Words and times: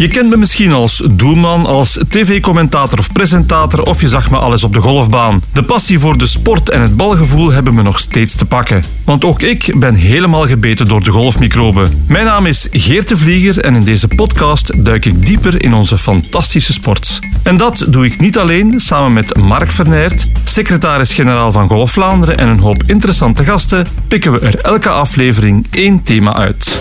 Je 0.00 0.08
kent 0.08 0.30
me 0.30 0.36
misschien 0.36 0.72
als 0.72 1.02
doelman, 1.10 1.66
als 1.66 1.98
tv-commentator 2.08 2.98
of 2.98 3.12
presentator 3.12 3.82
of 3.82 4.00
je 4.00 4.08
zag 4.08 4.30
me 4.30 4.36
alles 4.36 4.64
op 4.64 4.72
de 4.72 4.80
golfbaan. 4.80 5.42
De 5.52 5.64
passie 5.64 5.98
voor 5.98 6.18
de 6.18 6.26
sport 6.26 6.70
en 6.70 6.80
het 6.80 6.96
balgevoel 6.96 7.50
hebben 7.50 7.74
me 7.74 7.82
nog 7.82 7.98
steeds 7.98 8.34
te 8.34 8.44
pakken. 8.44 8.82
Want 9.04 9.24
ook 9.24 9.42
ik 9.42 9.74
ben 9.78 9.94
helemaal 9.94 10.46
gebeten 10.46 10.86
door 10.86 11.02
de 11.02 11.10
golfmicroben. 11.10 12.04
Mijn 12.06 12.24
naam 12.24 12.46
is 12.46 12.68
Geert 12.70 13.08
de 13.08 13.16
Vlieger 13.16 13.64
en 13.64 13.74
in 13.74 13.84
deze 13.84 14.08
podcast 14.08 14.84
duik 14.84 15.04
ik 15.04 15.26
dieper 15.26 15.62
in 15.62 15.74
onze 15.74 15.98
fantastische 15.98 16.72
sport. 16.72 17.18
En 17.42 17.56
dat 17.56 17.86
doe 17.88 18.04
ik 18.04 18.20
niet 18.20 18.38
alleen, 18.38 18.80
samen 18.80 19.12
met 19.12 19.36
Mark 19.36 19.70
Vernert, 19.70 20.26
secretaris-generaal 20.44 21.52
van 21.52 21.68
Golf 21.68 21.90
Vlaanderen 21.90 22.38
en 22.38 22.48
een 22.48 22.60
hoop 22.60 22.82
interessante 22.86 23.44
gasten, 23.44 23.86
pikken 24.08 24.32
we 24.32 24.38
er 24.38 24.58
elke 24.58 24.88
aflevering 24.88 25.66
één 25.70 26.02
thema 26.02 26.34
uit. 26.34 26.80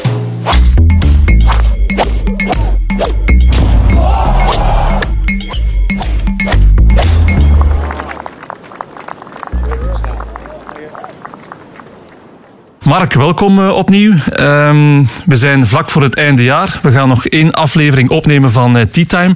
Mark, 12.90 13.14
welkom 13.14 13.60
uh, 13.60 13.76
opnieuw. 13.76 14.14
Um, 14.40 15.08
we 15.26 15.36
zijn 15.36 15.68
vlak 15.68 15.90
voor 15.90 16.02
het 16.02 16.16
einde 16.16 16.44
jaar. 16.44 16.80
We 16.82 16.92
gaan 16.92 17.08
nog 17.08 17.26
één 17.26 17.52
aflevering 17.52 18.10
opnemen 18.10 18.52
van 18.52 18.78
uh, 18.78 18.84
Tea 18.84 19.06
Time. 19.06 19.34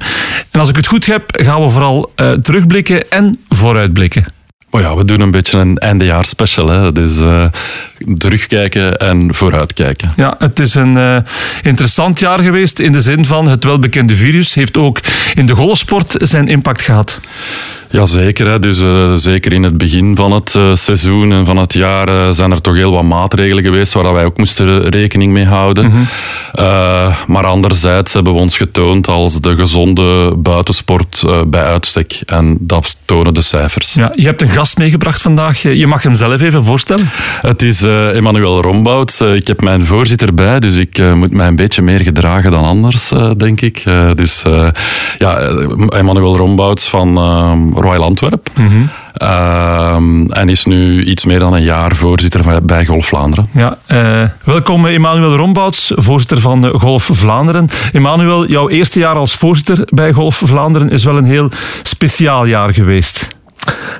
En 0.51 0.59
als 0.59 0.69
ik 0.69 0.75
het 0.75 0.87
goed 0.87 1.05
heb, 1.05 1.23
gaan 1.27 1.61
we 1.61 1.69
vooral 1.69 2.11
uh, 2.15 2.31
terugblikken 2.31 3.11
en 3.11 3.39
vooruitblikken. 3.49 4.25
Oh 4.75 4.81
ja, 4.81 4.95
we 4.95 5.05
doen 5.05 5.19
een 5.19 5.31
beetje 5.31 5.57
een 5.57 5.77
eindejaar 5.77 6.25
special. 6.25 6.67
Hè? 6.67 6.91
Dus 6.91 7.19
uh, 7.19 7.45
terugkijken 8.17 8.97
en 8.97 9.33
vooruitkijken. 9.33 10.11
Ja, 10.15 10.35
het 10.37 10.59
is 10.59 10.75
een 10.75 10.95
uh, 10.95 11.17
interessant 11.61 12.19
jaar 12.19 12.39
geweest 12.39 12.79
in 12.79 12.91
de 12.91 13.01
zin 13.01 13.25
van 13.25 13.47
het 13.47 13.63
welbekende 13.63 14.15
virus 14.15 14.53
heeft 14.53 14.77
ook 14.77 14.99
in 15.33 15.45
de 15.45 15.55
golfsport 15.55 16.15
zijn 16.19 16.47
impact 16.47 16.81
gehad. 16.81 17.19
Jazeker, 17.89 18.47
hè. 18.47 18.59
dus 18.59 18.79
uh, 18.79 19.13
zeker 19.15 19.53
in 19.53 19.63
het 19.63 19.77
begin 19.77 20.15
van 20.15 20.31
het 20.31 20.53
uh, 20.53 20.75
seizoen 20.75 21.31
en 21.31 21.45
van 21.45 21.57
het 21.57 21.73
jaar 21.73 22.09
uh, 22.09 22.29
zijn 22.29 22.51
er 22.51 22.61
toch 22.61 22.75
heel 22.75 22.91
wat 22.91 23.03
maatregelen 23.03 23.63
geweest 23.63 23.93
waar 23.93 24.13
wij 24.13 24.25
ook 24.25 24.37
moesten 24.37 24.89
rekening 24.89 25.33
mee 25.33 25.45
houden. 25.45 25.85
Mm 25.85 25.91
-hmm. 25.91 26.07
Maar 27.33 27.45
anderzijds 27.45 28.13
hebben 28.13 28.33
we 28.33 28.39
ons 28.39 28.57
getoond 28.57 29.07
als 29.07 29.41
de 29.41 29.55
gezonde 29.55 30.35
buitensport 30.37 31.23
bij 31.47 31.63
uitstek 31.63 32.21
en 32.25 32.57
dat 32.59 32.95
tonen 33.05 33.33
de 33.33 33.41
cijfers. 33.41 33.93
Ja, 33.93 34.11
je 34.15 34.25
hebt 34.25 34.41
een 34.41 34.49
gast 34.49 34.77
meegebracht 34.77 35.21
vandaag, 35.21 35.61
je 35.61 35.87
mag 35.87 36.03
hem 36.03 36.15
zelf 36.15 36.41
even 36.41 36.63
voorstellen. 36.63 37.09
Het 37.41 37.61
is 37.61 37.81
Emmanuel 37.83 38.61
Rombouts, 38.61 39.21
ik 39.21 39.47
heb 39.47 39.61
mijn 39.61 39.85
voorzitter 39.85 40.33
bij, 40.33 40.59
dus 40.59 40.75
ik 40.75 41.13
moet 41.15 41.31
mij 41.31 41.47
een 41.47 41.55
beetje 41.55 41.81
meer 41.81 41.99
gedragen 41.99 42.51
dan 42.51 42.63
anders, 42.63 43.11
denk 43.37 43.61
ik. 43.61 43.83
dus 44.15 44.43
ja, 45.17 45.37
Emmanuel 45.89 46.37
Rombouts 46.37 46.89
van 46.89 47.17
Royal 47.75 48.03
Antwerp. 48.03 48.49
Mm 48.55 48.67
-hmm. 48.67 48.89
Uh, 49.21 49.95
en 50.29 50.49
is 50.49 50.65
nu 50.65 51.03
iets 51.03 51.25
meer 51.25 51.39
dan 51.39 51.53
een 51.53 51.63
jaar 51.63 51.95
voorzitter 51.95 52.65
bij 52.65 52.85
Golf 52.85 53.05
Vlaanderen. 53.05 53.45
Ja, 53.51 53.77
uh, 53.91 54.29
welkom 54.43 54.85
Emmanuel 54.85 55.35
Rombouts, 55.35 55.91
voorzitter 55.95 56.39
van 56.39 56.69
Golf 56.79 57.09
Vlaanderen. 57.11 57.69
Emmanuel, 57.91 58.47
jouw 58.47 58.69
eerste 58.69 58.99
jaar 58.99 59.15
als 59.15 59.35
voorzitter 59.35 59.87
bij 59.89 60.13
Golf 60.13 60.41
Vlaanderen 60.45 60.89
is 60.89 61.03
wel 61.03 61.17
een 61.17 61.23
heel 61.23 61.49
speciaal 61.83 62.45
jaar 62.45 62.73
geweest. 62.73 63.27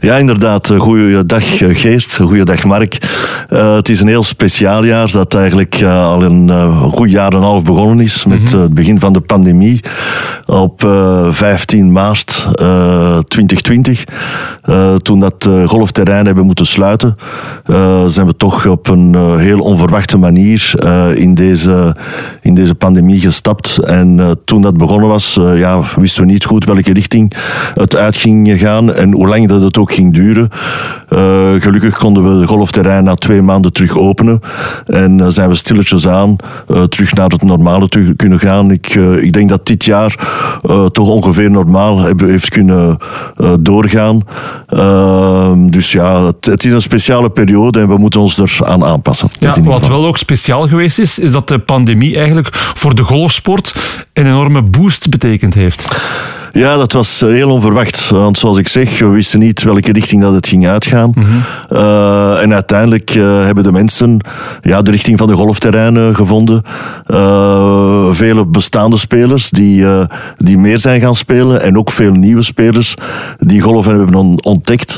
Ja, 0.03 0.15
inderdaad. 0.15 0.73
Goeiedag 0.77 1.57
Geert, 1.57 2.19
goeiedag 2.21 2.63
Mark. 2.63 2.97
Uh, 3.49 3.75
het 3.75 3.89
is 3.89 4.01
een 4.01 4.07
heel 4.07 4.23
speciaal 4.23 4.83
jaar 4.83 5.11
dat 5.11 5.35
eigenlijk 5.35 5.81
uh, 5.81 6.07
al 6.07 6.23
een 6.23 6.47
uh, 6.47 6.81
goed 6.81 7.11
jaar 7.11 7.31
en 7.31 7.37
een 7.37 7.43
half 7.43 7.63
begonnen 7.63 7.99
is 7.99 8.25
met 8.25 8.51
-hmm. 8.51 8.61
het 8.61 8.73
begin 8.73 8.99
van 8.99 9.13
de 9.13 9.21
pandemie. 9.21 9.79
Op 10.45 10.87
15 11.29 11.91
maart 11.91 12.47
2020, 13.27 14.03
toen 15.01 15.19
dat 15.19 15.49
golfterrein 15.65 16.25
hebben 16.25 16.45
moeten 16.45 16.65
sluiten, 16.65 17.15
zijn 18.07 18.27
we 18.27 18.35
toch 18.37 18.65
op 18.65 18.87
een 18.87 19.37
heel 19.37 19.59
onverwachte 19.59 20.17
manier 20.17 20.73
in, 21.15 21.33
deze, 21.33 21.95
in 22.41 22.53
deze 22.53 22.75
pandemie 22.75 23.19
gestapt. 23.19 23.77
En 23.77 24.37
toen 24.45 24.61
dat 24.61 24.77
begonnen 24.77 25.09
was, 25.09 25.39
ja, 25.55 25.79
wisten 25.95 26.25
we 26.25 26.31
niet 26.31 26.45
goed 26.45 26.65
welke 26.65 26.93
richting 26.93 27.33
het 27.73 27.97
uit 27.97 28.17
ging 28.17 28.59
gaan 28.59 28.93
en 28.93 29.11
hoe 29.11 29.27
lang 29.27 29.47
dat 29.53 29.61
het 29.61 29.77
ook 29.77 29.93
ging 29.93 30.13
duren. 30.13 30.49
Uh, 31.09 31.61
gelukkig 31.61 31.97
konden 31.97 32.23
we 32.23 32.39
het 32.39 32.49
golfterrein 32.49 33.03
na 33.03 33.13
twee 33.13 33.41
maanden 33.41 33.73
terug 33.73 33.97
openen. 33.97 34.39
En 34.85 35.19
uh, 35.19 35.27
zijn 35.27 35.49
we 35.49 35.55
stilletjes 35.55 36.07
aan 36.07 36.35
uh, 36.67 36.83
terug 36.83 37.13
naar 37.13 37.29
het 37.29 37.43
normale 37.43 37.89
te 37.89 38.13
kunnen 38.15 38.39
gaan. 38.39 38.71
Ik, 38.71 38.95
ik 38.95 39.33
denk 39.33 39.49
dat 39.49 39.65
dit 39.65 39.85
jaar 39.85 40.27
toch 40.91 41.07
ongeveer 41.07 41.51
normaal 41.51 42.05
heeft 42.17 42.49
kunnen 42.49 42.97
doorgaan. 43.59 44.21
Ehm, 44.67 45.69
dus 45.69 45.91
ja, 45.91 46.25
het, 46.25 46.45
het, 46.45 46.65
is 46.65 46.73
een 46.73 46.81
speciale 46.81 47.29
periode 47.29 47.79
en 47.79 47.87
we 47.87 47.97
moeten 47.97 48.19
ons 48.19 48.37
eraan 48.37 48.83
aanpassen. 48.83 49.29
Ja, 49.39 49.61
wat 49.61 49.87
wel 49.87 50.05
ook 50.05 50.17
speciaal 50.17 50.67
geweest 50.67 50.99
is, 50.99 51.19
is 51.19 51.31
dat 51.31 51.47
de 51.47 51.59
pandemie 51.59 52.17
eigenlijk 52.17 52.49
voor 52.53 52.95
de 52.95 53.03
golfsport 53.03 53.75
een 54.13 54.25
enorme 54.25 54.61
boost 54.61 55.09
betekend 55.09 55.53
heeft. 55.53 56.01
Ja, 56.55 56.77
dat 56.77 56.91
was 56.91 57.19
heel 57.19 57.49
onverwacht. 57.49 58.09
Want 58.09 58.37
zoals 58.37 58.57
ik 58.57 58.67
zeg, 58.67 58.99
we 58.99 59.07
wisten 59.07 59.39
niet 59.39 59.63
welke 59.63 59.91
richting 59.91 60.21
dat 60.21 60.33
het 60.33 60.47
ging 60.47 60.67
uitgaan. 60.67 61.11
Mm 61.15 61.23
-hmm. 61.23 61.41
uh, 61.77 62.41
en 62.41 62.53
uiteindelijk 62.53 63.15
uh, 63.15 63.43
hebben 63.43 63.63
de 63.63 63.71
mensen 63.71 64.19
ja, 64.61 64.81
de 64.81 64.91
richting 64.91 65.17
van 65.17 65.27
de 65.27 65.33
golfterreinen 65.33 66.15
gevonden. 66.15 66.61
Uh, 67.07 68.07
vele 68.11 68.45
bestaande 68.45 68.97
spelers 68.97 69.49
die, 69.49 69.85
die 70.37 70.57
meer 70.57 70.79
zijn 70.79 71.01
gaan 71.01 71.15
spelen. 71.15 71.61
En 71.61 71.77
ook 71.77 71.91
veel 71.91 72.11
nieuwe 72.11 72.41
spelers 72.41 72.93
die 73.37 73.61
golf 73.61 73.85
hebben 73.85 74.15
on 74.15 74.43
ontdekt. 74.43 74.97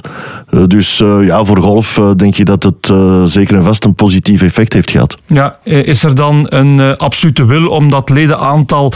dus 0.67 0.97
ja, 1.21 1.43
voor 1.43 1.57
golf 1.57 2.01
denk 2.15 2.35
je 2.35 2.45
dat 2.45 2.63
het 2.63 2.93
zeker 3.25 3.57
en 3.57 3.63
vast 3.63 3.83
een 3.83 3.95
positief 3.95 4.41
effect 4.41 4.73
heeft 4.73 4.91
gehad. 4.91 5.17
Ja, 5.27 5.57
is 5.63 6.03
er 6.03 6.15
dan 6.15 6.45
een 6.49 6.97
absolute 6.97 7.45
wil 7.45 7.67
om 7.67 7.89
dat 7.89 8.09
ledenaantal 8.09 8.91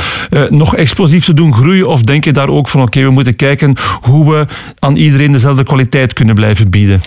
nog 0.49 0.75
explosief 0.75 1.25
te 1.25 1.33
doen 1.33 1.53
groeien? 1.53 1.87
Of 1.87 2.01
denk 2.01 2.23
je 2.23 2.33
daar 2.33 2.48
ook 2.49 2.67
van 2.67 2.81
oké, 2.81 2.89
okay, 2.89 3.09
we 3.09 3.13
moeten 3.13 3.35
kijken 3.35 3.75
hoe 4.01 4.31
we 4.31 4.47
aan 4.79 4.95
iedereen 4.95 5.31
dezelfde 5.31 5.63
kwaliteit 5.63 6.13
kunnen 6.13 6.35
blijven 6.35 6.69
bieden? 6.69 7.01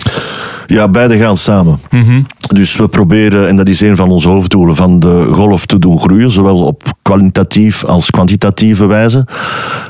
Ja, 0.67 0.87
beide 0.87 1.17
gaan 1.17 1.37
samen. 1.37 1.79
Mm 1.89 2.03
-hmm. 2.03 2.25
Dus 2.53 2.75
we 2.75 2.87
proberen, 2.87 3.47
en 3.47 3.55
dat 3.55 3.69
is 3.69 3.81
een 3.81 3.95
van 3.95 4.09
onze 4.09 4.29
hoofddoelen, 4.29 4.75
van 4.75 4.99
de 4.99 5.27
golf 5.31 5.65
te 5.65 5.79
doen 5.79 5.99
groeien, 5.99 6.31
zowel 6.31 6.57
op 6.57 6.83
kwalitatief 7.01 7.83
als 7.83 8.09
kwantitatieve 8.09 8.85
wijze. 8.85 9.27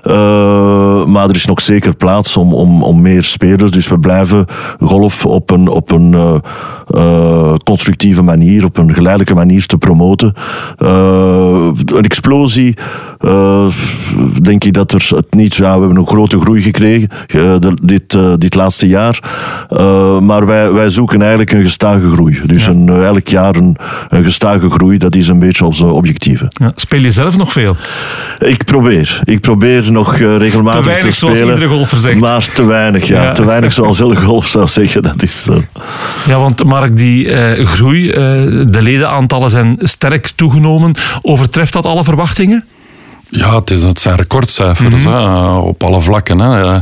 Uh, 0.04 1.06
maar 1.06 1.30
er 1.30 1.36
is 1.36 1.46
nog 1.46 1.62
zeker 1.62 1.96
plaats 1.96 2.38
om, 2.38 2.54
om, 2.54 2.84
om 2.84 3.02
meer 3.02 3.24
spelers. 3.24 3.72
Dus 3.72 3.88
we 3.88 4.00
blijven 4.00 4.46
golf 4.80 5.26
op 5.26 5.50
een, 5.50 5.68
op 5.68 5.92
een 5.92 6.12
uh, 6.12 6.34
uh, 6.96 7.54
constructieve 7.64 8.22
manier, 8.22 8.66
op 8.66 8.78
een 8.78 8.94
geleidelijke 8.94 9.36
manier 9.36 9.66
te 9.66 9.78
promoten. 9.78 10.34
een 10.78 12.04
explosie, 12.04 12.78
denk 14.42 14.64
ik 14.64 14.74
dat 14.74 14.92
er 14.92 15.10
het 15.16 15.34
niet... 15.34 15.43
Ja, 15.48 15.74
we 15.74 15.80
hebben 15.80 15.98
een 15.98 16.08
grote 16.08 16.40
groei 16.42 16.62
gekregen 16.62 17.10
de, 17.28 17.78
dit, 17.82 18.18
dit 18.38 18.56
laatste 18.56 18.88
jaar. 18.88 19.20
maar 20.22 20.46
wij, 20.46 20.72
wij 20.72 20.90
zoeken 20.90 21.22
eigenlijk 21.22 21.52
een 21.52 21.62
gestage 21.62 22.12
groei. 22.14 22.42
Dus 22.46 22.66
ja. 22.66 22.72
een, 22.72 22.90
elk 22.90 23.28
jaar 23.28 23.56
een, 23.56 23.78
een 24.10 24.24
gestage 24.24 24.70
groei, 24.70 24.98
dat 24.98 25.16
is 25.16 25.28
een 25.28 25.40
beetje 25.40 25.66
onze 25.66 25.86
objectieve. 25.86 26.48
Ja, 26.50 26.72
speel 26.76 27.00
je 27.00 27.12
zelf 27.12 27.38
nog 27.38 27.52
veel? 27.52 27.76
Ik 28.40 28.64
probeer. 28.64 29.22
Ik 29.24 29.42
probeer 29.42 29.92
nog 29.92 30.18
regelmatig 30.18 30.82
te, 30.82 30.88
weinig, 30.88 31.10
te 31.10 31.16
spelen. 31.16 31.36
zoals 31.36 31.54
iedere 31.54 31.68
golfer 31.68 31.98
zegt. 31.98 32.20
Maar 32.20 32.50
te 32.54 32.64
weinig, 32.64 33.08
ja. 33.08 33.24
ja. 33.24 33.32
Te 33.32 33.46
weinig 33.46 33.74
zoals 33.74 34.02
iedere 34.02 34.22
golf 34.22 34.46
zou 34.46 34.68
zeggen. 34.68 35.02
Dat 35.02 35.24
is. 35.24 35.48
Ja, 36.28 36.40
want 36.40 36.64
Mark, 36.64 36.96
die 36.96 37.26
groei, 37.66 38.12
de 38.12 38.82
ledenaantallen 38.82 39.50
zijn 39.50 39.76
sterk 39.80 40.32
toegenomen. 40.36 40.96
Overtreft 41.22 41.74
dat 41.74 41.86
alle 41.86 42.04
verwachtingen? 42.04 42.66
Ja, 43.30 43.56
het, 43.56 43.70
is, 43.70 43.84
het 43.84 44.00
zijn 44.00 44.16
recordcijfers 44.16 45.06
mm 45.06 45.12
-hmm. 45.12 45.24
hè, 45.24 45.56
op 45.56 45.84
alle 45.84 46.02
vlakken. 46.02 46.40
Hè. 46.40 46.80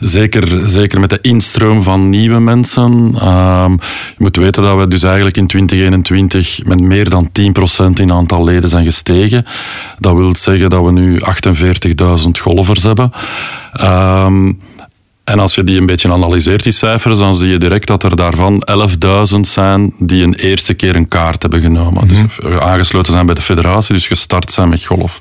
Zeker, 0.00 0.68
zeker 0.68 1.00
met 1.00 1.10
de 1.10 1.18
instroom 1.20 1.82
van 1.82 2.10
nieuwe 2.10 2.38
mensen. 2.38 2.92
Um, 3.28 3.72
je 4.16 4.16
moet 4.18 4.36
weten 4.36 4.62
dat 4.62 4.78
we 4.78 4.88
dus 4.88 5.02
eigenlijk 5.02 5.36
in 5.36 5.46
2021 5.46 6.64
met 6.64 6.80
meer 6.80 7.08
dan 7.08 7.30
10% 7.88 7.92
in 7.94 8.12
aantal 8.12 8.44
leden 8.44 8.68
zijn 8.68 8.84
gestegen. 8.84 9.46
Dat 9.98 10.14
wil 10.14 10.36
zeggen 10.36 10.70
dat 10.70 10.84
we 10.84 10.92
nu 10.92 11.20
48.000 11.20 12.30
golfers 12.40 12.82
hebben. 12.82 13.12
Um, 13.80 14.58
en 15.24 15.38
als 15.38 15.54
je 15.54 15.64
die 15.64 15.78
een 15.78 15.86
beetje 15.86 16.12
analyseert, 16.12 16.62
die 16.62 16.72
cijfers, 16.72 17.18
dan 17.18 17.34
zie 17.34 17.48
je 17.48 17.58
direct 17.58 17.86
dat 17.86 18.02
er 18.02 18.16
daarvan 18.16 18.62
11.000 19.34 19.40
zijn 19.40 19.94
die 19.98 20.24
een 20.24 20.34
eerste 20.34 20.74
keer 20.74 20.96
een 20.96 21.08
kaart 21.08 21.42
hebben 21.42 21.60
genomen. 21.60 22.04
Mm 22.04 22.14
-hmm. 22.14 22.30
Dus 22.40 22.60
aangesloten 22.60 23.12
zijn 23.12 23.26
bij 23.26 23.34
de 23.34 23.40
federatie, 23.40 23.94
dus 23.94 24.06
gestart 24.06 24.52
zijn 24.52 24.68
met 24.68 24.84
golf. 24.84 25.20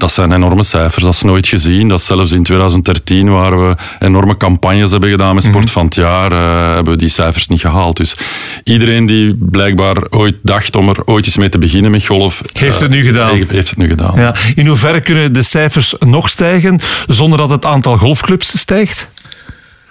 Dat 0.00 0.12
zijn 0.12 0.32
enorme 0.32 0.62
cijfers. 0.62 1.04
Dat 1.04 1.14
is 1.14 1.22
nooit 1.22 1.48
gezien. 1.48 1.88
Dat 1.88 1.98
is 1.98 2.06
zelfs 2.06 2.32
in 2.32 2.42
2013, 2.42 3.30
waar 3.30 3.60
we 3.60 3.76
enorme 3.98 4.36
campagnes 4.36 4.90
hebben 4.90 5.10
gedaan 5.10 5.34
met 5.34 5.44
Sport 5.44 5.70
van 5.70 5.84
het 5.84 5.94
Jaar, 5.94 6.32
uh, 6.32 6.74
hebben 6.74 6.92
we 6.92 6.98
die 6.98 7.08
cijfers 7.08 7.48
niet 7.48 7.60
gehaald. 7.60 7.96
Dus 7.96 8.16
iedereen 8.64 9.06
die 9.06 9.36
blijkbaar 9.40 9.96
ooit 10.10 10.34
dacht 10.42 10.76
om 10.76 10.88
er 10.88 11.02
ooit 11.04 11.26
eens 11.26 11.36
mee 11.36 11.48
te 11.48 11.58
beginnen 11.58 11.90
met 11.90 12.06
golf... 12.06 12.42
Heeft 12.52 12.80
het 12.80 12.90
nu 12.90 13.02
gedaan. 13.02 13.34
Heeft, 13.34 13.50
heeft 13.50 13.68
het 13.68 13.78
nu 13.78 13.88
gedaan. 13.88 14.20
Ja. 14.20 14.34
In 14.54 14.66
hoeverre 14.66 15.00
kunnen 15.00 15.32
de 15.32 15.42
cijfers 15.42 15.94
nog 15.98 16.28
stijgen 16.28 16.80
zonder 17.06 17.38
dat 17.38 17.50
het 17.50 17.64
aantal 17.64 17.96
golfclubs 17.96 18.58
stijgt? 18.58 19.08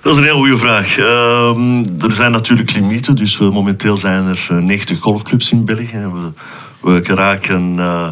Dat 0.02 0.12
is 0.12 0.18
een 0.18 0.24
heel 0.24 0.38
goede 0.38 0.58
vraag. 0.58 0.98
Uh, 0.98 1.06
er 2.02 2.12
zijn 2.12 2.32
natuurlijk 2.32 2.74
limieten. 2.74 3.16
Dus 3.16 3.40
uh, 3.40 3.50
momenteel 3.50 3.96
zijn 3.96 4.26
er 4.26 4.48
90 4.50 5.00
golfclubs 5.00 5.52
in 5.52 5.66
België. 5.66 6.10
We, 6.14 6.32
we 6.80 7.00
geraken 7.04 7.76
uh, 7.78 8.08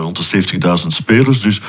rond 0.00 0.30
de 0.30 0.42
70.000 0.80 0.86
spelers. 0.86 1.40
Dus 1.40 1.60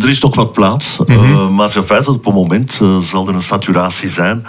er 0.00 0.08
is 0.08 0.20
nog 0.20 0.34
wat 0.34 0.52
plaats. 0.52 0.98
Mm 1.06 1.16
-hmm. 1.16 1.54
maar 1.54 1.72
het 1.72 1.84
feit 1.84 2.04
dat 2.04 2.14
op 2.14 2.24
het 2.24 2.34
moment 2.34 2.80
zal 3.00 3.28
er 3.28 3.34
een 3.34 3.42
saturatie 3.42 4.08
zijn. 4.08 4.46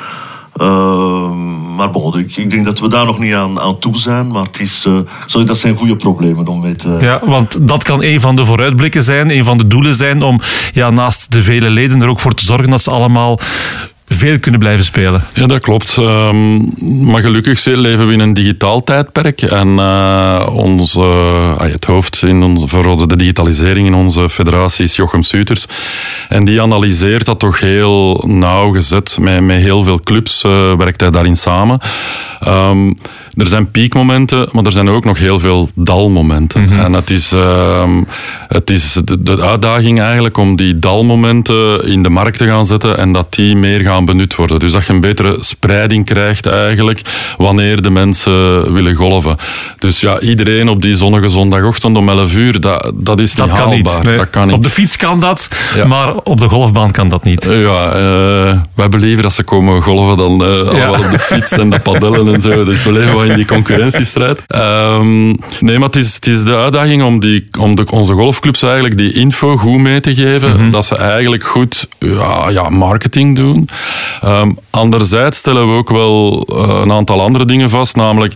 Maar 1.76 1.92
bon, 1.92 2.20
ik, 2.20 2.36
ik, 2.38 2.50
denk 2.50 2.66
dat 2.66 2.80
we 2.80 2.90
daar 2.90 3.06
nog 3.06 3.20
niet 3.20 3.34
aan, 3.34 3.60
aan 3.60 3.80
toe 3.80 3.96
zijn. 3.96 4.32
Maar 4.32 4.44
het 4.44 4.60
is, 4.60 4.86
uh, 4.88 5.00
sorry, 5.26 5.48
dat 5.48 5.58
zijn 5.58 5.78
goede 5.78 5.96
problemen 5.96 6.48
om 6.48 6.62
mee 6.62 6.76
te... 6.76 6.98
Ja, 7.00 7.20
want 7.24 7.68
dat 7.68 7.84
kan 7.84 8.04
een 8.04 8.20
van 8.20 8.36
de 8.36 8.46
vooruitblikken 8.46 9.04
zijn, 9.04 9.32
een 9.32 9.44
van 9.44 9.58
de 9.58 9.68
doelen 9.68 9.96
zijn 9.96 10.22
om 10.22 10.40
ja, 10.74 10.90
naast 10.90 11.32
de 11.32 11.44
vele 11.44 11.70
leden 11.70 12.02
er 12.02 12.08
ook 12.08 12.20
voor 12.20 12.34
te 12.34 12.46
zorgen 12.46 12.70
dat 12.70 12.82
ze 12.82 12.92
allemaal 12.92 13.40
veel 14.08 14.40
kunnen 14.40 14.60
blijven 14.60 14.86
spelen. 14.86 15.24
Ja, 15.34 15.48
dat 15.48 15.62
klopt. 15.62 15.98
Um, 15.98 16.70
maar 17.12 17.22
gelukkig 17.22 17.66
leven 17.66 18.08
we 18.08 18.14
in 18.14 18.20
een 18.20 18.34
digitaal 18.34 18.84
tijdperk. 18.84 19.42
En 19.42 19.68
uh, 19.68 20.48
onze, 20.52 21.00
uh, 21.02 21.60
het 21.60 21.86
hoofd 21.86 22.24
in 22.24 22.44
onze, 22.44 22.68
voor 22.68 23.08
de 23.08 23.16
digitalisering 23.16 23.88
in 23.88 23.94
onze 23.94 24.30
federatie 24.30 24.86
is 24.86 24.96
Jochem 24.96 25.24
Suters. 25.24 25.66
En 26.30 26.46
die 26.46 26.62
analyseert 26.62 27.26
dat 27.26 27.40
toch 27.40 27.60
heel 27.60 28.24
nauwgezet. 28.28 29.18
Met, 29.20 29.42
met 29.42 29.62
heel 29.62 29.84
veel 29.84 30.00
clubs 30.00 30.44
uh, 30.44 30.74
werkt 30.78 31.02
hij 31.02 31.12
daarin 31.12 31.38
samen. 31.38 31.80
Um, 32.48 32.98
er 33.36 33.48
zijn 33.48 33.72
piekmomenten, 33.72 34.50
maar 34.52 34.64
er 34.64 34.72
zijn 34.72 34.90
ook 34.90 35.06
nog 35.06 35.18
heel 35.18 35.40
veel 35.40 35.70
dalmomenten. 35.76 36.62
Mm 36.62 36.68
-hmm. 36.68 36.80
En 36.80 36.94
het 36.94 37.10
is, 37.10 37.34
uh, 37.34 37.90
het 38.48 38.70
is 38.70 38.94
de, 39.04 39.24
de, 39.24 39.42
uitdaging 39.42 40.02
eigenlijk 40.02 40.38
om 40.38 40.56
die 40.56 40.80
dalmomenten 40.80 41.88
in 41.88 42.04
de 42.04 42.10
markt 42.10 42.38
te 42.38 42.46
gaan 42.46 42.66
zetten 42.66 42.98
en 42.98 43.12
dat 43.12 43.34
die 43.34 43.56
meer 43.56 43.80
gaan 43.80 43.95
benut 44.04 44.36
worden. 44.36 44.60
Dus 44.60 44.72
dat 44.72 44.86
je 44.86 44.94
een 44.94 45.02
betere 45.02 45.38
spreiding 45.40 46.06
krijgt 46.06 46.46
eigenlijk 46.46 47.02
wanneer 47.38 47.82
de 47.82 47.90
mensen 47.90 48.74
willen 48.74 48.96
golven. 48.96 49.38
Dus 49.80 50.00
ja, 50.00 50.20
iedereen 50.20 50.70
op 50.70 50.82
die 50.82 50.96
zonnige 50.96 51.30
zondagochtend 51.30 51.98
om 51.98 52.10
11 52.10 52.36
uur, 52.36 52.60
dat, 52.60 52.92
dat 52.96 53.20
is 53.20 53.34
dat 53.34 53.46
niet 53.46 53.56
kan 53.56 53.72
haalbaar. 53.72 53.94
Niet, 53.94 54.04
nee. 54.04 54.18
dat 54.18 54.30
kan 54.30 54.48
niet. 54.48 54.56
Op 54.56 54.64
de 54.64 54.70
fiets 54.70 54.98
kan 54.98 55.20
dat, 55.20 55.50
ja. 55.76 55.86
maar 55.86 56.16
op 56.16 56.40
de 56.40 56.50
golfbaan 56.50 56.92
kan 56.92 57.10
dat 57.10 57.24
niet. 57.24 57.48
Uh, 57.48 57.62
ja, 57.62 57.88
uh, 57.88 57.94
we 58.76 58.82
hebben 58.82 59.00
liever 59.00 59.24
dat 59.24 59.34
ze 59.34 59.44
komen 59.44 59.82
golven 59.82 60.18
dan 60.18 60.44
uh, 60.44 60.78
ja. 60.78 60.92
op 60.92 61.12
de 61.12 61.20
fiets 61.20 61.52
en 61.52 61.70
de 61.70 61.80
padellen 61.80 62.34
en 62.34 62.42
zo. 62.42 62.64
Dus 62.64 62.84
we 62.84 62.92
leven 62.92 63.26
in 63.26 63.36
die 63.36 63.46
concurrentiestrijd. 63.46 64.44
Um, 64.48 65.38
nee, 65.60 65.80
maar 65.80 65.88
het 65.88 65.96
is, 65.96 66.16
het 66.16 66.28
is 66.28 66.44
de 66.44 66.56
uitdaging 66.56 67.04
om, 67.04 67.20
die, 67.20 67.48
om 67.60 67.76
de, 67.76 67.86
onze 67.92 68.14
golfclubs 68.14 68.64
eigenlijk 68.64 68.98
die 68.98 69.14
info 69.14 69.58
goed 69.58 69.80
mee 69.80 70.00
te 70.00 70.16
geven. 70.16 70.50
Mm 70.50 70.56
-hmm. 70.56 70.72
Dat 70.72 70.86
ze 70.86 70.98
eigenlijk 70.98 71.44
goed 71.44 71.88
ja, 72.00 72.50
ja, 72.50 72.70
marketing 72.70 73.36
doen. 73.36 73.70
Um, 74.24 74.58
anderzijds 74.70 75.38
stellen 75.38 75.72
we 75.72 75.78
ook 75.78 75.90
wel 75.90 76.48
uh, 76.54 76.82
een 76.84 76.92
aantal 76.92 77.22
andere 77.22 77.46
dingen 77.46 77.70
vast, 77.70 77.96
namelijk 77.96 78.34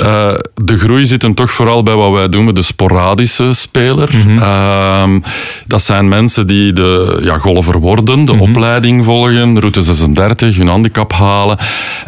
uh, 0.00 0.34
de 0.54 0.78
groei 0.78 1.06
zit 1.06 1.22
hem 1.22 1.34
toch 1.34 1.50
vooral 1.50 1.82
bij 1.82 1.94
wat 1.94 2.12
wij 2.12 2.26
noemen 2.26 2.54
de 2.54 2.62
sporadische 2.62 3.52
speler. 3.52 4.10
Mm 4.12 4.20
-hmm. 4.22 4.38
uh, 4.38 5.28
dat 5.66 5.82
zijn 5.82 6.08
mensen 6.08 6.46
die 6.46 6.72
de 6.72 7.20
ja, 7.22 7.38
golfer 7.38 7.78
worden, 7.78 8.24
de 8.24 8.32
mm 8.32 8.38
-hmm. 8.38 8.48
opleiding 8.48 9.04
volgen, 9.04 9.60
route 9.60 9.82
36, 9.82 10.56
hun 10.56 10.68
handicap 10.68 11.12
halen 11.12 11.58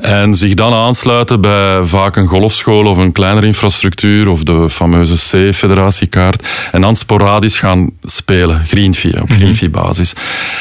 en 0.00 0.34
zich 0.34 0.54
dan 0.54 0.72
aansluiten 0.72 1.40
bij 1.40 1.82
vaak 1.82 2.16
een 2.16 2.26
golfschool 2.26 2.86
of 2.86 2.96
een 2.96 3.12
kleinere 3.12 3.46
infrastructuur 3.46 4.28
of 4.28 4.42
de 4.42 4.68
fameuze 4.70 5.14
C-federatiekaart 5.14 6.48
en 6.72 6.80
dan 6.80 6.96
sporadisch 6.96 7.58
gaan 7.58 7.90
spelen, 8.02 8.64
greenfee, 8.66 9.22
op 9.22 9.30
greenfee 9.30 9.70
basis. 9.70 10.12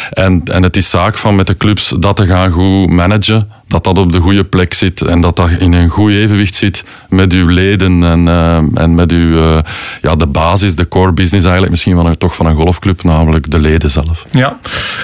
En, 0.10 0.42
en 0.46 0.64
het 0.64 0.78
is 0.78 0.90
zaak 0.90 1.18
van 1.18 1.36
met 1.36 1.48
de 1.48 1.58
clubs 1.58 1.94
dat 2.00 2.16
te 2.16 2.26
gaan 2.26 2.52
goed 2.52 2.90
managen 2.90 3.57
dat 3.68 3.84
dat 3.84 3.98
op 3.98 4.12
de 4.12 4.20
goede 4.20 4.44
plek 4.44 4.74
zit 4.74 5.02
en 5.02 5.22
dat 5.22 5.36
dat 5.36 5.50
in 5.50 5.74
een 5.74 5.90
goed 5.90 6.12
evenwicht 6.12 6.56
zit 6.56 6.84
met 7.10 7.34
uw 7.34 7.48
leden 7.48 8.04
en, 8.04 8.28
uh, 8.28 8.82
en 8.82 8.96
met 8.96 9.12
uw, 9.12 9.32
uh, 9.32 9.58
ja, 10.02 10.16
de 10.16 10.28
basis, 10.28 10.76
de 10.76 10.88
core 10.88 11.12
business 11.12 11.44
eigenlijk 11.44 11.72
misschien 11.72 11.96
van 11.96 12.06
een, 12.06 12.18
toch 12.18 12.36
van 12.36 12.46
een 12.46 12.56
golfclub, 12.56 13.04
namelijk 13.04 13.52
de 13.52 13.60
leden 13.60 13.92
zelf. 13.92 14.26
Ja, 14.32 14.58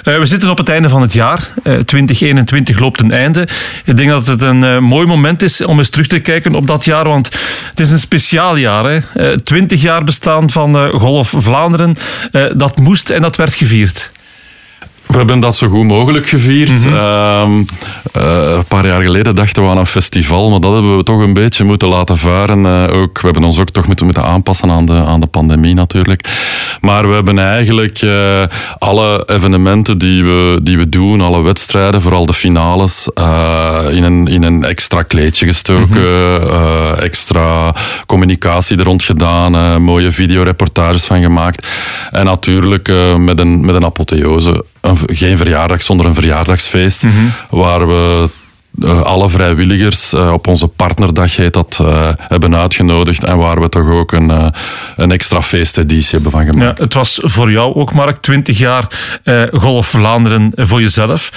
uh, 0.04 0.18
we 0.18 0.26
zitten 0.26 0.50
op 0.50 0.58
het 0.58 0.70
einde 0.70 0.90
van 0.90 1.02
het 1.02 1.14
jaar. 1.14 1.48
2021 1.86 2.80
loopt 2.80 3.02
een 3.02 3.12
einde. 3.12 3.48
Ik 3.86 3.98
denk 3.98 4.10
dat 4.10 4.28
het 4.28 4.42
een 4.42 4.84
mooi 4.84 5.08
moment 5.08 5.42
is 5.42 5.62
om 5.62 5.78
eens 5.78 5.90
terug 5.90 6.08
te 6.08 6.20
kijken 6.20 6.56
op 6.56 6.68
dat 6.68 6.86
jaar, 6.86 7.08
want 7.08 7.30
het 7.70 7.80
is 7.80 7.92
een 7.92 8.00
speciaal 8.00 8.56
jaar. 8.56 9.02
Hè? 9.14 9.42
20 9.42 9.82
jaar 9.82 10.04
bestaan 10.04 10.50
van 10.50 10.90
Golf 10.90 11.34
Vlaanderen. 11.38 11.96
dat 12.56 12.78
moest 12.78 13.10
en 13.10 13.22
dat 13.22 13.36
werd 13.36 13.54
gevierd. 13.54 14.12
We 15.08 15.18
hebben 15.18 15.40
dat 15.40 15.56
zo 15.56 15.68
goed 15.68 15.84
mogelijk 15.84 16.28
gevierd. 16.28 16.86
Mm 16.86 16.94
-hmm. 16.94 17.66
uh, 18.18 18.22
uh, 18.24 18.56
een 18.56 18.66
paar 18.66 18.88
jaar 18.88 19.02
geleden 19.02 19.36
dachten 19.36 19.64
we 19.64 19.70
aan 19.70 19.78
een 19.78 19.86
festival, 19.86 20.50
maar 20.50 20.60
dat 20.60 20.74
hebben 20.74 20.98
we 20.98 21.04
toch 21.04 21.20
een 21.20 21.34
beetje 21.34 21.64
moeten 21.64 21.88
laten 21.88 22.18
varen. 22.18 22.66
Uh, 22.66 23.02
ook, 23.02 23.22
we 23.22 23.26
hebben 23.26 23.44
ons 23.44 23.60
ook 23.60 23.70
toch 23.70 23.88
moeten, 23.88 24.06
moeten 24.06 24.24
aanpassen 24.24 24.70
aan 24.70 24.86
de, 24.86 24.94
aan 24.94 25.20
de 25.20 25.28
pandemie 25.28 25.74
natuurlijk. 25.76 26.30
Maar 26.82 27.08
we 27.08 27.14
hebben 27.14 27.40
eigenlijk 27.40 28.02
eh, 28.02 28.44
alle 28.78 29.24
evenementen 29.26 29.98
die 29.98 30.24
we, 30.24 30.60
die 30.62 30.78
we 30.78 30.90
doen, 30.90 31.22
alle 31.22 31.42
wedstrijden, 31.42 32.02
vooral 32.02 32.26
de 32.26 32.34
finales, 32.34 33.10
eh, 33.14 33.86
in, 33.90 34.04
een, 34.04 34.28
in 34.28 34.44
een 34.44 34.64
extra 34.64 35.02
kleedje 35.02 35.46
gestoken. 35.46 36.02
Mm 36.02 36.48
-hmm. 36.48 36.94
extra 36.94 37.76
communicatie 38.06 38.78
er 38.78 38.84
rond 38.84 39.04
gedaan, 39.04 39.82
mooie 39.82 40.12
videoreportages 40.12 41.06
van 41.06 41.22
gemaakt. 41.22 41.68
En 42.12 42.26
natuurlijk 42.26 42.88
met, 43.18 43.40
een, 43.40 43.66
met 43.66 43.76
een 43.76 43.86
apotheose 43.86 44.66
een, 44.84 44.98
geen 45.06 45.38
verjaardag 45.38 45.82
zonder 45.82 46.06
een 46.06 46.14
verjaardagsfeest. 46.14 47.04
Mm 47.04 47.12
-hmm. 47.12 47.32
Waar 47.50 47.88
we 47.88 48.30
alle 48.82 49.30
vrijwilligers 49.30 50.14
uh, 50.14 50.34
op 50.34 50.48
onze 50.48 50.68
partnerdag 50.68 51.36
heet 51.36 51.54
dat 51.54 51.80
uh, 51.82 52.10
hebben 52.18 52.56
uitgenodigd 52.56 53.24
en 53.24 53.38
waar 53.38 53.62
we 53.62 53.70
toch 53.70 53.90
ook 53.90 54.12
een, 54.12 54.52
een 54.96 55.12
extra 55.12 55.42
feesteditie 55.42 56.12
hebben 56.12 56.32
van 56.32 56.46
gemaakt. 56.46 56.78
Ja, 56.78 56.84
het 56.84 56.94
was 56.94 57.20
voor 57.22 57.52
jou 57.52 57.76
ook 57.76 57.94
Mark 57.94 58.18
20 58.18 58.58
jaar 58.58 58.88
Golf 59.52 59.88
Vlaanderen 59.88 60.52
voor 60.56 60.82
jezelf. 60.82 61.32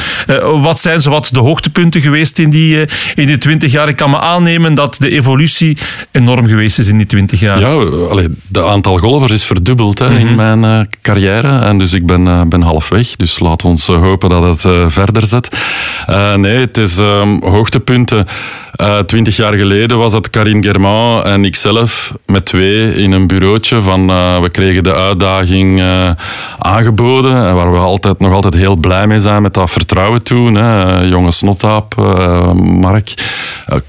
wat 0.62 0.80
zijn 0.80 1.02
zo 1.02 1.10
wat 1.10 1.28
de 1.32 1.38
hoogtepunten 1.38 2.00
geweest 2.00 2.38
in 2.38 2.50
die, 2.50 2.84
in 3.14 3.26
die 3.26 3.38
20 3.38 3.72
jaar? 3.72 3.88
Ik 3.88 3.96
kan 3.96 4.10
me 4.10 4.20
aannemen 4.20 4.74
dat 4.74 4.96
de 4.98 5.10
evolutie 5.10 5.78
enorm 6.10 6.46
geweest 6.46 6.78
is 6.78 6.88
in 6.88 6.96
die 6.96 7.06
20 7.06 7.40
jaar. 7.40 7.60
Ja, 7.60 7.72
allee, 8.10 8.28
de 8.48 8.64
aantal 8.64 8.98
golfers 8.98 9.32
is 9.32 9.44
verdubbeld 9.44 9.98
hè, 9.98 10.08
mm 10.08 10.16
-hmm. 10.16 10.26
in 10.26 10.34
mijn 10.34 10.88
carrière 11.02 11.58
en 11.58 11.78
dus 11.78 11.92
ik 11.92 12.06
ben, 12.06 12.48
ben 12.48 12.62
halfweg. 12.62 13.16
Dus 13.16 13.38
laat 13.38 13.64
ons 13.64 13.86
hopen 13.86 14.28
dat 14.28 14.62
het 14.62 14.92
verder 14.92 15.26
zet. 15.26 15.48
nee, 16.36 16.58
het 16.58 16.78
is 16.78 16.98
um, 16.98 17.25
hoogtepunten. 17.44 18.26
Uh, 18.80 18.98
twintig 18.98 19.36
jaar 19.36 19.54
geleden 19.54 19.98
was 19.98 20.12
het 20.12 20.30
Karin 20.30 20.62
Germain 20.62 21.22
en 21.22 21.44
ikzelf 21.44 22.14
met 22.26 22.44
twee 22.44 22.94
in 22.94 23.12
een 23.12 23.26
bureautje. 23.26 23.80
Van, 23.80 24.10
uh, 24.10 24.40
we 24.40 24.48
kregen 24.48 24.82
de 24.82 24.94
uitdaging 24.94 25.78
uh, 25.78 26.10
aangeboden, 26.58 27.54
waar 27.54 27.72
we 27.72 27.78
altijd, 27.78 28.18
nog 28.18 28.32
altijd 28.32 28.54
heel 28.54 28.76
blij 28.76 29.06
mee 29.06 29.18
zijn 29.18 29.42
met 29.42 29.54
dat 29.54 29.70
vertrouwen 29.70 30.22
toen. 30.22 30.54
Hè. 30.54 31.00
jonge 31.00 31.32
snottaap, 31.32 31.94
Mark, 32.54 33.14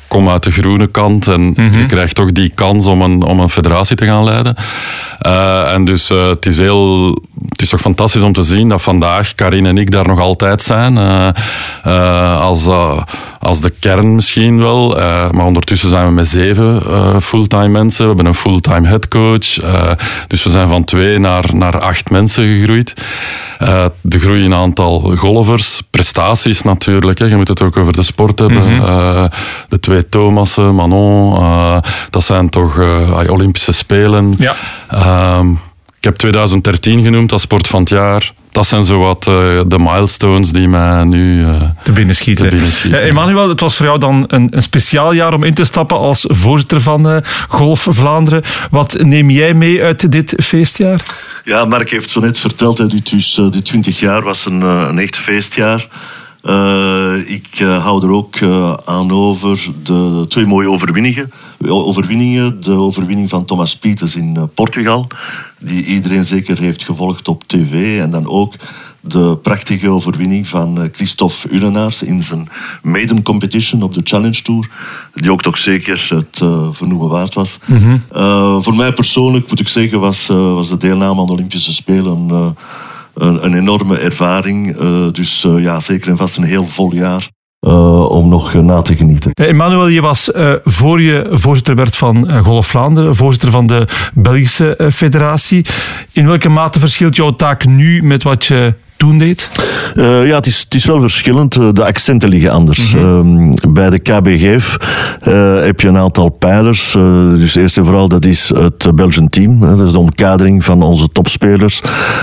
kom 0.07 0.29
uit 0.29 0.43
de 0.43 0.51
groene 0.51 0.87
kant 0.87 1.27
en 1.27 1.41
mm 1.41 1.53
-hmm. 1.55 1.77
je 1.77 1.85
krijgt 1.85 2.15
toch 2.15 2.31
die 2.31 2.51
kans 2.55 2.85
om 2.85 3.01
een, 3.01 3.23
om 3.23 3.39
een 3.39 3.49
federatie 3.49 3.95
te 3.95 4.05
gaan 4.05 4.23
leiden. 4.23 4.55
en 5.73 5.85
dus 5.85 6.09
het 6.09 6.45
is 6.45 6.57
heel 6.57 7.17
het 7.49 7.61
is 7.61 7.69
toch 7.69 7.81
fantastisch 7.81 8.21
om 8.21 8.33
te 8.33 8.43
zien 8.43 8.69
dat 8.69 8.81
vandaag 8.81 9.35
Karin 9.35 9.65
en 9.65 9.77
ik 9.77 9.91
daar 9.91 10.07
nog 10.07 10.19
altijd 10.19 10.61
zijn. 10.61 10.97
Uh, 10.97 11.27
uh, 11.85 12.41
als, 12.41 12.67
uh, 12.67 13.01
als 13.39 13.61
de 13.61 13.69
kern 13.69 14.15
misschien 14.15 14.57
wel. 14.57 14.89
maar 15.31 15.45
ondertussen 15.45 15.89
zijn 15.89 16.05
we 16.05 16.11
met 16.11 16.27
zeven 16.27 16.81
fulltime 17.21 17.67
mensen. 17.67 18.01
We 18.01 18.07
hebben 18.07 18.25
een 18.25 18.33
fulltime 18.33 18.87
headcoach. 18.87 19.53
dus 20.27 20.43
we 20.43 20.49
zijn 20.49 20.67
van 20.67 20.83
twee 20.83 21.19
naar, 21.19 21.45
naar 21.53 21.79
acht 21.79 22.09
mensen 22.09 22.57
gegroeid. 22.57 22.93
de 24.01 24.19
groei 24.19 24.43
in 24.43 24.53
aantal 24.53 25.15
golfers, 25.15 25.81
prestaties 25.89 26.61
natuurlijk. 26.61 27.19
Hè. 27.19 27.25
Je 27.25 27.35
moet 27.35 27.47
het 27.47 27.61
ook 27.61 27.77
over 27.77 27.93
de 27.93 28.03
sport 28.03 28.39
hebben. 28.39 28.63
Mm 28.63 28.79
-hmm. 28.79 29.29
de 29.67 29.79
twee 29.79 30.09
Thomassen, 30.09 30.75
Manon. 30.75 31.81
dat 32.09 32.23
zijn 32.23 32.49
toch 32.49 32.79
Olympische 33.29 33.71
Spelen. 33.71 34.35
Ja. 34.37 34.55
Ehm, 34.87 35.47
ik 35.97 36.03
heb 36.03 36.15
2013 36.15 37.03
genoemd 37.03 37.31
als 37.31 37.41
sport 37.41 37.67
van 37.67 37.79
het 37.79 37.89
jaar. 37.89 38.33
dat 38.51 38.67
zijn 38.67 38.85
zo 38.85 38.99
wat 38.99 39.23
de 39.23 39.79
milestones 39.79 40.51
die 40.51 40.67
mij 40.67 41.03
nu 41.03 41.45
te 41.83 41.91
binnen 41.91 42.15
schieten. 42.15 42.49
Te 42.49 42.55
binnen 42.55 42.71
schieten. 42.71 43.01
Emmanuel, 43.01 43.49
het 43.49 43.59
was 43.59 43.75
voor 43.75 43.85
jou 43.85 43.99
dan 43.99 44.23
een, 44.27 44.47
een 44.51 44.61
speciaal 44.61 45.13
jaar 45.13 45.33
om 45.33 45.43
in 45.43 45.53
te 45.53 45.63
stappen 45.63 45.97
als 45.97 46.25
voorzitter 46.27 46.81
van 46.81 47.23
Golf 47.47 47.87
Vlaanderen. 47.89 48.43
Wat 48.71 49.03
neem 49.03 49.29
jij 49.29 49.53
mee 49.53 49.83
uit 49.83 50.11
dit 50.11 50.33
feestjaar? 50.37 51.01
Ja, 51.43 51.65
Mark 51.65 51.89
heeft 51.89 52.09
zo 52.09 52.19
net 52.19 52.39
verteld, 52.39 52.77
dat 52.77 52.91
dit, 52.91 53.09
dus, 53.09 53.41
die 53.49 53.61
20 53.61 53.99
jaar 53.99 54.21
was 54.21 54.45
een, 54.45 54.61
een 54.61 54.99
echt 54.99 55.15
feestjaar. 55.15 55.87
Uh, 56.47 57.29
ik 57.29 57.59
uh, 57.59 57.83
hou 57.83 58.03
er 58.03 58.11
ook 58.11 58.39
uh, 58.39 58.73
aan 58.85 59.11
over 59.11 59.69
de 59.83 60.25
twee 60.27 60.45
mooie 60.45 60.69
overwinningen. 60.69 61.31
overwinningen. 61.67 62.61
De 62.61 62.71
overwinning 62.71 63.29
van 63.29 63.45
Thomas 63.45 63.77
Pieters 63.77 64.15
in 64.15 64.49
Portugal, 64.53 65.07
die 65.59 65.85
iedereen 65.85 66.23
zeker 66.23 66.59
heeft 66.59 66.83
gevolgd 66.83 67.27
op 67.27 67.43
tv. 67.47 67.99
En 67.99 68.09
dan 68.09 68.27
ook 68.27 68.53
de 69.01 69.37
prachtige 69.41 69.89
overwinning 69.89 70.47
van 70.47 70.89
Christophe 70.91 71.49
Ulenaars 71.49 72.03
in 72.03 72.23
zijn 72.23 72.49
maiden 72.81 73.21
competition 73.21 73.81
op 73.81 73.93
de 73.93 74.01
Challenge 74.03 74.41
Tour. 74.41 74.69
Die 75.13 75.31
ook 75.31 75.41
toch 75.41 75.57
zeker 75.57 76.07
het 76.09 76.41
vernoemen 76.71 77.09
waard 77.09 77.33
was. 77.33 77.59
Mm 77.65 77.77
-hmm. 77.77 78.61
voor 78.63 78.75
mij 78.75 78.93
persoonlijk 78.93 79.49
moet 79.49 79.59
ik 79.59 79.67
zeggen, 79.67 79.99
was, 79.99 80.27
was 80.27 80.69
de 80.69 80.77
deelname 80.77 81.19
aan 81.19 81.25
de 81.25 81.31
Olympische 81.31 81.73
Spelen 81.73 82.55
een, 83.17 83.45
een 83.45 83.53
enorme 83.53 83.97
ervaring. 83.97 84.81
Uh, 84.81 85.11
dus 85.11 85.43
uh, 85.43 85.63
ja, 85.63 85.79
zeker 85.79 86.09
en 86.09 86.17
vast 86.17 86.37
een 86.37 86.43
heel 86.43 86.65
vol 86.65 86.93
jaar. 86.93 87.29
Uh, 87.67 88.09
om 88.09 88.29
nog 88.29 88.53
na 88.53 88.81
te 88.81 88.95
genieten. 88.95 89.31
Emmanuel, 89.31 89.87
je 89.87 90.01
was 90.01 90.31
voor 90.63 91.01
je 91.01 91.27
voorzitter 91.31 91.75
werd 91.75 91.95
van 91.95 92.43
Golf 92.43 92.67
Vlaanderen, 92.67 93.15
voorzitter 93.15 93.51
van 93.51 93.67
de 93.67 93.87
Belgische 94.13 94.89
Federatie. 94.93 95.65
In 96.11 96.27
welke 96.27 96.49
mate 96.49 96.79
verschilt 96.79 97.15
jouw 97.15 97.31
taak 97.31 97.65
nu 97.65 98.03
met 98.03 98.23
wat 98.23 98.45
je 98.45 98.73
toen 98.97 99.17
deed? 99.17 99.49
Uh, 99.95 100.27
ja, 100.27 100.35
het 100.35 100.45
is, 100.45 100.59
het 100.59 100.73
is 100.73 100.85
wel 100.85 101.01
verschillend. 101.01 101.55
Eh, 101.55 101.67
de 101.73 101.85
accenten 101.85 102.29
liggen 102.29 102.51
anders. 102.51 102.93
Mm 102.93 103.01
-hmm. 103.01 103.47
uh, 103.47 103.73
bij 103.73 103.89
de 103.89 103.99
KBGF 103.99 104.77
uh, 105.27 105.59
heb 105.65 105.79
je 105.81 105.87
een 105.87 105.97
aantal 105.97 106.29
pijlers. 106.29 106.91
dus 107.37 107.55
eerst 107.55 107.77
en 107.77 107.85
vooral, 107.85 108.07
dat 108.07 108.25
is 108.25 108.51
het 108.55 108.95
Belgian 108.95 109.27
team. 109.27 109.59
dat 109.59 109.79
is 109.79 109.91
de 109.91 109.99
omkadering 109.99 110.65
van 110.65 110.81
onze 110.81 111.09
topspelers. 111.11 111.81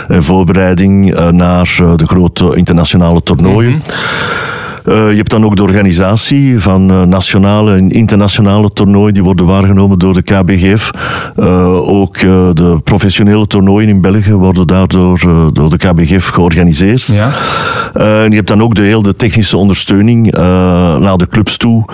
En 0.08 0.22
voorbereiding 0.22 1.14
naar 1.30 1.76
de 1.96 2.06
grote 2.06 2.56
internationale 2.56 3.22
toernooien. 3.22 3.70
Mm 3.70 3.82
-hmm. 3.84 4.53
Uh, 4.88 5.10
je 5.10 5.16
hebt 5.16 5.30
dan 5.30 5.44
ook 5.44 5.56
de 5.56 5.62
organisatie 5.62 6.60
van 6.60 6.90
uh, 6.90 7.02
nationale 7.02 7.76
en 7.76 7.90
internationale 7.90 8.72
toernooien 8.72 9.14
die 9.14 9.22
worden 9.22 9.46
waargenomen 9.46 9.98
door 9.98 10.12
de 10.12 10.22
KBGF. 10.22 10.90
Uh, 11.36 11.88
ook 11.88 12.18
de 12.54 12.78
professionele 12.84 13.46
toernooien 13.46 13.88
in 13.88 14.00
België 14.00 14.32
worden 14.32 14.66
daardoor 14.66 15.20
door 15.52 15.70
de 15.70 15.76
KBGF 15.76 16.28
georganiseerd. 16.28 17.06
Ja. 17.06 17.30
en 17.92 18.30
je 18.30 18.36
hebt 18.36 18.48
dan 18.48 18.62
ook 18.62 18.74
de 18.74 18.82
hele 18.82 19.14
technische 19.14 19.56
ondersteuning 19.56 20.32
naar 21.00 21.16
de 21.16 21.26
clubs 21.26 21.56
toe. 21.56 21.84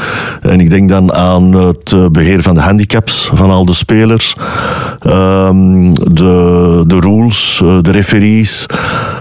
En 0.40 0.60
ik 0.60 0.70
denk 0.70 0.88
dan 0.88 1.12
aan 1.12 1.52
het 1.52 2.12
beheer 2.12 2.42
van 2.42 2.54
de 2.54 2.60
handicaps 2.60 3.30
van 3.34 3.50
al 3.50 3.64
de 3.64 3.74
spelers. 3.74 4.36
Ehm, 5.00 5.92
de, 5.92 6.82
de 6.86 6.96
rules, 7.00 7.62
de 7.80 7.90
referees. 7.90 8.66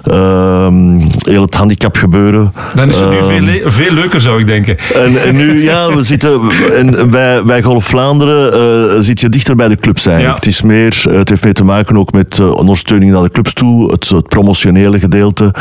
Ehm, 0.03 0.99
heel 1.21 1.41
het 1.41 1.55
handicapgebeuren. 1.55 2.53
Dan 2.73 2.89
is 2.89 2.99
er 2.99 3.09
nu 3.09 3.23
veel 3.23 3.58
veel 3.65 3.93
leuker, 3.93 4.21
zou 4.21 4.39
ik 4.39 4.47
denken. 4.47 4.77
En, 4.93 5.21
en 5.21 5.35
nu, 5.35 5.63
ja, 5.63 5.93
we 5.95 6.03
zitten 6.03 6.41
en 6.75 7.09
bij, 7.09 7.43
bij 7.43 7.61
Golf 7.61 7.85
Vlaanderen 7.85 8.53
uh, 8.95 8.95
zit 8.99 9.19
je 9.19 9.29
dichter 9.29 9.55
bij 9.55 9.67
de 9.67 9.75
clubs 9.75 10.05
eigenlijk. 10.05 10.35
Het, 10.35 10.53
is 10.53 10.61
meer, 10.61 11.03
het 11.09 11.29
heeft 11.29 11.43
mee 11.43 11.53
te 11.53 11.63
maken 11.63 11.97
ook 11.97 12.11
met 12.11 12.37
uh, 12.37 12.51
ondersteuning 12.51 13.11
naar 13.11 13.23
de 13.23 13.31
clubs 13.31 13.53
toe, 13.53 13.91
het, 13.91 14.09
het 14.09 14.27
promotionele 14.27 14.99
gedeelte. 14.99 15.53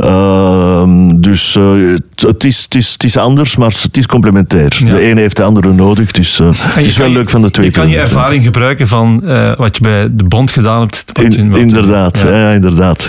Uh, 0.00 0.82
dus 1.16 1.54
het, 1.54 2.20
het, 2.20 2.44
is, 2.44 2.62
het, 2.62 2.74
is, 2.74 2.92
het 2.92 3.04
is 3.04 3.16
anders, 3.16 3.56
maar 3.56 3.74
het 3.82 3.96
is 3.96 4.06
complementair. 4.06 4.78
De 4.84 5.00
ene 5.00 5.20
heeft 5.20 5.36
de 5.36 5.42
andere 5.42 5.72
nodig, 5.72 6.10
dus 6.10 6.38
het 6.38 6.86
is 6.86 6.96
wel 6.96 7.08
leuk 7.08 7.30
van 7.30 7.42
de 7.42 7.50
twee. 7.50 7.66
Je 7.66 7.72
kan 7.72 7.88
je 7.88 7.98
ervaring 7.98 8.44
gebruiken 8.44 8.88
van 8.88 9.20
wat 9.56 9.76
je 9.76 9.82
bij 9.82 10.08
de 10.10 10.24
bond 10.24 10.50
gedaan 10.50 10.80
hebt. 10.80 11.04
In, 11.20 11.54
inderdaad, 11.56 12.18
ja. 12.18 12.36
ja 12.36 12.50
inderdaad. 12.50 13.08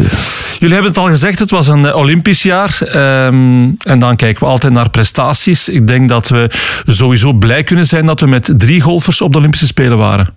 Jullie 0.59 0.73
hebben 0.73 0.91
het 0.91 1.01
al 1.01 1.09
gezegd, 1.09 1.39
het 1.39 1.51
was 1.51 1.67
een 1.67 1.93
Olympisch 1.93 2.43
jaar. 2.43 2.79
Um, 3.25 3.77
en 3.77 3.99
dan 3.99 4.15
kijken 4.27 4.45
we 4.45 4.51
altijd 4.51 4.73
naar 4.73 4.89
prestaties. 4.89 5.69
Ik 5.69 5.87
denk 5.87 6.09
dat 6.09 6.29
we 6.29 6.49
sowieso 6.85 7.33
blij 7.33 7.63
kunnen 7.63 7.87
zijn 7.87 8.05
dat 8.05 8.19
we 8.19 8.27
met 8.27 8.53
drie 8.57 8.81
golfers 8.81 9.21
op 9.21 9.31
de 9.31 9.37
Olympische 9.37 9.67
Spelen 9.67 9.97
waren. 9.97 10.33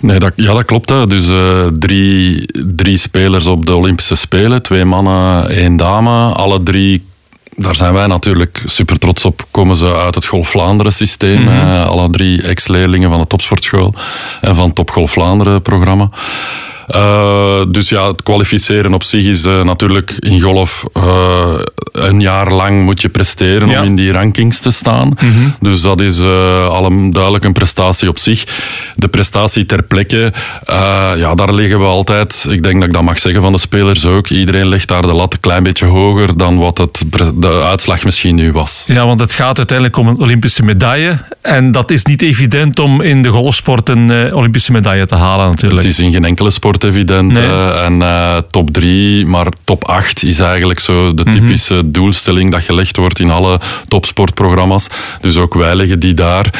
Nee, 0.00 0.18
dat, 0.18 0.32
ja, 0.36 0.52
dat 0.52 0.64
klopt. 0.64 0.88
Hè. 0.88 1.06
Dus 1.06 1.28
uh, 1.28 1.66
drie, 1.78 2.48
drie 2.74 2.96
spelers 2.96 3.46
op 3.46 3.66
de 3.66 3.74
Olympische 3.74 4.14
Spelen. 4.14 4.62
Twee 4.62 4.84
mannen, 4.84 5.48
één 5.48 5.76
dame. 5.76 6.32
Alle 6.32 6.62
drie, 6.62 7.04
daar 7.56 7.74
zijn 7.74 7.92
wij 7.92 8.06
natuurlijk 8.06 8.62
super 8.66 8.98
trots 8.98 9.24
op, 9.24 9.46
komen 9.50 9.76
ze 9.76 9.94
uit 9.94 10.14
het 10.14 10.26
Golf 10.26 10.48
Vlaanderen 10.48 10.92
systeem. 10.92 11.40
Mm 11.40 11.48
-hmm. 11.48 11.82
Alle 11.82 12.10
drie 12.10 12.42
ex-leerlingen 12.42 13.10
van 13.10 13.20
de 13.20 13.26
Topsportschool 13.26 13.94
en 14.40 14.54
van 14.54 14.64
het 14.64 14.74
Top 14.74 14.90
Golf 14.90 15.10
Vlaanderen 15.10 15.62
programma. 15.62 16.10
Uh, 16.90 17.60
dus 17.68 17.88
ja, 17.88 18.08
het 18.08 18.22
kwalificeren 18.22 18.94
op 18.94 19.02
zich 19.02 19.26
is 19.26 19.44
uh, 19.44 19.64
natuurlijk 19.64 20.14
in 20.18 20.40
golf 20.40 20.84
uh, 20.96 21.58
een 21.92 22.20
jaar 22.20 22.52
lang 22.52 22.84
moet 22.84 23.02
je 23.02 23.08
presteren 23.08 23.68
ja. 23.68 23.80
om 23.80 23.86
in 23.86 23.96
die 23.96 24.12
rankings 24.12 24.60
te 24.60 24.70
staan. 24.70 25.06
Mm 25.08 25.16
-hmm. 25.16 25.54
Dus 25.60 25.80
dat 25.80 26.00
is 26.00 26.20
al 26.68 26.84
een, 26.84 27.10
duidelijk 27.10 27.44
een 27.44 27.52
prestatie 27.52 28.08
op 28.08 28.18
zich. 28.18 28.44
De 28.96 29.08
prestatie 29.08 29.66
ter 29.66 29.82
plekke, 29.82 30.32
ja, 31.16 31.34
daar 31.34 31.54
liggen 31.54 31.78
we 31.78 31.84
altijd, 31.84 32.46
ik 32.50 32.62
denk 32.62 32.74
dat 32.74 32.84
ik 32.88 32.92
dat 32.92 33.02
mag 33.02 33.18
zeggen 33.18 33.42
van 33.42 33.52
de 33.52 33.58
spelers 33.58 34.04
ook, 34.04 34.28
iedereen 34.28 34.68
legt 34.68 34.88
daar 34.88 35.02
de 35.02 35.14
lat 35.14 35.32
een 35.32 35.40
klein 35.40 35.62
beetje 35.62 35.86
hoger 35.86 36.36
dan 36.36 36.58
wat 36.58 36.78
het, 36.78 37.02
de 37.34 37.62
uitslag 37.62 38.04
misschien 38.04 38.34
nu 38.34 38.52
was. 38.52 38.84
Ja, 38.86 39.06
want 39.06 39.20
het 39.20 39.32
gaat 39.32 39.56
uiteindelijk 39.56 39.96
om 39.96 40.08
een 40.08 40.20
Olympische 40.20 40.62
medaille. 40.62 41.18
En 41.42 41.70
dat 41.70 41.90
is 41.90 42.04
niet 42.04 42.22
evident 42.22 42.78
om 42.78 43.00
in 43.00 43.22
de 43.22 43.28
golfsport 43.28 43.88
een 43.88 44.34
Olympische 44.34 44.72
medaille 44.72 45.06
te 45.06 45.14
halen 45.14 45.50
natuurlijk. 45.50 45.82
Het 45.82 45.92
is 45.92 46.00
in 46.00 46.12
geen 46.12 46.24
enkele 46.24 46.50
sport 46.50 46.77
evident. 46.84 47.32
Nee. 47.32 47.42
Uh, 47.42 47.84
en 47.84 48.00
uh, 48.00 48.36
top 48.50 48.70
3, 48.70 49.26
maar 49.26 49.46
top 49.64 49.84
8 49.84 50.22
is 50.22 50.38
eigenlijk 50.38 50.80
zo 50.80 51.14
de 51.14 51.22
mhm. 51.22 51.32
typische 51.32 51.74
mm 51.74 51.80
-hmm. 51.80 51.92
doelstelling 51.92 52.52
dat 52.52 52.62
gelegd 52.62 52.96
wordt 52.96 53.18
in 53.18 53.30
alle 53.30 53.60
topsportprogramma's. 53.88 54.86
Dus 55.20 55.36
ook 55.36 55.54
wij 55.54 55.74
leggen 55.74 55.98
die 55.98 56.14
daar. 56.14 56.54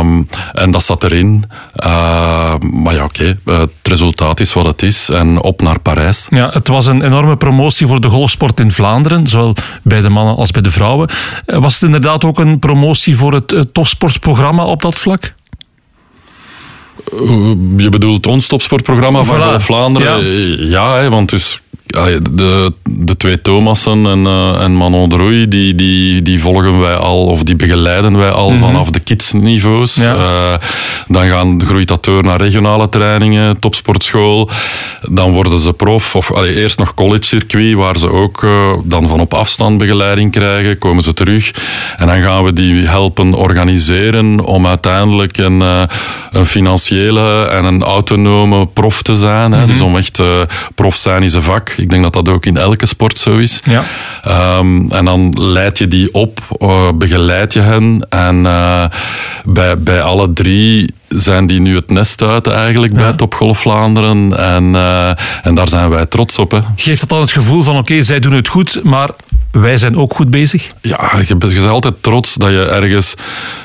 Um, 0.00 0.28
en 0.52 0.70
dat 0.70 0.84
zat 0.84 1.04
erin. 1.04 1.44
Uh, 1.84 2.54
maar 2.58 2.94
ja, 2.94 3.04
oké. 3.04 3.36
Okay. 3.44 3.60
het 3.60 3.70
resultaat 3.82 4.40
is 4.40 4.52
wat 4.52 4.66
het 4.66 4.82
is. 4.82 5.08
En 5.08 5.42
op 5.42 5.62
naar 5.62 5.80
Parijs. 5.80 6.26
Ja, 6.30 6.50
het 6.52 6.68
was 6.68 6.86
een 6.86 7.02
enorme 7.02 7.36
promotie 7.36 7.86
voor 7.86 8.00
de 8.00 8.08
golfsport 8.08 8.60
in 8.60 8.70
Vlaanderen. 8.70 9.26
Zowel 9.26 9.54
bij 9.82 10.00
de 10.00 10.08
mannen 10.08 10.36
als 10.36 10.50
bij 10.50 10.62
de 10.62 10.70
vrouwen. 10.70 11.10
Was 11.44 11.74
het 11.74 11.82
inderdaad 11.82 12.24
ook 12.24 12.38
een 12.38 12.58
promotie 12.58 13.16
voor 13.16 13.32
het 13.32 13.66
topsportprogramma 13.72 14.64
op 14.64 14.82
dat 14.82 14.98
vlak? 14.98 15.34
Je 17.76 17.88
bedoelt 17.88 18.26
ons 18.26 18.46
topsportprogramma 18.46 19.24
voilà. 19.24 19.26
van 19.26 19.60
Vlaanderen? 19.60 20.24
Ja, 20.24 20.68
ja 20.68 20.98
hè, 20.98 21.10
want 21.10 21.30
dus 21.30 21.60
de, 22.30 22.72
de 22.82 23.16
twee 23.16 23.40
Thomassen 23.40 24.06
en, 24.06 24.18
uh, 24.18 24.62
en 24.62 24.76
Manon 24.76 25.08
de 25.08 25.46
die, 25.48 25.74
die, 25.74 26.22
die 26.22 26.40
volgen 26.40 26.80
wij 26.80 26.94
al, 26.96 27.26
of 27.26 27.42
die 27.42 27.56
begeleiden 27.56 28.16
wij 28.16 28.30
al 28.30 28.50
mm 28.50 28.56
-hmm. 28.56 28.66
vanaf 28.66 28.90
de 28.90 29.00
kidsniveaus. 29.00 29.94
Ja. 29.94 30.14
Uh, 30.14 30.54
dan 31.08 31.28
gaan, 31.28 31.64
groeit 31.64 31.88
dat 31.88 32.04
door 32.04 32.22
naar 32.22 32.40
regionale 32.40 32.88
trainingen, 32.88 33.58
topsportschool. 33.58 34.50
Dan 35.10 35.32
worden 35.32 35.60
ze 35.60 35.72
prof, 35.72 36.16
of 36.16 36.32
allee, 36.32 36.54
eerst 36.54 36.78
nog 36.78 36.94
college 36.94 37.24
circuit, 37.24 37.74
waar 37.74 37.98
ze 37.98 38.08
ook 38.08 38.42
uh, 38.42 38.72
dan 38.84 39.08
van 39.08 39.20
op 39.20 39.34
afstand 39.34 39.78
begeleiding 39.78 40.30
krijgen. 40.30 40.78
Komen 40.78 41.02
ze 41.02 41.14
terug. 41.14 41.50
En 41.96 42.06
dan 42.06 42.22
gaan 42.22 42.44
we 42.44 42.52
die 42.52 42.86
helpen 42.86 43.34
organiseren 43.34 44.44
om 44.44 44.66
uiteindelijk 44.66 45.36
een, 45.36 45.60
een 46.30 46.46
financiële 46.46 47.44
en 47.44 47.64
een 47.64 47.82
autonome 47.82 48.66
prof 48.66 49.02
te 49.02 49.16
zijn. 49.16 49.52
Hè. 49.52 49.58
Mm 49.58 49.64
-hmm. 49.64 49.72
Dus 49.72 49.80
om 49.80 49.96
echt 49.96 50.22
prof 50.74 50.96
zijn 50.96 51.22
is 51.22 51.34
een 51.34 51.42
vak. 51.42 51.74
Ik 51.84 51.90
denk 51.90 52.02
dat 52.02 52.12
dat 52.12 52.28
ook 52.28 52.46
in 52.46 52.56
elke 52.56 52.86
sport 52.86 53.18
zo 53.18 53.36
is. 53.36 53.60
Ja. 53.64 53.84
Um, 54.58 54.90
en 54.92 55.04
dan 55.04 55.36
leid 55.40 55.78
je 55.78 55.88
die 55.88 56.12
op, 56.12 56.40
uh, 56.58 56.92
begeleid 56.94 57.52
je 57.52 57.60
hen. 57.60 58.06
En 58.08 58.36
uh, 58.36 58.84
bij, 59.44 59.78
bij 59.78 60.02
alle 60.02 60.32
drie 60.32 60.94
zijn 61.14 61.46
die 61.46 61.60
nu 61.60 61.74
het 61.74 61.90
nest 61.90 62.22
uit 62.22 62.46
eigenlijk 62.46 62.92
ja. 62.92 62.98
bij 62.98 63.12
Topgolf 63.12 63.60
Vlaanderen. 63.60 64.38
En, 64.38 64.64
uh, 64.64 65.08
en 65.42 65.54
daar 65.54 65.68
zijn 65.68 65.88
wij 65.88 66.06
trots 66.06 66.38
op. 66.38 66.50
Hè. 66.50 66.58
Geeft 66.76 67.00
dat 67.00 67.08
dan 67.08 67.20
het 67.20 67.30
gevoel 67.30 67.62
van 67.62 67.76
oké, 67.76 67.92
okay, 67.92 68.02
zij 68.02 68.20
doen 68.20 68.32
het 68.32 68.48
goed, 68.48 68.80
maar 68.82 69.10
wij 69.60 69.78
zijn 69.78 69.96
ook 69.96 70.14
goed 70.14 70.30
bezig? 70.30 70.70
Ja, 70.80 71.10
je 71.26 71.36
bent, 71.36 71.52
je 71.52 71.58
bent 71.58 71.70
altijd 71.70 71.94
trots 72.00 72.34
dat 72.34 72.50
je 72.50 72.64
ergens 72.64 73.14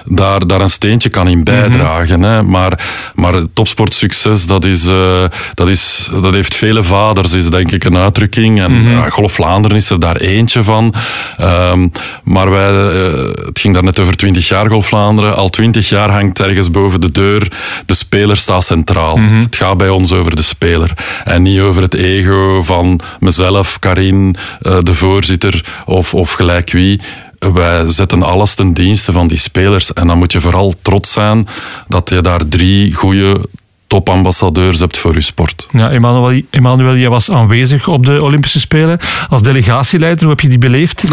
daar, 0.06 0.48
daar 0.48 0.62
een 0.62 0.70
steentje 0.70 1.10
kan 1.10 1.28
in 1.28 1.44
bijdragen. 1.44 2.22
hè? 2.22 2.44
Maar, 2.44 2.80
maar 3.16 3.44
topsportsucces, 3.54 4.46
dat, 4.46 4.66
is, 4.66 4.88
uh, 4.88 5.24
dat, 5.54 5.70
is, 5.70 6.10
dat 6.22 6.34
heeft 6.34 6.56
vele 6.56 6.84
vaders, 6.84 7.34
is 7.34 7.50
denk 7.50 7.72
ik 7.72 7.84
een 7.84 7.98
uitdrukking. 7.98 8.62
En 8.62 8.90
ja, 8.90 9.10
Golf 9.10 9.34
Vlaanderen 9.34 9.78
is 9.78 9.90
er 9.90 10.00
daar 10.00 10.16
eentje 10.16 10.64
van. 10.64 10.94
Um, 11.42 11.92
maar 12.24 12.50
wij, 12.50 12.72
uh, 12.72 13.12
het 13.46 13.60
ging 13.60 13.74
daar 13.74 13.84
net 13.84 14.00
over 14.00 14.16
20 14.16 14.48
jaar 14.48 14.70
Golf 14.70 14.88
Vlaanderen. 14.88 15.36
Al 15.36 15.50
20 15.50 15.90
jaar 15.90 16.12
hangt 16.12 16.40
ergens 16.40 16.72
boven 16.72 17.02
de 17.02 17.12
deur, 17.12 17.39
de 17.86 17.94
speler 17.94 18.38
staat 18.38 18.66
centraal. 18.66 19.20
Het 19.20 19.56
gaat 19.56 19.78
bij 19.78 19.90
ons 19.90 20.12
over 20.12 20.36
de 20.36 20.42
speler. 20.42 20.92
En 21.24 21.42
niet 21.42 21.60
over 21.60 21.82
het 21.82 21.94
ego 21.94 22.64
van 22.64 23.00
mezelf, 23.20 23.80
Karin, 23.80 24.36
uh, 24.62 24.78
de 24.84 24.94
voorzitter 24.94 25.66
of, 25.86 26.14
of 26.14 26.32
gelijk 26.32 26.72
wie 26.72 27.00
wij 27.40 27.92
zetten 27.92 28.24
alles 28.24 28.56
ten 28.56 28.74
dienste 28.74 29.12
van 29.12 29.28
die 29.28 29.38
spelers. 29.38 29.94
En 29.94 30.08
dan 30.08 30.18
moet 30.18 30.32
je 30.32 30.42
vooral 30.42 30.74
trots 30.82 31.12
zijn 31.12 31.48
dat 31.88 32.10
je 32.10 32.22
daar 32.22 32.48
drie 32.48 32.94
goede 32.94 33.46
topambassadeurs 33.90 34.80
hebt 34.80 34.98
voor 34.98 35.14
je 35.14 35.22
sport. 35.22 35.68
Ja, 35.72 35.92
Emmanuel, 35.92 36.42
Emmanuel, 36.50 36.96
jij 36.96 37.10
was 37.10 37.32
aanwezig 37.32 37.88
op 37.88 38.06
de 38.06 38.22
Olympische 38.22 38.60
Spelen. 38.60 39.00
Als 39.30 39.42
delegatieleider, 39.42 40.20
hoe 40.20 40.30
heb 40.30 40.40
je 40.40 40.48
die 40.48 40.58
beleefd? 40.58 41.04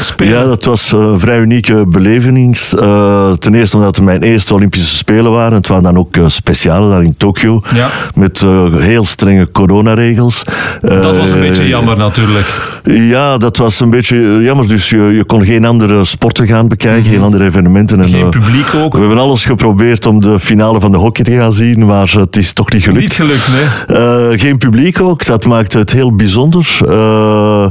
Spelen? 0.00 0.32
Ja, 0.32 0.44
dat 0.44 0.64
was 0.64 0.92
een 0.92 1.20
vrij 1.20 1.38
unieke 1.38 1.86
beleving. 1.86 2.58
Uh, 2.74 3.32
ten 3.32 3.54
eerste 3.54 3.76
omdat 3.76 3.96
het 3.96 4.04
mijn 4.04 4.22
eerste 4.22 4.54
Olympische 4.54 4.96
Spelen 4.96 5.32
waren. 5.32 5.52
Het 5.52 5.66
waren 5.66 5.82
dan 5.82 5.98
ook 5.98 6.16
uh, 6.16 6.28
speciale 6.28 6.90
daar 6.90 7.02
in 7.02 7.16
Tokio. 7.16 7.62
Ja. 7.74 7.88
Met 8.14 8.42
uh, 8.42 8.74
heel 8.74 9.04
strenge 9.04 9.50
coronaregels. 9.50 10.42
dat 10.80 11.16
was 11.16 11.30
een 11.30 11.40
beetje 11.40 11.68
jammer 11.68 11.96
natuurlijk. 11.96 12.80
Ja, 12.84 13.38
dat 13.38 13.56
was 13.56 13.80
een 13.80 13.90
beetje 13.90 14.38
jammer. 14.42 14.68
Dus 14.68 14.90
je, 14.90 15.02
je 15.02 15.24
kon 15.24 15.44
geen 15.44 15.64
andere 15.64 16.04
sporten 16.04 16.46
gaan 16.46 16.68
bekijken, 16.68 16.98
mm 16.98 17.04
-hmm. 17.04 17.14
geen 17.14 17.22
andere 17.22 17.44
evenementen. 17.44 18.00
En, 18.00 18.08
geen 18.08 18.30
publiek 18.30 18.74
ook. 18.74 18.92
We 18.92 18.98
hebben 18.98 19.18
alles 19.18 19.44
geprobeerd 19.44 20.06
om 20.06 20.20
de 20.20 20.40
finale 20.40 20.80
van 20.80 20.90
de 20.90 20.96
hockey 20.96 21.24
te 21.24 21.36
gaan 21.36 21.52
zien, 21.52 21.86
maar 21.86 22.24
het 22.26 22.36
is 22.36 22.52
toch 22.52 22.72
niet 22.72 22.82
gelukt. 22.82 23.02
Niet 23.02 23.12
gelukt, 23.12 23.48
nee. 23.48 23.98
Uh, 23.98 24.40
geen 24.40 24.58
publiek 24.58 25.00
ook, 25.00 25.24
dat 25.24 25.46
maakt 25.46 25.72
het 25.72 25.92
heel 25.92 26.14
bijzonder. 26.14 26.78
Uh, 26.88 27.66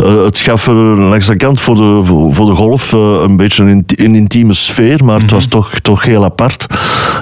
uh, 0.00 0.24
het 0.24 0.38
gaf 0.38 0.66
er 0.66 0.74
langs 0.74 1.26
de 1.26 1.36
kant 1.36 1.60
voor 1.60 1.74
de, 1.74 2.00
voor 2.30 2.46
de 2.46 2.54
golf 2.54 2.92
een 2.92 3.36
beetje 3.36 3.64
een, 3.64 3.84
een, 3.86 4.14
intieme 4.14 4.52
sfeer, 4.52 5.04
maar 5.04 5.20
het 5.20 5.30
was 5.30 5.46
toch, 5.46 5.72
toch 5.82 6.04
heel 6.04 6.24
apart. 6.24 6.66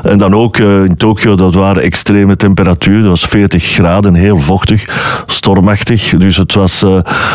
En 0.03 0.19
dan 0.19 0.35
ook 0.35 0.59
in 0.59 0.95
Tokio, 0.97 1.35
dat 1.35 1.55
waren 1.55 1.83
extreme 1.83 2.37
temperaturen. 2.37 3.01
Dat 3.01 3.11
was 3.11 3.25
40 3.25 3.65
graden, 3.65 4.15
heel 4.15 4.39
vochtig, 4.39 4.85
stormachtig. 5.27 6.15
Dus 6.19 6.37
het 6.37 6.55
was, 6.55 6.85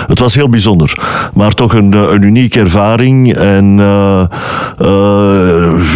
het 0.08 0.20
was 0.20 0.36
heel 0.36 0.50
bijzonder. 0.50 0.98
Maar 1.34 1.52
toch 1.52 1.74
een, 1.74 1.92
een 1.92 2.22
unieke 2.22 2.60
ervaring. 2.60 3.34
En 3.36 3.78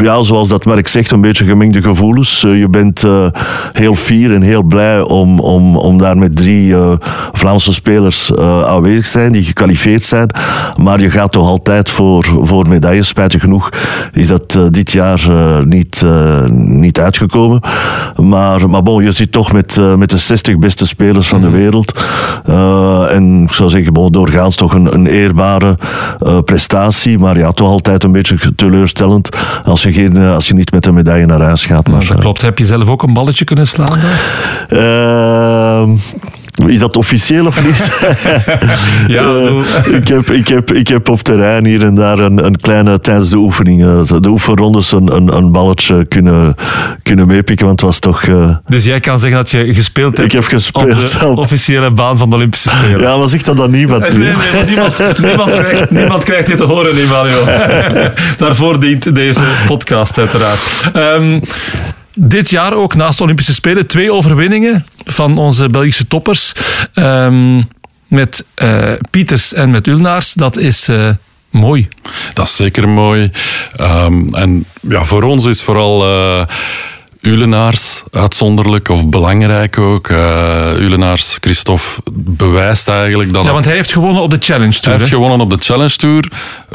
ja, 0.03 0.21
zoals 0.21 0.47
dat 0.47 0.65
Mark 0.65 0.87
zegt, 0.87 1.11
een 1.11 1.21
beetje 1.21 1.45
gemengde 1.45 1.81
gevoelens. 1.81 2.41
je 2.41 2.67
bent 2.69 3.05
heel 3.71 3.95
fier 3.95 4.33
en 4.33 4.41
heel 4.41 4.63
blij 4.63 5.01
om, 5.01 5.39
om, 5.39 5.77
om 5.77 5.97
daar 5.97 6.17
met 6.17 6.35
drie 6.35 6.69
uh, 6.69 6.91
Vlaamse 7.33 7.73
spelers 7.73 8.29
uh, 8.29 8.63
aanwezig 8.63 9.03
te 9.03 9.11
zijn, 9.11 9.31
die 9.31 9.43
gekwalificeerd 9.43 10.03
zijn. 10.03 10.29
Maar 10.75 11.01
je 11.01 11.11
gaat 11.11 11.31
toch 11.31 11.47
altijd 11.47 11.89
voor, 11.89 12.39
voor 12.41 12.67
medailles. 12.67 13.07
Spijtig 13.07 13.41
genoeg 13.41 13.69
is 14.13 14.27
dat 14.27 14.55
uh, 14.57 14.63
dit 14.69 14.91
jaar 14.91 15.29
niet, 15.65 16.05
niet 16.51 16.99
uitgekomen. 16.99 17.61
Maar, 18.15 18.69
maar 18.69 18.83
bon, 18.83 19.03
je 19.03 19.11
zit 19.11 19.31
toch 19.31 19.51
met, 19.51 19.79
met 19.97 20.09
de 20.09 20.17
60 20.17 20.59
beste 20.59 20.87
spelers 20.87 21.27
van 21.27 21.41
de 21.41 21.49
wereld. 21.49 22.03
en 23.09 23.43
ik 23.43 23.51
zou 23.51 23.69
zeggen, 23.69 23.93
bon, 23.93 24.11
doorgaans 24.11 24.55
toch 24.55 24.73
een, 24.73 24.93
een 24.93 25.07
eerbare 25.07 25.77
prestatie. 26.45 27.19
Maar 27.19 27.37
ja, 27.37 27.51
toch 27.51 27.69
altijd 27.69 28.03
een 28.03 28.11
beetje 28.11 28.55
teleurstellend 28.55 29.29
als 29.63 29.83
je, 29.83 29.93
geen, 29.93 30.17
als 30.17 30.47
je 30.47 30.53
niet 30.53 30.71
met 30.71 30.85
een 30.85 30.93
medaille 30.93 31.25
naar 31.25 31.41
huis 31.41 31.65
gaat. 31.65 31.87
Maar, 31.87 32.01
ja, 32.01 32.07
dat 32.07 32.19
klopt. 32.19 32.41
Heb 32.41 32.57
je 32.57 32.65
zelf 32.65 32.87
ook 32.87 33.03
een 33.03 33.13
balletje 33.31 33.45
kunnen 33.45 33.67
slaan? 33.67 33.99
Uh, 34.69 36.69
is 36.69 36.79
dat 36.79 36.97
officieel 36.97 37.45
of 37.45 37.63
niet? 37.63 38.05
ja, 39.15 39.23
uh, 39.23 39.93
ik, 39.99 40.07
heb, 40.07 40.31
ik, 40.31 40.47
heb, 40.47 40.73
ik 40.73 40.87
heb 40.87 41.09
op 41.09 41.21
terrein 41.21 41.65
hier 41.65 41.83
en 41.83 41.95
daar 41.95 42.19
een, 42.19 42.45
een 42.45 42.55
kleine, 42.55 42.99
tijdens 42.99 43.29
de 43.29 43.37
oefeningen, 43.37 44.21
de 44.21 44.29
oefenrondes, 44.29 44.91
een, 44.91 45.15
een, 45.15 45.35
een 45.35 45.51
balletje 45.51 46.05
kunnen, 46.05 46.55
kunnen 47.03 47.27
meepikken, 47.27 47.65
want 47.65 47.81
het 47.81 47.89
was 47.89 47.99
toch... 47.99 48.23
Uh, 48.23 48.55
dus 48.67 48.83
jij 48.83 48.99
kan 48.99 49.19
zeggen 49.19 49.37
dat 49.37 49.49
je 49.49 49.73
gespeeld 49.73 50.17
hebt 50.17 50.33
ik 50.33 50.39
heb 50.39 50.47
gespeeld, 50.47 51.23
op 51.23 51.35
de 51.35 51.41
officiële 51.41 51.91
baan 51.91 52.17
van 52.17 52.29
de 52.29 52.35
Olympische 52.35 52.69
Spelen? 52.69 52.99
Ja, 52.99 53.17
maar 53.17 53.27
zegt 53.27 53.45
dat 53.45 53.57
dan 53.57 53.71
niemand? 53.71 54.01
Nee, 54.01 54.11
nee, 54.11 54.33
nee 54.53 54.65
niemand, 54.65 55.19
niemand, 55.21 55.53
krijgt, 55.53 55.91
niemand 56.01 56.23
krijgt 56.23 56.47
dit 56.47 56.57
te 56.57 56.63
horen, 56.63 57.07
Mario. 57.07 57.45
Daarvoor 58.37 58.79
dient 58.79 59.15
deze 59.15 59.43
podcast 59.67 60.17
uiteraard. 60.17 60.91
Um, 60.95 61.41
dit 62.23 62.49
jaar 62.49 62.73
ook 62.73 62.95
naast 62.95 63.17
de 63.17 63.23
Olympische 63.23 63.53
Spelen 63.53 63.87
twee 63.87 64.13
overwinningen 64.13 64.85
van 65.05 65.37
onze 65.37 65.69
Belgische 65.69 66.07
toppers. 66.07 66.53
Um, 66.93 67.67
met 68.07 68.45
uh, 68.63 68.91
Pieters 69.09 69.53
en 69.53 69.69
met 69.69 69.87
Ulnaars. 69.87 70.33
Dat 70.33 70.57
is 70.57 70.89
uh, 70.89 71.09
mooi. 71.49 71.87
Dat 72.33 72.47
is 72.47 72.55
zeker 72.55 72.89
mooi. 72.89 73.31
Um, 73.79 74.35
en 74.35 74.65
ja, 74.81 75.03
voor 75.03 75.23
ons 75.23 75.45
is 75.45 75.61
vooral. 75.61 76.07
Uh, 76.07 76.45
Ulenaars 77.21 78.03
uitzonderlijk 78.11 78.89
of 78.89 79.07
belangrijk 79.09 79.77
ook. 79.77 80.09
Uh, 80.09 80.79
Ulenaars, 80.79 81.37
Christophe, 81.39 81.89
bewijst 82.13 82.87
eigenlijk 82.87 83.33
dat... 83.33 83.43
Ja, 83.43 83.51
want 83.51 83.65
hij 83.65 83.73
heeft 83.73 83.91
gewonnen 83.91 84.21
op 84.21 84.31
de 84.31 84.37
Challenge 84.39 84.71
Tour. 84.71 84.85
Hij 84.85 84.97
heeft 84.97 85.09
gewonnen 85.09 85.39
op 85.39 85.49
de 85.49 85.57
Challenge 85.59 85.95
Tour 85.95 86.31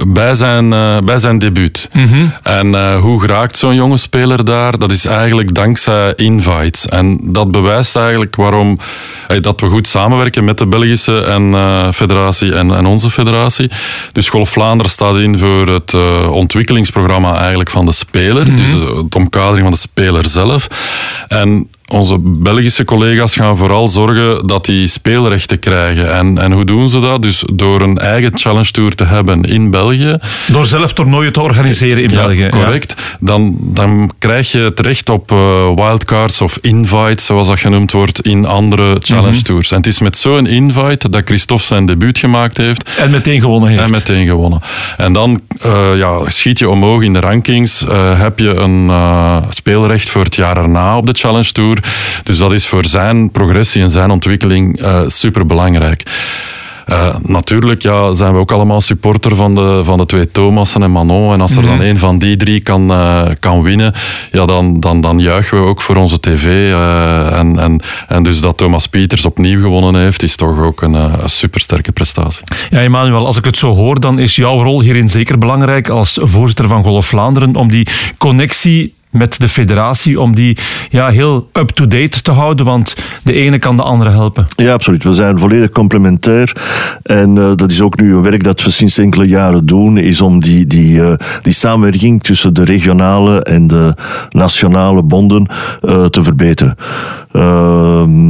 bij 0.06 0.34
zijn, 0.34 0.72
uh, 0.72 0.98
bij 0.98 1.18
zijn 1.18 1.38
debuut. 1.38 1.88
Mm 1.92 2.06
-hmm. 2.06 2.32
En 2.42 2.66
uh, 2.66 3.00
hoe 3.00 3.26
raakt 3.26 3.56
zo'n 3.56 3.74
jonge 3.74 3.96
speler 3.96 4.44
daar? 4.44 4.78
Dat 4.78 4.90
is 4.90 5.04
eigenlijk 5.04 5.54
dankzij 5.54 6.12
invites. 6.16 6.86
En 6.86 7.18
dat 7.22 7.50
bewijst 7.50 7.96
eigenlijk 7.96 8.36
waarom 8.36 8.78
dat 9.40 9.60
we 9.60 9.66
goed 9.66 9.86
samenwerken 9.86 10.44
met 10.44 10.58
de 10.58 10.66
Belgische 10.66 11.20
en, 11.20 11.54
federatie 11.94 12.54
en, 12.54 12.74
en, 12.74 12.86
onze 12.86 13.10
federatie. 13.10 13.70
Dus 14.12 14.28
Golf 14.28 14.50
Vlaanderen 14.50 14.92
staat 14.92 15.16
in 15.16 15.38
voor 15.38 15.66
het 15.66 15.94
ontwikkelingsprogramma 16.30 17.38
eigenlijk 17.38 17.70
van 17.70 17.86
de 17.86 17.92
speler. 17.92 18.50
Mm 18.50 18.56
-hmm. 18.56 18.64
Dus 18.64 18.70
de 18.70 19.16
omkadering 19.16 19.62
van 19.62 19.72
de 19.72 19.78
speler 19.78 20.28
zelf. 20.36 20.66
En 21.28 21.70
onze 21.88 22.18
Belgische 22.20 22.84
collega's 22.84 23.34
gaan 23.34 23.56
vooral 23.56 23.88
zorgen 23.88 24.46
dat 24.46 24.64
die 24.64 24.86
speelrechten 24.88 25.58
krijgen. 25.58 26.14
En, 26.14 26.38
en 26.38 26.52
hoe 26.52 26.64
doen 26.64 26.88
ze 26.88 27.00
dat? 27.00 27.22
Dus 27.22 27.44
door 27.52 27.80
een 27.80 27.98
eigen 27.98 28.38
challenge 28.38 28.70
tour 28.70 28.94
te 28.94 29.04
hebben 29.04 29.42
in 29.42 29.70
België. 29.70 30.18
Door 30.46 30.66
zelf 30.66 30.92
toernooien 30.92 31.32
te 31.32 31.40
organiseren 31.40 32.02
in 32.02 32.10
ja, 32.10 32.26
België. 32.26 32.48
Correct. 32.48 32.94
Ja. 32.96 33.16
Dan, 33.20 33.56
dan 33.60 34.10
krijg 34.18 34.52
je 34.52 34.58
het 34.58 34.80
recht 34.80 35.08
op 35.08 35.32
uh, 35.32 35.38
wildcards 35.74 36.40
of 36.40 36.58
invites, 36.60 37.24
zoals 37.24 37.48
dat 37.48 37.60
genoemd 37.60 37.92
wordt, 37.92 38.20
in 38.20 38.46
andere 38.46 38.96
challenge 38.98 39.26
mm-hmm. 39.26 39.42
tours. 39.42 39.70
En 39.70 39.76
het 39.76 39.86
is 39.86 40.00
met 40.00 40.16
zo'n 40.16 40.46
invite 40.46 41.08
dat 41.08 41.22
Christophe 41.24 41.64
zijn 41.64 41.86
debuut 41.86 42.18
gemaakt 42.18 42.56
heeft. 42.56 42.90
En 42.98 43.10
meteen 43.10 43.40
gewonnen 43.40 43.70
heeft. 43.70 43.82
En 43.82 43.90
meteen 43.90 44.26
gewonnen. 44.26 44.60
En 44.96 45.12
dan 45.12 45.40
uh, 45.66 45.98
ja, 45.98 46.18
schiet 46.26 46.58
je 46.58 46.68
omhoog 46.68 47.02
in 47.02 47.12
de 47.12 47.20
rankings. 47.20 47.82
Uh, 47.82 48.20
heb 48.20 48.38
je 48.38 48.54
een 48.54 48.90
speelrecht 49.48 50.10
voor 50.10 50.24
het 50.24 50.34
jaar 50.34 50.56
erna 50.56 50.96
op 50.96 51.06
de 51.06 51.12
challenge 51.12 51.52
tour. 51.52 51.75
Dus 52.22 52.38
dat 52.38 52.52
is 52.52 52.66
voor 52.66 52.84
zijn 52.84 53.30
progressie 53.30 53.82
en 53.82 53.90
zijn 53.90 54.10
ontwikkeling 54.10 54.80
uh, 54.80 55.02
super 55.06 55.46
belangrijk. 55.46 56.02
Uh, 56.90 57.14
natuurlijk 57.22 57.82
ja, 57.82 58.14
zijn 58.14 58.32
we 58.32 58.38
ook 58.38 58.52
allemaal 58.52 58.80
supporter 58.80 59.36
van 59.36 59.54
de, 59.54 59.80
van 59.84 59.98
de 59.98 60.06
twee 60.06 60.30
Thomassen 60.30 60.82
en 60.82 60.92
Manon. 60.92 61.32
En 61.32 61.40
als 61.40 61.56
er 61.56 61.62
dan 61.62 61.80
een 61.80 61.98
van 61.98 62.18
die 62.18 62.36
drie 62.36 62.60
kan, 62.60 62.90
uh, 62.90 63.26
kan 63.40 63.62
winnen, 63.62 63.94
ja, 64.32 64.46
dan, 64.46 64.80
dan, 64.80 65.00
dan 65.00 65.18
juichen 65.18 65.60
we 65.60 65.66
ook 65.66 65.80
voor 65.80 65.96
onze 65.96 66.20
tv. 66.20 66.44
Uh, 66.44 67.38
en, 67.38 67.58
en, 67.58 67.80
en 68.08 68.22
dus 68.22 68.40
dat 68.40 68.56
Thomas 68.56 68.86
Pieters 68.86 69.24
opnieuw 69.24 69.60
gewonnen 69.60 70.00
heeft, 70.00 70.22
is 70.22 70.36
toch 70.36 70.60
ook 70.60 70.82
een, 70.82 70.94
een 70.94 71.28
supersterke 71.28 71.92
prestatie. 71.92 72.44
Ja, 72.70 72.80
Emmanuel, 72.80 73.26
als 73.26 73.36
ik 73.36 73.44
het 73.44 73.56
zo 73.56 73.74
hoor, 73.74 74.00
dan 74.00 74.18
is 74.18 74.36
jouw 74.36 74.62
rol 74.62 74.80
hierin 74.80 75.08
zeker 75.08 75.38
belangrijk 75.38 75.88
als 75.88 76.18
voorzitter 76.22 76.68
van 76.68 76.82
Golf 76.82 77.06
Vlaanderen 77.06 77.54
om 77.54 77.70
die 77.70 77.86
connectie 78.18 78.94
met 79.16 79.40
de 79.40 79.48
federatie 79.48 80.20
om 80.20 80.34
die 80.34 80.56
ja, 80.88 81.08
heel 81.08 81.48
up-to-date 81.52 82.22
te 82.22 82.30
houden, 82.30 82.66
want 82.66 82.96
de 83.22 83.32
ene 83.32 83.58
kan 83.58 83.76
de 83.76 83.82
andere 83.82 84.10
helpen. 84.10 84.46
Ja, 84.56 84.72
absoluut. 84.72 85.04
We 85.04 85.12
zijn 85.12 85.38
volledig 85.38 85.70
complementair 85.70 86.52
en 87.02 87.36
uh, 87.36 87.50
dat 87.54 87.70
is 87.70 87.80
ook 87.80 88.00
nu 88.00 88.14
een 88.14 88.22
werk 88.22 88.44
dat 88.44 88.62
we 88.62 88.70
sinds 88.70 88.98
enkele 88.98 89.26
jaren 89.26 89.66
doen, 89.66 89.98
is 89.98 90.20
om 90.20 90.40
die, 90.40 90.66
die, 90.66 90.98
uh, 90.98 91.12
die 91.42 91.52
samenwerking 91.52 92.22
tussen 92.22 92.54
de 92.54 92.64
regionale 92.64 93.42
en 93.42 93.66
de 93.66 93.94
nationale 94.30 95.02
bonden 95.02 95.46
uh, 95.82 96.04
te 96.04 96.22
verbeteren. 96.22 96.76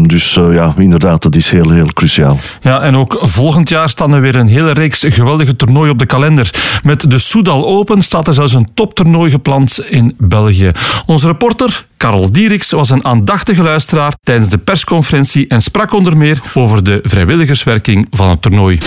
Dus 0.06 0.34
ja, 0.34 0.74
inderdaad, 0.78 1.22
dat 1.22 1.36
is 1.36 1.50
heel, 1.50 1.70
heel 1.70 1.92
cruciaal. 1.92 2.38
Ja, 2.60 2.80
en 2.80 2.96
ook 2.96 3.18
volgend 3.20 3.68
jaar 3.68 3.88
staan 3.88 4.14
er 4.14 4.20
weer 4.20 4.36
een 4.36 4.48
hele 4.48 4.72
reeks 4.72 5.04
geweldige 5.08 5.56
toernooien 5.56 5.92
op 5.92 5.98
de 5.98 6.06
kalender. 6.06 6.50
Met 6.82 7.10
de 7.10 7.18
Soudal 7.18 7.66
Open 7.66 8.02
staat 8.02 8.26
er 8.26 8.34
zelfs 8.34 8.52
een 8.52 8.68
toptoernooi 8.74 9.30
gepland 9.30 9.80
in 9.88 10.14
België. 10.18 10.70
Onze 11.06 11.26
reporter 11.26 11.86
Karel 11.96 12.32
Dieriks 12.32 12.70
was 12.70 12.90
een 12.90 13.04
aandachtige 13.04 13.62
luisteraar 13.62 14.14
tijdens 14.22 14.50
de 14.50 14.58
persconferentie 14.58 15.48
en 15.48 15.62
sprak 15.62 15.92
onder 15.92 16.16
meer 16.16 16.42
over 16.54 16.84
de 16.84 17.00
vrijwilligerswerking 17.02 18.06
van 18.10 18.28
het 18.28 18.42
toernooi. 18.42 18.78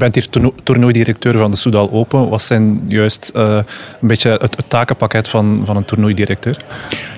Bent 0.00 0.14
hier 0.14 0.52
toernooidirecteur 0.62 1.38
van 1.38 1.50
de 1.50 1.56
Soudal 1.56 1.90
Open. 1.90 2.28
Wat 2.28 2.42
zijn 2.42 2.82
juist 2.88 3.32
uh, 3.36 3.42
een 4.00 4.08
beetje 4.08 4.30
het, 4.30 4.56
takenpakket 4.68 5.28
van, 5.28 5.62
van 5.64 5.76
een 5.76 5.84
toernooidirecteur? 5.84 6.56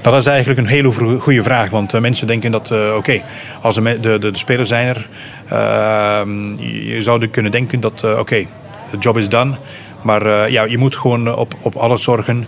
Dat 0.03 0.15
is 0.15 0.27
eigenlijk 0.27 0.61
een 0.61 0.67
hele 0.67 0.93
goede 1.19 1.43
vraag. 1.43 1.71
Want 1.71 1.95
uh, 1.95 2.01
mensen 2.01 2.27
denken 2.27 2.51
dat, 2.51 2.71
uh, 2.71 2.95
oké, 2.97 3.23
als 3.61 3.75
de, 3.75 3.99
de, 4.01 4.19
de, 4.19 4.31
spelers 4.33 4.69
zijn 4.69 4.87
er, 4.87 5.09
ehm, 5.49 6.55
je 6.61 6.99
zou 7.03 7.27
kunnen 7.27 7.53
denken 7.53 7.81
dat, 7.81 8.05
oké, 8.19 8.47
de 8.91 8.99
job 8.99 9.19
is 9.19 9.29
done. 9.29 9.57
Maar 10.03 10.51
ja, 10.51 10.65
je 10.65 10.79
moet 10.79 10.97
gewoon 10.97 11.35
op, 11.35 11.55
op 11.63 11.75
alles 11.75 12.03
zorgen 12.03 12.47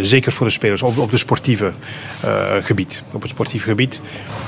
zeker 0.00 0.32
voor 0.32 0.46
de 0.46 0.52
spelers, 0.52 0.82
op, 0.82 0.98
op 0.98 1.10
de 1.10 1.16
sportieve 1.16 1.72
uh, 2.24 2.54
gebied. 2.60 3.02
Op 3.12 3.22
het 3.22 3.30
sportieve 3.30 3.68
gebied. 3.68 4.00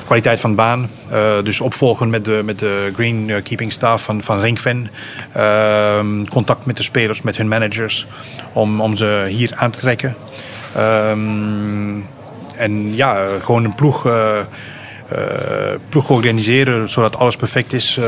Kwaliteit 0.04 0.40
van 0.40 0.54
baan. 0.54 0.90
Uh, 1.12 1.42
dus 1.42 1.60
opvolgen 1.60 2.10
met 2.10 2.24
de, 2.24 2.42
met 2.44 2.58
de 2.58 2.90
greenkeeping 2.94 3.72
staff 3.72 4.04
van, 4.04 4.22
van 4.22 4.40
Ringfen. 4.40 4.90
Ehm, 5.32 6.24
contact 6.24 6.66
met 6.66 6.76
de 6.76 6.82
spelers, 6.82 7.22
met 7.22 7.36
hun 7.36 7.48
managers. 7.48 8.06
Om, 8.52 8.80
om 8.80 8.96
ze 8.96 9.26
hier 9.28 9.52
aan 9.54 9.70
te 9.70 9.78
trekken. 9.78 10.16
Um, 10.76 12.06
en 12.56 12.94
ja, 12.94 13.26
gewoon 13.42 13.64
een 13.64 13.74
ploeg, 13.74 14.02
ploeg 15.88 16.10
organiseren 16.10 16.88
zodat 16.88 17.16
alles 17.16 17.36
perfect 17.36 17.72
is 17.72 17.98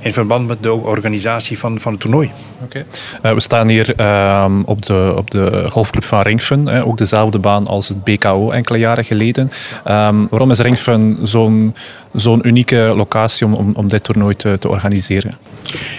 in 0.00 0.12
verband 0.12 0.46
met 0.46 0.62
de 0.62 0.72
organisatie 0.72 1.58
van, 1.58 1.80
van 1.80 1.92
het 1.92 2.00
toernooi. 2.00 2.30
Oké. 2.62 2.84
Uh, 3.22 3.32
we 3.32 3.40
staan 3.40 3.68
hier 3.68 4.00
uh, 4.00 4.58
op, 4.64 4.86
de, 4.86 5.12
op 5.16 5.30
de 5.30 5.66
golfclub 5.70 6.04
van 6.04 6.22
Ringfun, 6.22 6.68
ook 6.68 6.98
dezelfde 6.98 7.38
baan 7.38 7.66
als 7.66 7.88
het 7.88 8.04
BKO 8.04 8.50
enkele 8.50 8.78
jaren 8.78 9.04
geleden. 9.04 9.50
Um, 9.88 10.28
waarom 10.28 10.50
is 10.50 10.58
Ringfun 10.58 11.18
zo'n 11.22 11.74
zo'n 12.14 12.46
unieke 12.46 12.92
locatie 12.96 13.46
om, 13.46 13.54
om, 13.54 13.72
om 13.74 13.88
dit 13.88 14.04
toernooi 14.04 14.36
te, 14.36 14.56
te 14.58 14.68
organiseren? 14.68 15.34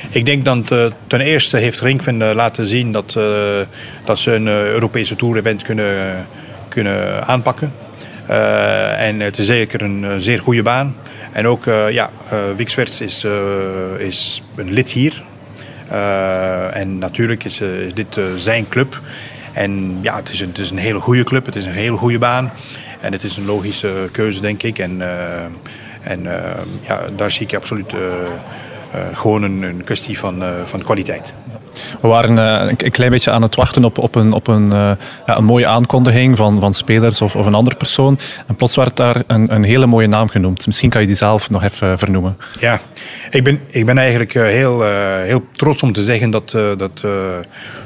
Ik 0.10 0.26
denk 0.26 0.46
dat 0.46 0.72
uh, 0.72 0.86
ten 1.08 1.22
eerste 1.22 1.58
heeft 1.58 1.80
Ringfun 1.80 2.22
uh, 2.22 2.32
laten 2.34 2.68
zien 2.68 2.92
dat, 2.92 3.16
uh, 3.18 3.24
dat 4.06 4.20
ze 4.20 4.34
een 4.34 4.48
Europese 4.48 5.16
Tour-event 5.16 5.64
kunnen, 5.64 6.26
kunnen 6.68 7.28
aanpakken. 7.28 7.72
En 8.28 9.20
het 9.20 9.38
is 9.38 9.46
zeker 9.46 9.82
een 9.82 10.22
zeer 10.22 10.40
goede 10.40 10.64
baan. 10.64 10.96
En 11.32 11.48
ook, 11.48 11.66
uh, 11.66 11.92
ja, 11.92 12.10
is, 13.02 13.24
is 13.98 14.44
een 14.56 14.72
lid 14.72 14.90
hier. 14.90 15.24
en 16.74 16.98
natuurlijk 16.98 17.44
is, 17.44 17.62
is 17.62 17.94
dit 17.94 18.20
zijn 18.38 18.70
club. 18.70 19.02
En 19.54 19.98
ja, 20.02 20.16
het 20.16 20.30
is, 20.30 20.40
een, 20.40 20.48
het 20.48 20.58
is 20.58 20.72
een 20.72 20.78
hele 20.78 21.00
goede 21.00 21.24
club. 21.24 21.46
Het 21.46 21.56
is 21.56 21.66
een 21.66 21.72
hele 21.72 21.98
goede 21.98 22.20
baan. 22.20 22.52
En 23.00 23.12
het 23.12 23.24
is 23.24 23.38
een 23.38 23.46
logische 23.46 24.10
keuze, 24.12 24.42
denk 24.42 24.64
ik. 24.64 24.80
En, 24.80 25.02
en 26.02 26.24
ja, 26.82 27.02
daar 27.16 27.32
zie 27.32 27.46
ik 27.46 27.56
absoluut 27.56 27.94
gewoon 29.14 29.44
een, 29.44 29.62
een 29.62 29.84
kwestie 29.84 30.20
van, 30.20 30.44
van 30.66 30.84
kwaliteit. 30.84 31.34
We 32.02 32.08
waren 32.08 32.38
uh, 32.38 32.72
een 32.78 32.92
klein 32.92 33.12
beetje 33.12 33.32
aan 33.32 33.42
het 33.42 33.56
wachten 33.56 33.84
op, 33.84 33.98
op, 33.98 34.16
een, 34.16 34.34
op 34.34 34.48
een, 34.48 34.66
uh, 34.66 34.92
ja, 35.26 35.38
een 35.38 35.46
mooie 35.46 35.68
aankondiging 35.68 36.38
van, 36.38 36.60
van 36.60 36.74
spelers 36.74 37.22
of, 37.22 37.36
of 37.36 37.46
een 37.46 37.54
andere 37.54 37.76
persoon. 37.76 38.20
En 38.48 38.56
plots 38.56 38.76
werd 38.76 38.96
daar 38.96 39.24
een, 39.28 39.54
een 39.54 39.64
hele 39.64 39.86
mooie 39.86 40.08
naam 40.08 40.30
genoemd. 40.30 40.66
Misschien 40.66 40.90
kan 40.90 41.02
je 41.02 41.08
die 41.08 41.16
zelf 41.16 41.50
nog 41.50 41.64
even 41.64 41.98
vernoemen. 41.98 42.38
Ja, 42.60 42.82
ik 43.30 43.44
ben, 43.44 43.62
ik 43.70 43.86
ben 43.86 43.98
eigenlijk 43.98 44.34
heel, 44.34 44.84
heel 45.22 45.44
trots 45.52 45.84
om 45.84 45.94
te 45.94 46.02
zeggen 46.02 46.30
dat, 46.30 46.52
dat 46.78 47.02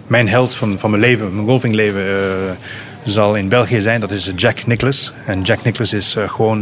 mijn 0.07 0.29
held 0.29 0.55
van, 0.55 0.79
van 0.79 0.89
mijn 0.89 1.01
leven, 1.01 1.35
mijn 1.35 1.47
golfingleven 1.47 2.03
zal 3.03 3.35
in 3.35 3.49
België 3.49 3.81
zijn. 3.81 3.99
Dat 3.99 4.11
is 4.11 4.31
Jack 4.35 4.65
Nicklaus. 4.65 5.13
En 5.25 5.41
Jack 5.41 5.63
Nicklaus 5.63 5.93
is 5.93 6.15
gewoon 6.27 6.61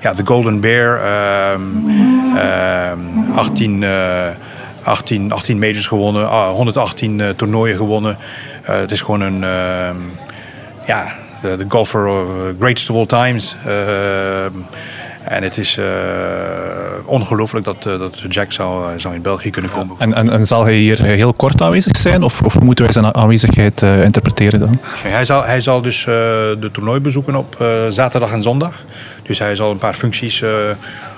ja, 0.00 0.14
de 0.16 0.22
Golden 0.24 0.60
Bear. 0.60 1.52
Um, 1.52 1.88
um, 2.36 3.32
18, 3.32 3.84
18, 4.84 5.32
18 5.32 5.58
majors 5.58 5.86
gewonnen, 5.86 6.26
118 6.48 7.18
uh, 7.18 7.28
toernooien 7.28 7.76
gewonnen. 7.76 8.18
Uh, 8.62 8.76
het 8.76 8.90
is 8.90 9.00
gewoon 9.00 9.20
een, 9.20 9.42
uh, 9.42 9.90
ja, 10.86 11.12
de, 11.42 11.56
de 11.56 11.64
golfer 11.68 12.06
of 12.06 12.26
greatest 12.58 12.90
of 12.90 12.96
all 12.96 13.06
times. 13.06 13.56
Ehm, 13.66 14.52
en 15.24 15.42
het 15.42 15.58
is 15.58 15.76
uh, 15.76 15.84
ongelooflijk 17.04 17.64
dat, 17.64 17.86
uh, 17.86 17.98
dat 17.98 18.24
Jack 18.28 18.52
zou, 18.52 19.00
zou 19.00 19.14
in 19.14 19.22
België 19.22 19.50
kunnen 19.50 19.70
komen. 19.70 19.96
En, 19.98 20.14
en, 20.14 20.30
en, 20.30 20.46
zal 20.46 20.64
hij 20.64 20.74
hier 20.74 21.02
heel 21.02 21.32
kort 21.32 21.62
aanwezig 21.62 21.96
zijn? 21.96 22.22
Of, 22.22 22.42
of 22.42 22.60
moeten 22.60 22.84
wij 22.84 22.92
zijn 22.92 23.14
aanwezigheid 23.14 23.82
uh, 23.82 24.02
interpreteren 24.02 24.60
dan? 24.60 24.80
hij, 25.02 25.24
zal, 25.24 25.44
hij 25.44 25.60
zal 25.60 25.82
dus 25.82 26.04
de 26.04 26.68
toernooi 26.72 27.00
bezoeken 27.00 27.34
op 27.34 27.56
zaterdag 27.90 28.32
en 28.32 28.42
zondag. 28.42 28.84
Dus 29.22 29.38
hij 29.38 29.56
zal 29.56 29.70
een 29.70 29.76
paar 29.76 29.94
functies 29.94 30.42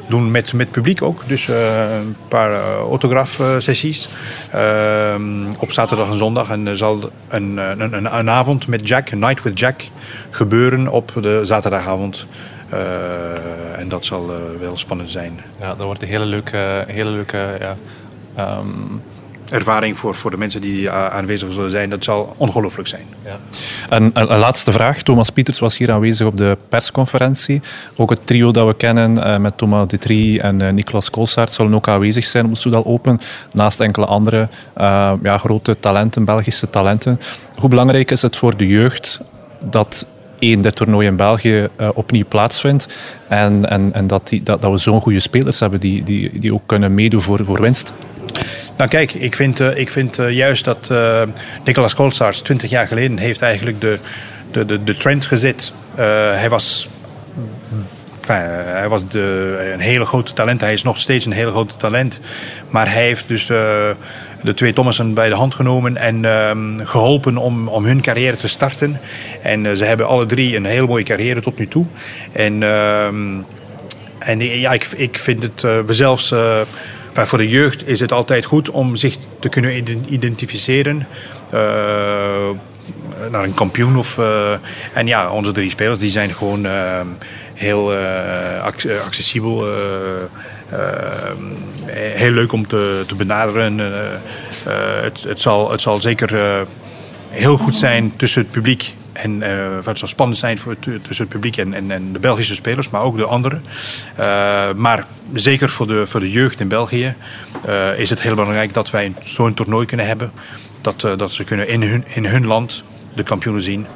doen 0.08 0.30
met, 0.30 0.52
met 0.52 0.70
publiek 0.70 1.02
ook. 1.02 1.22
Dus 1.26 1.46
uh, 1.48 1.96
een 1.96 2.16
paar 2.28 2.50
uh, 2.50 2.76
autografsessies 2.76 4.08
uh, 4.54 5.14
op 5.58 5.72
zaterdag 5.72 6.10
en 6.10 6.16
zondag. 6.16 6.50
En 6.50 6.66
er 6.66 6.76
zal 6.76 7.10
een, 7.28 7.56
een, 7.56 8.16
een, 8.16 8.30
avond 8.30 8.68
met 8.68 8.88
Jack, 8.88 9.10
een 9.10 9.18
night 9.18 9.42
with 9.42 9.58
Jack, 9.58 9.80
gebeuren 10.30 10.88
op 10.88 11.12
de 11.20 11.40
zaterdagavond. 11.42 12.26
En 13.76 13.88
dat 13.88 14.04
zal 14.04 14.30
wel 14.60 14.76
spannend 14.76 15.10
zijn. 15.10 15.40
Ja, 15.60 15.68
dat 15.68 15.86
wordt 15.86 16.02
een 16.02 16.08
hele 16.08 16.24
leuke, 16.24 16.84
hele 16.86 17.10
leuke 17.10 17.56
ja, 17.60 17.76
um 18.58 19.02
ervaring 19.50 19.98
voor, 19.98 20.14
voor 20.14 20.30
de 20.30 20.36
mensen 20.36 20.60
die 20.60 20.88
eh, 20.88 21.06
aanwezig 21.06 21.52
zullen 21.52 21.70
zijn. 21.70 21.90
Dat 21.90 22.04
zal 22.04 22.34
ongelooflijk 22.36 22.88
zijn. 22.88 23.06
Ja. 23.24 23.38
En 23.88 24.02
een, 24.02 24.32
een, 24.32 24.38
laatste 24.38 24.72
vraag. 24.72 25.02
Thomas 25.02 25.30
Pieters 25.30 25.58
was 25.58 25.78
hier 25.78 25.92
aanwezig 25.92 26.26
op 26.26 26.36
de 26.36 26.58
persconferentie. 26.68 27.60
Ook 27.96 28.10
het 28.10 28.26
trio 28.26 28.50
dat 28.50 28.66
we 28.66 28.74
kennen 28.74 29.16
uh, 29.16 29.36
met 29.36 29.58
Thomas 29.58 29.88
Detrie 29.88 30.40
en 30.40 30.74
Niklas 30.74 31.10
Koolsaert 31.10 31.52
zullen 31.52 31.74
ook 31.74 31.88
aanwezig 31.88 32.24
zijn 32.24 32.44
op 32.44 32.50
de 32.50 32.58
Soudal 32.58 32.84
Open. 32.84 33.20
Naast 33.52 33.80
enkele 33.80 34.06
andere 34.06 34.48
ja, 35.22 35.38
grote 35.38 35.78
talenten, 35.80 36.24
Belgische 36.24 36.68
talenten. 36.68 37.20
Hoe 37.58 37.68
belangrijk 37.68 38.10
is 38.10 38.22
het 38.22 38.36
voor 38.36 38.56
de 38.56 38.66
jeugd 38.66 39.20
dat 39.60 40.06
één, 40.38 40.60
dit 40.60 40.76
toernooi 40.76 41.06
in 41.06 41.16
België 41.16 41.68
opnieuw 41.94 42.24
plaatsvindt. 42.28 42.98
En, 43.28 43.70
en, 43.70 43.92
en 43.92 44.06
dat, 44.06 44.28
die, 44.28 44.42
dat, 44.42 44.62
dat 44.62 44.70
we 44.70 44.78
zo'n 44.78 45.00
goede 45.00 45.20
spelers 45.20 45.60
hebben 45.60 45.80
die, 45.80 46.02
die, 46.02 46.38
die 46.38 46.54
ook 46.54 46.66
kunnen 46.66 46.94
meedoen 46.94 47.20
voor, 47.20 47.44
voor 47.44 47.60
winst. 47.60 47.94
Nou 48.76 48.90
kijk, 48.90 49.12
ik 49.12 49.34
vind, 49.34 49.60
uh, 49.60 49.76
ik 49.76 49.90
vind 49.90 50.18
uh, 50.18 50.30
juist 50.30 50.64
dat 50.64 50.88
uh, 50.92 51.22
Nicolas 51.64 51.94
Kolsaars 51.94 52.40
20 52.40 52.70
jaar 52.70 52.86
geleden 52.86 53.18
heeft 53.18 53.42
eigenlijk 53.42 53.80
de, 53.80 53.98
de, 54.50 54.66
de, 54.66 54.84
de 54.84 54.96
trend 54.96 55.26
gezet. 55.26 55.72
hij 55.94 56.48
was, 56.48 56.88
hij 58.26 58.88
was 58.88 59.08
de, 59.08 59.70
een 59.72 59.80
hele 59.80 60.04
grote 60.04 60.32
talent. 60.32 60.60
Hij 60.60 60.72
is 60.72 60.82
nog 60.82 60.98
steeds 60.98 61.26
een 61.26 61.32
hele 61.32 61.50
grote 61.50 61.76
talent. 61.76 62.20
Maar 62.70 62.92
hij 62.92 63.02
heeft 63.02 63.28
dus 63.28 63.46
de 63.46 64.54
twee 64.54 64.72
Thomassen 64.72 65.14
bij 65.14 65.28
de 65.28 65.34
hand 65.34 65.54
genomen 65.54 65.96
en 65.96 66.24
ehm, 66.24 66.78
geholpen 66.78 67.36
om, 67.36 67.68
om 67.68 67.84
hun 67.84 68.00
carrière 68.00 68.36
te 68.36 68.48
starten. 68.48 69.00
En 69.42 69.76
ze 69.76 69.84
hebben 69.84 70.06
alle 70.06 70.26
drie 70.26 70.56
een 70.56 70.64
hele 70.64 70.86
mooie 70.86 71.04
carrière 71.04 71.40
tot 71.40 71.58
nu 71.58 71.66
toe. 71.66 71.86
En, 72.32 72.62
ehm, 72.62 73.40
en 74.18 74.40
ja, 74.40 74.72
ik, 74.72 74.86
ik 74.96 75.18
vind 75.18 75.42
het 75.42 75.60
we 75.60 75.94
zelfs 75.94 76.32
voor 77.24 77.38
de 77.38 77.48
jeugd 77.48 77.88
is 77.88 78.00
het 78.00 78.12
altijd 78.12 78.44
goed 78.44 78.70
om 78.70 78.96
zich 78.96 79.16
te 79.40 79.48
kunnen 79.48 80.04
identificeren. 80.12 81.06
Uh, 81.54 82.50
naar 83.30 83.44
een 83.44 83.54
kampioen. 83.54 83.96
Of, 83.96 84.16
uh, 84.18 84.52
en 84.92 85.06
ja, 85.06 85.30
onze 85.30 85.52
drie 85.52 85.70
spelers 85.70 85.98
die 85.98 86.10
zijn 86.10 86.34
gewoon 86.34 86.66
uh, 86.66 87.00
heel 87.54 87.94
accessibel. 89.04 89.64
heel 91.86 92.30
leuk 92.30 92.52
om 92.52 92.66
te, 92.66 93.04
te 93.06 93.14
benaderen. 93.14 93.78
Het, 95.02 95.22
het, 95.22 95.40
zal, 95.40 95.70
het 95.70 95.80
zal 95.80 96.00
zeker 96.00 96.64
heel 97.28 97.56
goed 97.56 97.76
zijn 97.76 98.12
tussen 98.16 98.42
het 98.42 98.50
publiek 98.50 98.94
en 99.16 99.40
uh, 99.40 99.84
het 99.84 99.98
zal 99.98 100.08
spannend 100.08 100.38
zijn 100.38 100.58
voor, 100.58 100.76
tussen 100.78 101.24
het 101.24 101.28
publiek 101.28 101.56
en, 101.56 101.74
en, 101.74 101.90
en, 101.90 102.12
de 102.12 102.18
Belgische 102.18 102.54
spelers, 102.54 102.90
maar 102.90 103.02
ook 103.02 103.16
de 103.16 103.24
anderen. 103.24 103.64
Uh, 104.18 104.72
maar 104.72 105.06
zeker 105.34 105.68
voor 105.68 105.86
de, 105.86 106.06
voor 106.06 106.20
de 106.20 106.30
jeugd 106.30 106.60
in 106.60 106.68
België 106.68 107.14
uh, 107.68 107.98
is 107.98 108.10
het 108.10 108.22
heel 108.22 108.34
belangrijk 108.34 108.74
dat 108.74 108.90
wij 108.90 109.14
zo'n 109.22 109.54
toernooi 109.54 109.86
kunnen 109.86 110.06
hebben. 110.06 110.32
Dat, 110.80 111.00
dat 111.16 111.30
ze 111.30 111.44
kunnen 111.44 111.68
in 111.68 111.82
hun, 111.82 112.04
in 112.14 112.24
hun 112.24 112.46
land 112.46 112.84
de 113.14 113.22
kampioenen 113.22 113.62
zien. 113.62 113.86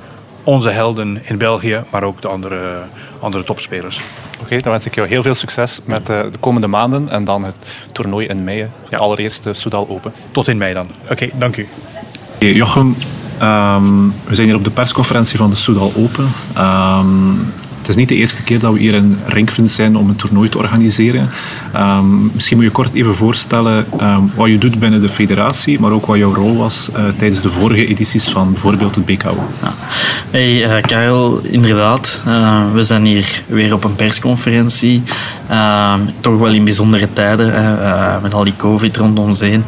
Onze 0.45 0.71
helden 0.71 1.21
in 1.25 1.39
België, 1.39 1.85
maar 1.91 2.03
ook 2.03 2.23
de 2.23 2.29
andere, 2.29 2.83
andere 3.21 3.45
topspelers. 3.45 4.01
Oké, 4.41 4.59
dan 4.59 4.73
wens 4.73 4.87
ik 4.87 4.95
jou 4.95 5.09
heel 5.09 5.23
veel 5.23 5.35
succes 5.35 5.81
met 5.85 6.07
de 6.07 6.31
komende 6.41 6.67
maanden 6.67 7.09
en 7.09 7.25
dan 7.25 7.45
het 7.45 7.57
toernooi 7.93 8.27
in 8.27 8.45
mei. 8.45 8.69
Ja. 8.91 8.99
Allereerst 8.99 9.43
de 9.43 9.55
Soudal 9.55 9.89
Open. 9.89 10.13
Tot 10.31 10.49
in 10.49 10.59
mei 10.59 10.75
dan. 10.75 10.89
Oké, 11.11 11.31
dank 11.35 11.57
u. 11.57 11.69
Jochem, 12.39 12.97
Um, 13.43 14.15
we 14.25 14.35
zijn 14.35 14.47
hier 14.47 14.57
op 14.57 14.65
de 14.65 14.71
persconferentie 14.71 15.39
van 15.39 15.51
de 15.51 15.57
Soudal 15.57 15.93
Open. 15.97 16.29
Het 16.53 17.60
is 17.91 17.97
niet 17.97 18.09
de 18.09 18.15
eerste 18.15 18.43
keer 18.43 18.61
dat 18.61 18.73
we 18.73 18.79
hier 18.79 18.95
in 18.95 19.19
Rinkven 19.27 19.69
zijn 19.69 19.97
om 19.97 20.09
een 20.09 20.17
toernooi 20.17 20.49
te 20.49 20.59
organiseren. 20.59 21.29
Ehm, 21.73 22.25
misschien 22.33 22.57
moet 22.57 22.67
je 22.67 22.73
kort 22.73 22.95
even 22.95 23.15
voorstellen 23.15 23.87
ehm, 23.99 24.21
wat 24.35 24.49
je 24.49 24.59
doet 24.59 24.79
binnen 24.79 25.01
de 25.01 25.09
federatie, 25.09 25.81
maar 25.81 25.91
ook 25.91 26.07
wat 26.07 26.19
jouw 26.19 26.35
rol 26.35 26.57
was 26.57 26.89
uh, 26.97 27.05
tijdens 27.17 27.41
de 27.41 27.51
vorige 27.51 27.87
edities 27.87 28.29
van 28.29 28.53
bijvoorbeeld 28.53 28.95
het 28.95 29.05
BKO. 29.05 29.35
Ja. 29.63 29.75
Hey 30.31 30.79
uh, 30.79 30.83
Karel, 30.83 31.41
inderdaad. 31.43 32.23
Uh, 32.27 32.61
we 32.73 32.83
zijn 32.83 33.05
hier 33.05 33.43
weer 33.47 33.75
op 33.75 33.85
een 33.85 33.95
persconferentie. 33.95 35.03
Ehm, 35.49 36.01
toch 36.21 36.39
wel 36.39 36.53
in 36.53 36.65
bijzondere 36.65 37.09
tijden, 37.13 37.79
met 38.23 38.35
al 38.35 38.45
die 38.45 38.57
COVID 38.57 38.97
rond 38.97 39.19
ons 39.19 39.41
heen. 39.41 39.65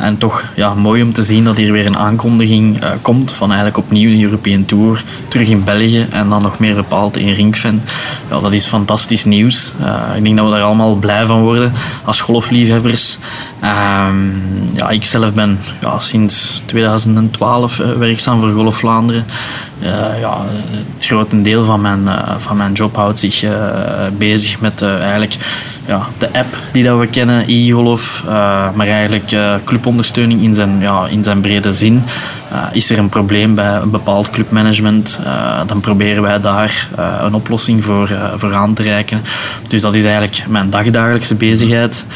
en 0.00 0.18
toch 0.18 0.44
ja, 0.56 0.74
mooi 0.74 1.02
om 1.02 1.12
te 1.12 1.22
zien 1.22 1.44
dat 1.44 1.56
hier 1.56 1.72
weer 1.72 1.86
een 1.86 1.96
aankondiging 1.96 2.78
komt 3.02 3.32
van 3.32 3.48
eigenlijk 3.48 3.78
opnieuw 3.78 4.10
een 4.10 4.22
European 4.22 4.64
Tour 4.64 5.04
terug 5.28 5.48
in 5.48 5.64
België 5.64 6.06
en 6.10 6.28
dan 6.28 6.42
nog 6.42 6.58
meer 6.58 6.74
bepaald 6.74 7.16
in 7.16 7.27
Ringfen. 7.34 7.82
Ja, 8.30 8.40
dat 8.40 8.52
is 8.52 8.66
fantastisch 8.66 9.24
nieuws. 9.24 9.72
ik 10.16 10.22
denk 10.22 10.36
dat 10.36 10.46
we 10.46 10.52
daar 10.52 10.62
allemaal 10.62 10.94
blij 10.94 11.26
van 11.26 11.40
worden 11.40 11.72
als 12.04 12.20
golfliefhebbers. 12.20 13.18
Um, 13.62 14.42
ja, 14.72 14.88
ik 14.88 15.04
zelf 15.04 15.32
ben 15.32 15.58
ja, 15.80 15.98
sinds 15.98 16.62
2012 16.64 17.78
uh, 17.78 17.92
werkzaam 17.92 18.40
voor 18.40 18.52
Golf 18.52 18.76
Vlaanderen. 18.76 19.24
Uh, 19.82 19.88
ja, 20.20 20.44
het 20.94 21.06
grote 21.06 21.42
deel 21.42 21.64
van 21.64 21.80
mijn, 21.80 22.08
van 22.38 22.56
mijn 22.56 22.72
job 22.72 22.96
houdt 22.96 23.18
zich 23.18 23.44
bezig 24.16 24.60
met 24.60 24.82
eigenlijk, 24.82 25.36
ja, 25.86 26.06
de 26.18 26.32
app 26.32 26.56
die 26.72 26.84
dat 26.84 26.98
we 26.98 27.06
kennen, 27.06 27.44
e-golf, 27.46 28.22
maar 28.74 28.86
eigenlijk 28.86 29.36
clubondersteuning 29.64 30.42
in 30.42 30.54
zijn, 30.54 30.80
ja, 30.80 31.06
in 31.06 31.24
zijn 31.24 31.40
brede 31.40 31.74
zin. 31.74 32.02
Is 32.72 32.90
er 32.90 32.98
een 32.98 33.08
probleem 33.08 33.54
bij 33.54 33.74
een 33.74 33.90
bepaald 33.90 34.30
clubmanagement, 34.30 35.20
dan 35.66 35.80
proberen 35.80 36.22
wij 36.22 36.40
daar 36.40 36.88
een 37.22 37.34
oplossing 37.34 37.84
voor, 37.84 38.10
voor 38.36 38.54
aan 38.54 38.74
te 38.74 38.82
reiken. 38.82 39.20
Dus 39.68 39.82
dat 39.82 39.94
is 39.94 40.04
eigenlijk 40.04 40.44
mijn 40.48 40.70
dagdagelijkse 40.70 41.34
bezigheid. 41.34 42.06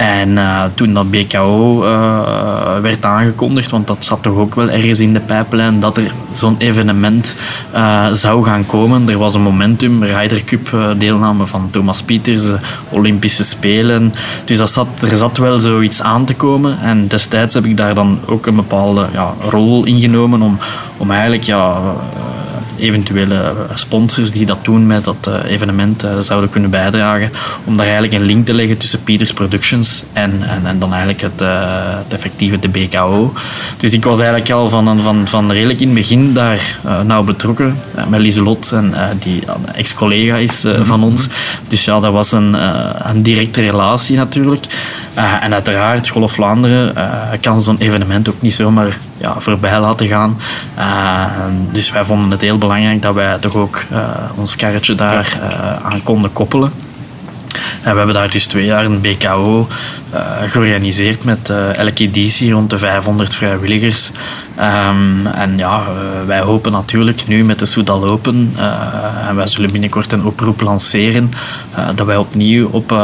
En 0.00 0.28
uh, 0.28 0.62
toen 0.74 0.94
dat 0.94 1.10
BKO 1.10 1.84
eh, 1.84 2.78
werd 2.82 3.04
aangekondigd, 3.04 3.70
want 3.70 3.86
dat 3.86 4.04
zat 4.04 4.22
toch 4.22 4.36
ook 4.36 4.54
wel 4.54 4.70
ergens 4.70 5.00
in 5.00 5.12
de 5.12 5.20
pijplijn, 5.20 5.80
dat 5.80 5.96
er 5.96 6.12
zo'n 6.32 6.56
evenement 6.58 7.36
uh, 7.74 8.06
zou 8.12 8.44
gaan 8.44 8.66
komen. 8.66 9.08
Er 9.08 9.18
was 9.18 9.34
een 9.34 9.42
momentum, 9.42 10.02
Ryder 10.02 10.44
Cup 10.44 10.76
deelname 10.98 11.46
van 11.46 11.68
Thomas 11.70 12.02
Pieters, 12.02 12.48
Olympische 12.88 13.44
Spelen. 13.44 14.14
Dus 14.44 14.58
dat 14.58 14.70
zat, 14.70 14.88
er 15.10 15.16
zat 15.16 15.38
wel 15.38 15.58
zoiets 15.58 16.02
aan 16.02 16.24
te 16.24 16.34
komen. 16.34 16.78
En 16.82 17.06
destijds 17.08 17.54
heb 17.54 17.64
ik 17.64 17.76
daar 17.76 17.94
dan 17.94 18.18
ook 18.26 18.46
een 18.46 18.56
bepaalde 18.56 19.06
ja, 19.12 19.32
rol 19.48 19.84
in 19.84 20.00
genomen 20.00 20.42
om, 20.42 20.58
om 20.96 21.10
eigenlijk 21.10 21.42
ja, 21.42 21.80
eventuele 22.80 23.52
sponsors 23.74 24.30
die 24.30 24.46
dat 24.46 24.58
doen 24.64 24.86
met 24.86 25.04
dat 25.04 25.26
eh, 25.26 25.50
evenement 25.50 26.02
eh, 26.02 26.10
zouden 26.20 26.50
kunnen 26.50 26.70
bijdragen. 26.70 27.30
Om 27.64 27.76
daar 27.76 27.84
eigenlijk 27.84 28.14
een 28.14 28.22
link 28.22 28.46
te 28.46 28.52
leggen 28.52 28.78
tussen 28.78 29.02
Peters 29.02 29.32
Productions 29.32 30.04
en, 30.12 30.42
en, 30.42 30.66
en 30.66 30.78
dan 30.78 30.90
eigenlijk 30.90 31.20
het, 31.20 31.40
eh, 31.40 31.48
het, 32.04 32.12
effectieve 32.12 32.58
de 32.58 32.68
BKO. 32.68 33.32
Dus 33.76 33.92
ik 33.92 34.04
was 34.04 34.18
eigenlijk 34.18 34.50
al 34.50 34.68
van, 34.68 35.00
van, 35.00 35.28
van 35.28 35.52
redelijk 35.52 35.80
in 35.80 35.86
het 35.86 35.96
begin 35.96 36.32
daar 36.32 36.78
nauw 37.04 37.22
betrokken 37.22 37.78
met 38.08 38.20
Lieselot, 38.20 38.72
en, 38.72 38.94
die 39.18 39.42
ex-collega 39.74 40.36
is 40.36 40.64
van 40.82 41.02
ons. 41.02 41.28
Dus 41.68 41.84
ja, 41.84 42.00
dat 42.00 42.12
was 42.12 42.32
een, 42.32 42.56
een 43.08 43.22
directe 43.22 43.60
relatie 43.60 44.16
natuurlijk. 44.16 44.66
Uh, 45.16 45.44
en 45.44 45.52
uiteraard, 45.52 46.08
Golf 46.08 46.32
Vlaanderen 46.32 46.94
uh, 46.96 47.12
kan 47.40 47.60
zo'n 47.60 47.78
evenement 47.78 48.28
ook 48.28 48.42
niet 48.42 48.54
zomaar 48.54 48.98
ja, 49.20 49.34
voorbij 49.38 49.80
laten 49.80 50.06
gaan. 50.06 50.38
Uh, 50.78 51.24
dus 51.72 51.90
wij 51.90 52.04
vonden 52.04 52.30
het 52.30 52.40
heel 52.40 52.58
belangrijk 52.58 53.02
dat 53.02 53.14
wij 53.14 53.38
toch 53.38 53.54
ook 53.54 53.82
ons 54.34 54.56
karretje 54.56 54.94
daar 54.94 55.38
aan 55.82 56.02
konden 56.02 56.32
koppelen. 56.32 56.72
En 57.82 57.90
we 57.92 57.96
hebben 57.96 58.14
daar 58.14 58.30
dus 58.30 58.46
twee 58.46 58.64
jaar 58.64 58.84
een 58.84 59.00
BKO 59.00 59.68
uh, 60.14 60.20
georganiseerd 60.46 61.24
met 61.24 61.48
uh, 61.48 61.76
elke 61.76 62.04
editie 62.04 62.52
rond 62.52 62.70
de 62.70 62.78
500 62.78 63.34
vrijwilligers. 63.34 64.10
Um, 64.58 65.26
en 65.26 65.56
ja, 65.56 65.80
uh, 65.80 66.26
wij 66.26 66.40
hopen 66.40 66.72
natuurlijk 66.72 67.26
nu 67.26 67.44
met 67.44 67.58
de 67.58 67.66
Soudal 67.66 68.04
Open, 68.04 68.54
en 69.28 69.36
wij 69.36 69.46
zullen 69.46 69.70
binnenkort 69.70 70.12
een 70.12 70.24
oproep 70.24 70.60
lanceren, 70.60 71.32
dat 71.94 72.06
wij 72.06 72.16
opnieuw 72.16 72.68
op 72.68 72.94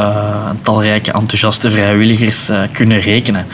talrijke 0.61 1.11
enthousiaste 1.11 1.71
vrijwilligers 1.71 2.51
kunnen 2.71 2.99
rekenen. 2.99 3.45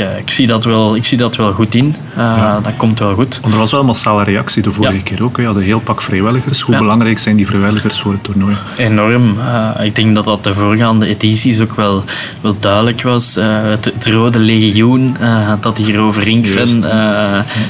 Eh, 0.00 0.18
ik, 0.18 0.30
zie 0.30 0.46
dat 0.46 0.64
wel, 0.64 0.96
ik 0.96 1.04
zie 1.04 1.18
dat 1.18 1.36
wel 1.36 1.52
goed 1.52 1.74
in. 1.74 1.96
Uh, 2.18 2.54
Dat 2.62 2.76
komt 2.76 2.98
wel 2.98 3.14
goed. 3.14 3.38
Want 3.40 3.52
er 3.52 3.58
was 3.58 3.70
wel 3.70 3.80
een 3.80 3.86
massale 3.86 4.24
reactie 4.24 4.62
de 4.62 4.70
vorige 4.70 5.02
keer 5.02 5.24
ook. 5.24 5.36
We 5.36 5.44
hadden 5.44 5.62
heel 5.62 5.80
pak 5.80 6.02
vrijwilligers. 6.02 6.60
Hoe 6.60 6.76
belangrijk 6.76 7.18
zijn 7.18 7.36
die 7.36 7.46
vrijwilligers 7.46 8.00
voor 8.00 8.12
het 8.12 8.24
toernooi? 8.24 8.56
Enorm. 8.76 9.36
Uh, 9.38 9.84
ik 9.84 9.94
denk 9.94 10.14
dat 10.14 10.24
dat 10.24 10.44
de 10.44 10.54
voorgaande 10.54 11.06
edities 11.06 11.60
ook 11.60 11.76
wel, 11.76 12.04
wel 12.40 12.56
duidelijk 12.58 13.02
was. 13.02 13.34
Het, 13.34 13.84
het, 13.84 14.06
Rode 14.06 14.38
Legioen 14.38 15.16
dat 15.60 15.78
hier 15.78 15.98
over 15.98 16.22
Ringven 16.22 16.84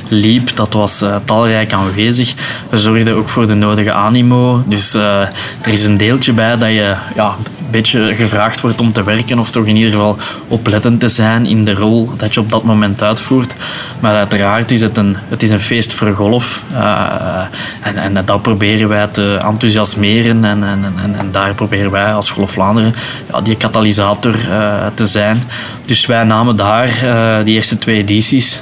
liep, 0.08 0.56
dat 0.56 0.72
was 0.72 1.04
talrijk 1.24 1.72
aanwezig. 1.72 2.34
We 2.70 2.78
zorgden 2.78 3.14
ook 3.14 3.28
voor 3.28 3.46
de 3.46 3.54
nodige 3.54 3.92
animo. 3.92 4.62
Dus 4.66 4.94
er 4.94 5.32
is 5.62 5.84
een 5.84 5.96
deeltje 5.96 6.32
bij 6.32 6.56
dat 6.56 6.68
je 6.68 6.94
ja, 7.14 7.34
een 7.55 7.55
beetje 7.76 8.14
gevraagd 8.14 8.60
wordt 8.60 8.80
om 8.80 8.92
te 8.92 9.02
werken 9.02 9.38
of 9.38 9.50
toch 9.50 9.66
in 9.66 9.76
ieder 9.76 9.92
geval 9.92 10.18
oplettend 10.48 11.00
te 11.00 11.08
zijn 11.08 11.46
in 11.46 11.64
de 11.64 11.74
rol 11.74 12.10
dat 12.16 12.34
je 12.34 12.40
op 12.40 12.50
dat 12.50 12.62
moment 12.62 13.02
uitvoert. 13.02 13.54
Maar 14.00 14.14
uiteraard 14.14 14.70
is 14.70 14.80
het 14.80 14.96
een, 14.96 15.16
het 15.28 15.42
is 15.42 15.50
een 15.50 15.60
feest 15.60 15.92
voor 15.92 16.12
golf. 16.12 16.62
Uh, 16.72 17.40
en, 17.82 17.96
en 17.96 18.24
dat 18.24 18.42
proberen 18.42 18.88
wij 18.88 19.06
te 19.06 19.38
enthousiasmeren. 19.42 20.44
En, 20.44 20.64
en, 20.64 20.84
en, 21.02 21.14
en 21.18 21.28
daar 21.32 21.54
proberen 21.54 21.90
wij 21.90 22.12
als 22.12 22.30
Golf 22.30 22.50
Vlaanderen 22.50 22.94
ja, 23.32 23.40
die 23.40 23.56
katalysator 23.56 24.34
uh, 24.34 24.86
te 24.94 25.06
zijn. 25.06 25.42
Dus 25.86 26.06
wij 26.06 26.24
namen 26.24 26.56
daar 26.56 26.88
uh, 27.04 27.44
die 27.44 27.54
eerste 27.54 27.78
twee 27.78 27.98
edities 27.98 28.60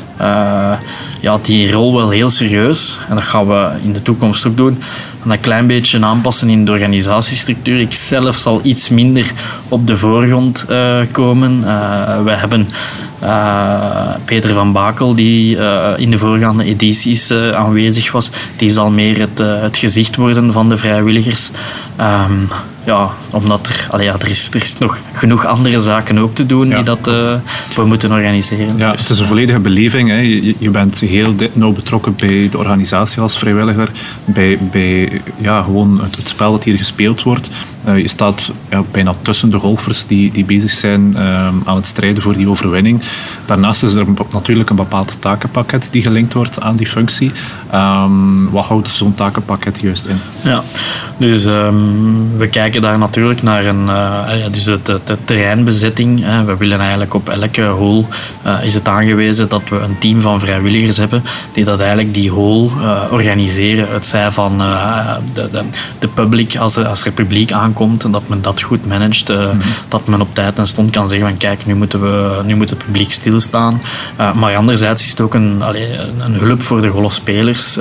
ja, 1.21 1.39
die 1.43 1.73
rol 1.73 1.97
wel 1.97 2.11
heel 2.11 2.31
serieus. 2.31 2.99
En 3.09 3.15
dat 3.15 3.25
gaan 3.25 3.47
we 3.47 3.69
in 3.83 3.93
de 3.93 4.03
toekomst 4.03 4.47
ook 4.47 4.57
doen 4.57 4.83
een 5.29 5.41
klein 5.41 5.67
beetje 5.67 6.05
aanpassen 6.05 6.49
in 6.49 6.65
de 6.65 6.71
organisatiestructuur. 6.71 7.81
Ik 7.81 7.95
zelf 7.95 8.37
zal 8.37 8.61
iets 8.63 8.89
minder 8.89 9.33
op 9.69 9.87
de 9.87 9.97
voorgrond 9.97 10.65
uh, 10.71 10.97
komen. 11.11 11.61
Uh, 11.65 12.23
we 12.25 12.31
hebben 12.31 12.69
uh, 13.23 14.15
Peter 14.25 14.53
van 14.53 14.73
Bakel, 14.73 15.15
die 15.15 15.57
in 15.97 16.11
de 16.11 16.19
voorgaande 16.19 16.65
edities 16.65 17.33
aanwezig 17.33 18.13
was, 18.13 18.31
die 18.57 18.71
zal 18.71 18.91
meer 18.91 19.19
het, 19.19 19.39
het 19.39 19.77
gezicht 19.77 20.17
worden 20.17 20.53
van 20.53 20.69
de 20.69 20.77
vrijwilligers. 20.77 21.51
Um, 22.01 22.49
ja, 22.85 23.11
omdat 23.31 23.69
er, 23.69 23.87
allee, 23.91 24.07
ja, 24.07 24.15
er, 24.19 24.31
is, 24.31 24.49
er 24.51 24.63
is 24.63 24.79
nog 24.79 24.99
genoeg 25.13 25.47
andere 25.47 25.79
zaken 25.79 26.19
ook 26.19 26.35
te 26.35 26.47
doen 26.47 26.69
die 26.69 26.83
dat 26.83 27.09
uh, 27.09 27.35
we 27.77 27.85
moeten 27.85 28.13
organiseren. 28.13 28.77
Ja, 28.77 28.91
het 28.91 29.11
is 29.11 29.19
een 29.19 29.27
volledige 29.27 29.59
beleving. 29.59 30.09
Hè. 30.09 30.17
Je, 30.17 30.55
je, 30.59 30.71
bent 30.71 30.99
heel 30.99 31.35
nauw 31.53 31.73
betrokken 31.73 32.15
bij 32.17 32.49
de 32.51 32.59
organisatie 32.59 33.23
als 33.23 33.39
vrijwilliger, 33.39 33.91
bij, 34.25 34.59
bij 34.71 35.21
ja, 35.37 35.63
gewoon 35.63 36.01
het, 36.03 36.17
het 36.17 36.29
spel 36.29 36.51
dat 36.51 36.65
hier 36.65 36.77
gespeeld 36.77 37.23
wordt. 37.23 37.51
Uh, 37.89 37.99
je 37.99 38.09
staat 38.09 38.53
ja, 38.71 38.83
bijna 38.91 39.15
tussen 39.23 39.51
de 39.51 39.59
golfers 39.59 40.07
die, 40.07 40.33
die 40.33 40.45
bezig 40.45 40.71
zijn 40.71 41.13
uh, 41.17 41.47
aan 41.65 41.77
het 41.77 41.87
strijden 41.87 42.23
voor 42.23 42.37
die 42.37 42.49
overwinning. 42.49 43.03
Daarnaast 43.45 43.83
is 43.83 43.95
er 43.95 44.07
natuurlijk 44.31 44.71
een 44.71 44.77
bepaald 44.77 45.21
takenpakket 45.21 45.89
die 45.91 46.03
gelinkt 46.03 46.33
wordt 46.33 46.61
aan 46.61 46.77
die 46.77 46.87
functie. 46.87 47.33
Um, 47.75 48.51
wat 48.51 48.65
houdt 48.65 48.89
zo'n 48.89 49.15
takenpakket 49.15 49.81
juist 49.81 50.07
in? 50.07 50.19
Ja, 50.43 50.63
dus 51.17 51.45
um, 51.45 52.37
we 52.37 52.49
kijken 52.49 52.74
daar 52.81 52.99
natuurlijk 52.99 53.43
naar 53.43 53.65
een, 53.65 53.85
uh, 53.87 54.23
dus 54.51 54.65
de, 54.65 54.81
de, 54.83 55.01
de 55.05 55.17
terreinbezetting. 55.25 56.25
we 56.47 56.57
willen 56.57 56.81
eigenlijk 56.81 57.15
op 57.15 57.29
elke 57.29 57.63
hole 57.63 58.05
is 58.63 58.75
het 58.75 58.89
aangewezen 58.89 59.49
dat 59.49 59.63
we 59.69 59.77
een 59.77 59.99
team 59.99 60.21
van 60.21 60.41
vrijwilligers 60.41 60.97
hebben 60.97 61.23
die 61.53 61.65
dat 61.65 61.79
eigenlijk 61.81 62.15
die 62.15 62.31
hole 62.31 62.71
organiseren. 63.11 63.89
Het 63.93 64.07
zij 64.07 64.33
van 64.33 64.59
de, 65.35 65.49
de, 65.51 65.63
de 65.99 66.09
public 66.09 66.57
als, 66.57 66.77
als 66.77 67.05
er 67.05 67.13
publiek 67.13 67.53
aankomt 67.53 67.85
komt 67.85 68.05
en 68.05 68.11
dat 68.11 68.29
men 68.29 68.43
dat 68.43 68.63
goed 68.63 68.87
managt. 68.87 69.31
Uh, 69.31 69.49
Dat 69.89 70.07
men 70.07 70.21
op 70.21 70.29
tijd 70.33 70.59
en 70.59 70.67
stond 70.67 70.91
kan 70.91 71.09
zeggen 71.09 71.29
van 71.29 71.37
kijk, 71.37 71.67
nu, 71.67 71.75
moeten 71.75 72.01
we, 72.01 72.41
nu 72.45 72.55
moet 72.55 72.71
het 72.71 72.79
publiek 72.79 73.13
stilstaan. 73.13 73.81
Maar 74.35 74.57
anderzijds 74.57 75.03
is 75.03 75.11
het 75.11 75.21
ook 75.21 75.35
een, 75.35 75.63
allee, 75.63 75.99
een 76.19 76.35
hulp 76.35 76.63
voor 76.63 76.81
de 76.81 76.89
golfspelers 76.89 77.79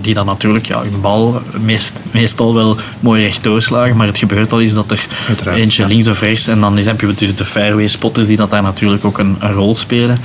die 0.00 0.14
dan 0.14 0.26
natuurlijk 0.26 0.66
ja, 0.66 0.82
hun 0.82 1.00
bal 1.00 1.42
meest, 1.60 1.92
meestal 2.10 2.54
wel 2.54 2.76
mooi 3.00 3.22
recht 3.22 3.42
doorslagen, 3.42 3.96
maar 3.96 4.06
het 4.06 4.18
gebeurt 4.32 4.52
al 4.52 4.60
eens 4.60 4.74
dat 4.74 4.90
er 4.90 5.06
Uiteraard, 5.28 5.56
eentje 5.58 5.82
ja. 5.82 5.88
links 5.88 6.08
of 6.08 6.20
rechts 6.20 6.46
en 6.46 6.60
dan 6.60 6.78
is- 6.78 6.86
heb 6.86 7.00
je 7.00 7.14
dus 7.14 7.34
de 7.34 7.44
fairway 7.44 7.86
spotters 7.88 8.26
die 8.26 8.36
dat 8.36 8.50
daar 8.50 8.62
natuurlijk 8.62 9.04
ook 9.04 9.18
een, 9.18 9.36
een 9.38 9.52
rol 9.52 9.74
spelen. 9.74 10.18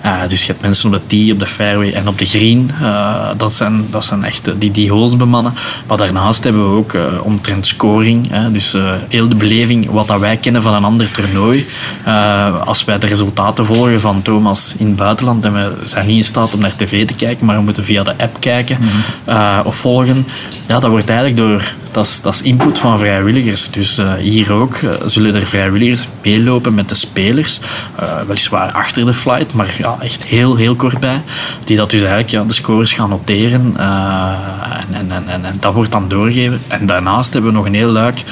Eh, 0.00 0.12
dus 0.28 0.40
je 0.40 0.46
hebt 0.46 0.60
mensen 0.62 0.86
op 0.86 0.92
de 0.94 1.00
tee, 1.06 1.32
op 1.32 1.38
de 1.38 1.46
fairway 1.46 1.92
en 1.92 2.08
op 2.08 2.18
de 2.18 2.24
green. 2.26 2.70
Eh, 2.82 3.14
dat, 3.36 3.52
zijn, 3.54 3.86
dat 3.90 4.04
zijn 4.04 4.24
echt 4.24 4.50
die, 4.58 4.70
die 4.70 4.90
holes 4.90 5.16
bemannen. 5.16 5.52
Maar 5.86 5.96
daarnaast 5.96 6.44
hebben 6.44 6.70
we 6.70 6.76
ook 6.76 6.92
eh, 6.92 7.02
omtrent 7.22 7.66
scoring. 7.66 8.26
Hè, 8.30 8.52
dus 8.52 8.74
eh, 8.74 8.92
heel 9.08 9.28
de 9.28 9.34
beleving, 9.34 9.90
wat 9.90 10.06
dat 10.08 10.20
wij 10.20 10.36
kennen 10.36 10.62
van 10.62 10.74
een 10.74 10.84
ander 10.84 11.10
toernooi. 11.10 11.66
Eh, 12.04 12.60
als 12.66 12.84
wij 12.84 12.98
de 12.98 13.06
resultaten 13.06 13.66
volgen 13.66 14.00
van 14.00 14.22
Thomas 14.22 14.74
in 14.78 14.86
het 14.86 14.96
buitenland 14.96 15.44
en 15.44 15.52
we 15.52 15.72
zijn 15.84 16.06
niet 16.06 16.16
in 16.16 16.24
staat 16.24 16.54
om 16.54 16.60
naar 16.60 16.76
tv 16.76 17.06
te 17.06 17.14
kijken, 17.14 17.46
maar 17.46 17.56
we 17.56 17.62
moeten 17.62 17.84
via 17.84 18.02
de 18.02 18.14
app 18.18 18.36
kijken 18.40 18.78
eh, 19.24 19.58
of 19.64 19.76
volgen. 19.76 20.26
Ja, 20.66 20.80
dat 20.80 20.90
wordt 20.90 21.08
eigenlijk 21.08 21.38
door 21.38 21.72
dat 21.94 22.06
is, 22.06 22.22
dat 22.22 22.40
input 22.40 22.78
van 22.78 22.98
vrijwilligers. 22.98 23.70
Dus 23.70 23.98
eh, 23.98 24.12
hier 24.14 24.52
ook 24.52 24.74
eh, 24.74 24.90
zullen 25.04 25.34
er 25.34 25.46
vrijwilligers 25.46 26.08
meelopen 26.22 26.74
met 26.74 26.88
de 26.88 26.94
spelers. 26.94 27.60
Eh, 27.96 28.20
weliswaar 28.26 28.72
achter 28.72 29.04
de 29.04 29.14
flight, 29.14 29.54
maar 29.54 29.74
ja, 29.78 29.96
echt 30.00 30.24
heel, 30.24 30.56
heel 30.56 30.74
kort 30.74 30.98
bij. 30.98 31.22
Die 31.64 31.76
dat 31.76 31.90
dus 31.90 32.00
eigenlijk 32.00 32.30
ja, 32.30 32.44
de 32.44 32.52
scores 32.52 32.92
gaan 32.92 33.08
noteren. 33.08 33.74
en, 33.76 35.10
en, 35.10 35.28
en, 35.28 35.44
en, 35.44 35.56
dat 35.60 35.74
wordt 35.74 35.92
dan 35.92 36.08
doorgegeven. 36.08 36.60
En 36.68 36.86
daarnaast 36.86 37.32
hebben 37.32 37.50
we 37.50 37.56
nog 37.56 37.66
een 37.66 37.74
heel 37.74 37.90
luik 37.90 38.22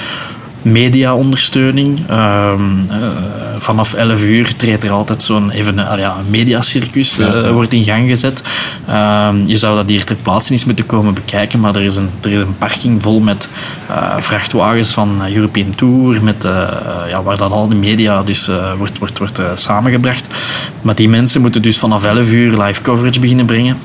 mediaondersteuning. 0.62 2.00
Ehm, 2.08 2.60
eh, 2.88 2.96
vanaf 3.58 3.94
11 3.94 4.22
uur 4.22 4.56
treedt 4.56 4.84
er 4.84 4.90
altijd 4.90 5.22
zo'n 5.22 5.50
even 5.50 5.74
uh, 5.74 5.92
ja, 5.96 6.16
een 6.18 6.30
mediacircus 6.30 7.18
uh, 7.18 7.50
wordt 7.50 7.72
in 7.72 7.84
gang 7.84 8.08
gezet. 8.08 8.42
Ehm, 8.86 9.42
je 9.46 9.56
zou 9.56 9.76
dat 9.76 9.88
hier 9.88 10.04
ter 10.04 10.16
plaatse 10.16 10.52
eens 10.52 10.64
moeten 10.64 10.86
komen 10.86 11.14
bekijken, 11.14 11.60
maar 11.60 11.76
er 11.76 11.82
is 11.82 11.96
een, 11.96 12.10
er 12.20 12.30
is 12.30 12.40
een 12.40 12.58
parking 12.58 13.02
vol 13.02 13.20
met 13.20 13.48
vrachtwagens 14.18 14.90
van 14.90 15.22
European 15.34 15.74
Tour, 15.74 16.22
met, 16.22 16.42
ja, 17.08 17.22
waar 17.22 17.36
dan 17.36 17.52
al 17.52 17.68
de 17.68 17.74
media 17.74 18.22
dus 18.22 18.50
wordt, 18.78 18.98
wordt, 18.98 19.18
wordt 19.18 19.40
samengebracht. 19.54 20.26
Maar 20.82 20.94
die 20.94 21.08
mensen 21.08 21.40
moeten 21.40 21.62
dus 21.62 21.78
vanaf 21.78 22.04
11 22.04 22.30
uur 22.30 22.62
live 22.62 22.82
coverage 22.82 23.20
beginnen 23.20 23.46
brengen. 23.46 23.76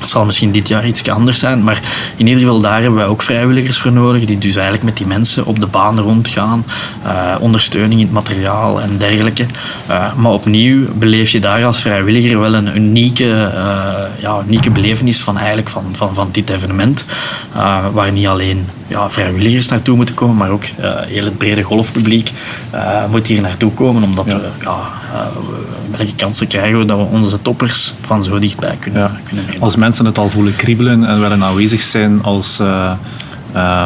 Het 0.00 0.08
zal 0.08 0.24
misschien 0.24 0.52
dit 0.52 0.68
jaar 0.68 0.86
iets 0.86 1.08
anders 1.08 1.38
zijn, 1.38 1.64
maar 1.64 1.80
in 2.16 2.26
ieder 2.26 2.42
geval 2.42 2.60
daar 2.60 2.80
hebben 2.80 2.98
wij 2.98 3.06
ook 3.06 3.22
vrijwilligers 3.22 3.78
voor 3.78 3.92
nodig, 3.92 4.24
die 4.24 4.38
dus 4.38 4.54
eigenlijk 4.54 4.84
met 4.84 4.96
die 4.96 5.06
mensen 5.06 5.46
op 5.46 5.60
de 5.60 5.66
baan 5.66 5.98
rondgaan, 5.98 6.64
uh, 7.06 7.34
ondersteuning 7.40 8.00
in 8.00 8.06
het 8.06 8.14
materiaal 8.14 8.80
en 8.80 8.96
dergelijke. 8.98 9.46
Uh, 9.90 10.14
maar 10.14 10.32
opnieuw 10.32 10.86
beleef 10.94 11.30
je 11.30 11.40
daar 11.40 11.64
als 11.64 11.80
vrijwilliger 11.80 12.40
wel 12.40 12.54
een 12.54 12.76
unieke, 12.76 13.24
uh, 13.24 14.22
ja, 14.22 14.42
unieke 14.46 14.70
belevenis 14.70 15.20
van, 15.22 15.36
eigenlijk 15.38 15.68
van, 15.68 15.84
van, 15.92 16.14
van 16.14 16.28
dit 16.32 16.50
evenement, 16.50 17.04
waar 17.92 18.12
niet 18.12 18.26
alleen 18.26 18.66
ja, 18.86 19.10
vrijwilligers 19.10 19.68
naartoe 19.68 19.96
moeten 19.96 20.14
komen, 20.14 20.36
maar 20.36 20.50
ook 20.50 20.64
heel 21.06 21.24
het 21.24 21.38
brede 21.38 21.62
golfpubliek 21.62 22.30
moet 23.10 23.26
hier 23.26 23.40
naartoe 23.40 23.72
komen, 23.72 24.02
omdat 24.02 24.24
ja. 24.26 24.36
we, 24.36 24.48
ja, 24.62 24.76
welke 25.96 26.14
kansen 26.14 26.46
krijgen 26.46 26.78
we 26.78 26.84
dat 26.84 26.98
we 26.98 27.04
onze 27.04 27.42
toppers 27.42 27.94
van 28.00 28.22
zo 28.22 28.38
dichtbij 28.38 28.76
kunnen, 28.80 29.02
ja. 29.02 29.20
kunnen 29.24 29.44
nemen. 29.44 29.62
Mensen 29.86 30.04
het 30.04 30.18
al 30.18 30.30
voelen 30.30 30.56
kriebelen 30.56 31.04
en 31.04 31.20
willen 31.20 31.44
aanwezig 31.44 31.82
zijn 31.82 32.22
als, 32.22 32.60
uh, 32.60 32.90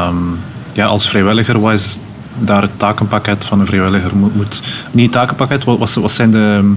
um, 0.08 0.38
ja, 0.72 0.86
als 0.86 1.08
vrijwilliger, 1.08 1.60
wat 1.60 1.72
is 1.72 1.98
daar 2.38 2.62
het 2.62 2.70
takenpakket 2.76 3.44
van 3.44 3.60
een 3.60 3.66
vrijwilliger 3.66 4.16
moet, 4.16 4.36
moet 4.36 4.62
niet 4.90 5.04
het 5.04 5.12
takenpakket, 5.12 5.64
wat, 5.64 5.94
wat 5.94 6.10
zijn 6.10 6.30
de, 6.30 6.74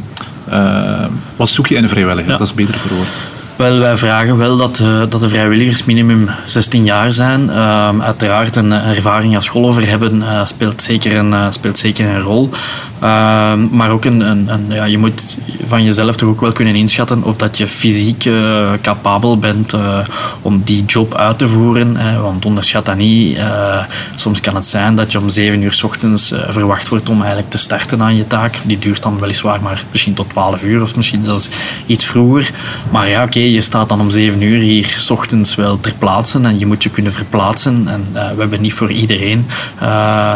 uh, 0.50 1.06
wat 1.36 1.50
zoek 1.50 1.68
je 1.68 1.76
in 1.76 1.84
een 1.84 1.90
vrijwilliger? 1.90 2.32
Ja. 2.32 2.38
Dat 2.38 2.48
is 2.48 2.54
beter 2.54 2.78
verwoord. 2.78 3.08
Wel, 3.56 3.80
wij 3.80 3.98
vragen 3.98 4.38
wel 4.38 4.58
dat, 4.58 4.80
uh, 4.80 5.02
dat 5.10 5.22
de 5.22 5.30
vrijwilligers 5.30 5.86
minimum 5.86 6.30
16 6.46 6.84
jaar 6.84 7.14
zijn. 7.14 7.44
Uh, 7.50 7.90
uiteraard 8.00 8.56
een 8.56 8.72
ervaring 8.72 9.36
als 9.36 9.48
golfer 9.48 9.88
hebben 9.88 10.16
uh, 10.16 10.46
speelt, 10.46 10.82
zeker 10.82 11.18
een, 11.18 11.54
speelt 11.54 11.78
zeker 11.78 12.08
een 12.08 12.22
rol. 12.22 12.50
Ehm, 13.04 13.68
maar 13.72 13.90
ook 13.90 14.06
een, 14.06 14.22
een, 14.22 14.66
ja, 14.70 14.84
je 14.84 14.98
moet 14.98 15.38
van 15.68 15.84
jezelf 15.84 16.16
toch 16.16 16.30
ook 16.30 16.42
wel 16.42 16.52
kunnen 16.52 16.76
inschatten 16.76 17.24
of 17.24 17.36
dat 17.36 17.58
je 17.58 17.68
fysiek 17.68 18.26
uh, 18.26 18.72
capabel 18.82 19.38
bent 19.38 19.74
uh, 19.74 19.98
om 20.42 20.62
die 20.66 20.86
job 20.86 21.16
uit 21.16 21.38
te 21.38 21.48
voeren. 21.48 21.96
Hè, 21.96 22.20
want 22.20 22.46
onderschat 22.46 22.86
dat 22.86 22.96
niet. 22.96 23.38
Uh, 23.38 23.84
soms 24.16 24.42
kan 24.42 24.56
het 24.56 24.66
zijn 24.66 24.96
dat 24.96 25.12
je 25.12 25.20
om 25.20 25.30
7 25.30 25.62
uur 25.62 25.74
s 25.74 25.84
ochtends 25.84 26.34
verwacht 26.50 26.88
wordt 26.88 27.10
om 27.10 27.18
eigenlijk 27.18 27.50
te 27.50 27.58
starten 27.58 28.02
aan 28.02 28.16
je 28.16 28.28
taak. 28.28 28.56
Die 28.64 28.80
duurt 28.80 29.04
dan 29.04 29.20
weliswaar 29.20 29.62
maar 29.62 29.84
misschien 29.92 30.14
tot 30.14 30.30
12 30.30 30.64
uur 30.64 30.82
of 30.82 30.96
misschien 30.96 31.24
zelfs 31.24 31.50
iets 31.86 32.06
vroeger. 32.06 32.52
Maar 32.92 33.10
ja, 33.10 33.24
oké, 33.24 33.40
je 33.40 33.62
staat 33.62 33.90
dan 33.90 34.02
om 34.02 34.10
7 34.10 34.42
uur 34.42 34.60
hier 34.60 34.96
s 34.98 35.10
ochtends 35.10 35.56
wel 35.56 35.80
ter 35.80 35.94
plaatse 35.94 36.40
en 36.42 36.60
je 36.60 36.66
moet 36.66 36.84
je 36.84 36.90
kunnen 36.90 37.14
verplaatsen. 37.14 37.88
En 37.88 38.08
we 38.12 38.40
hebben 38.42 38.62
niet 38.62 38.74
voor 38.74 38.92
iedereen 38.92 39.46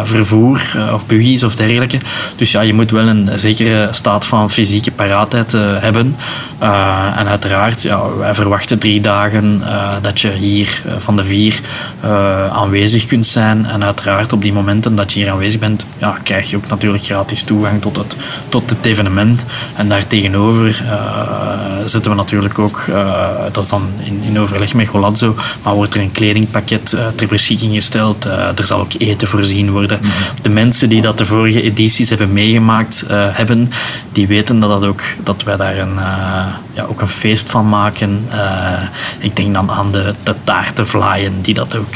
vervoer 0.03 0.61
of 0.93 1.05
buggies 1.05 1.43
of 1.43 1.55
dergelijke. 1.55 1.99
Dus 2.35 2.51
je 2.61 2.73
moet 2.73 2.91
wel 2.91 3.07
een 3.07 3.29
zekere 3.35 3.87
staat 3.91 4.25
van 4.25 4.51
fysieke 4.51 4.91
paraatheid 4.91 5.53
uh, 5.53 5.61
hebben. 5.63 6.15
Uh, 6.63 7.17
en 7.17 7.27
uiteraard, 7.27 7.81
ja, 7.81 8.15
wij 8.17 8.35
verwachten 8.35 8.79
drie 8.79 9.01
dagen 9.01 9.61
uh, 9.63 9.89
dat 10.01 10.19
je 10.19 10.31
hier 10.31 10.81
van 10.97 11.15
de 11.15 11.23
vier 11.23 11.59
aanwezig 12.51 13.05
kunt 13.05 13.25
zijn. 13.25 13.65
En 13.65 13.83
uiteraard 13.83 14.33
op 14.33 14.41
die 14.41 14.53
momenten 14.53 14.95
dat 14.95 15.13
je 15.13 15.19
hier 15.19 15.31
aanwezig 15.31 15.59
bent, 15.59 15.85
ja, 15.97 16.17
krijg 16.23 16.49
je 16.49 16.55
ook 16.55 16.67
natuurlijk 16.69 17.03
gratis 17.03 17.43
toegang 17.43 17.81
tot 17.81 17.97
het, 17.97 18.17
tot 18.49 18.69
het 18.69 18.85
evenement. 18.85 19.45
En 19.75 19.89
daartegenover 19.89 20.83
zetten 21.85 22.11
we 22.11 22.17
natuurlijk 22.17 22.59
ook, 22.59 22.85
dat 23.51 23.63
is 23.63 23.69
dan 23.69 23.89
in, 24.03 24.21
in 24.27 24.39
overleg 24.39 24.73
met 24.73 24.87
Golazzo, 24.87 25.35
maar 25.63 25.73
wordt 25.73 25.93
er 25.93 26.01
een 26.01 26.11
kledingpakket 26.11 26.97
ter 27.15 27.27
beschikking 27.27 27.73
gesteld. 27.73 28.25
er 28.25 28.65
zal 28.65 28.79
ook 28.79 28.91
eten 28.97 29.27
voorzien 29.27 29.71
worden. 29.71 29.99
-hmm. 30.01 30.09
De 30.41 30.49
mensen 30.49 30.89
die 30.89 31.01
dat 31.01 31.17
de 31.17 31.25
vorige 31.25 31.61
edities 31.61 32.09
hebben 32.09 32.33
meegemaakt, 32.33 32.46
meegemaakt 32.47 33.05
uh, 33.11 33.27
hebben, 33.31 33.69
die 34.11 34.27
weten 34.27 34.59
dat, 34.59 34.69
dat, 34.69 34.83
ook, 34.83 35.01
dat 35.23 35.43
wij 35.43 35.55
daar 35.55 35.77
een, 35.77 35.95
uh, 35.95 36.45
ja, 36.73 36.83
ook 36.89 37.01
een 37.01 37.09
feest 37.09 37.49
van 37.49 37.69
maken. 37.69 38.27
Uh, 38.33 38.81
ik 39.19 39.35
denk 39.35 39.53
dan 39.53 39.71
aan 39.71 39.91
de, 39.91 40.13
de 40.23 40.35
taartenvlaaien, 40.43 41.41
die 41.41 41.53
dat 41.53 41.75
ook 41.75 41.93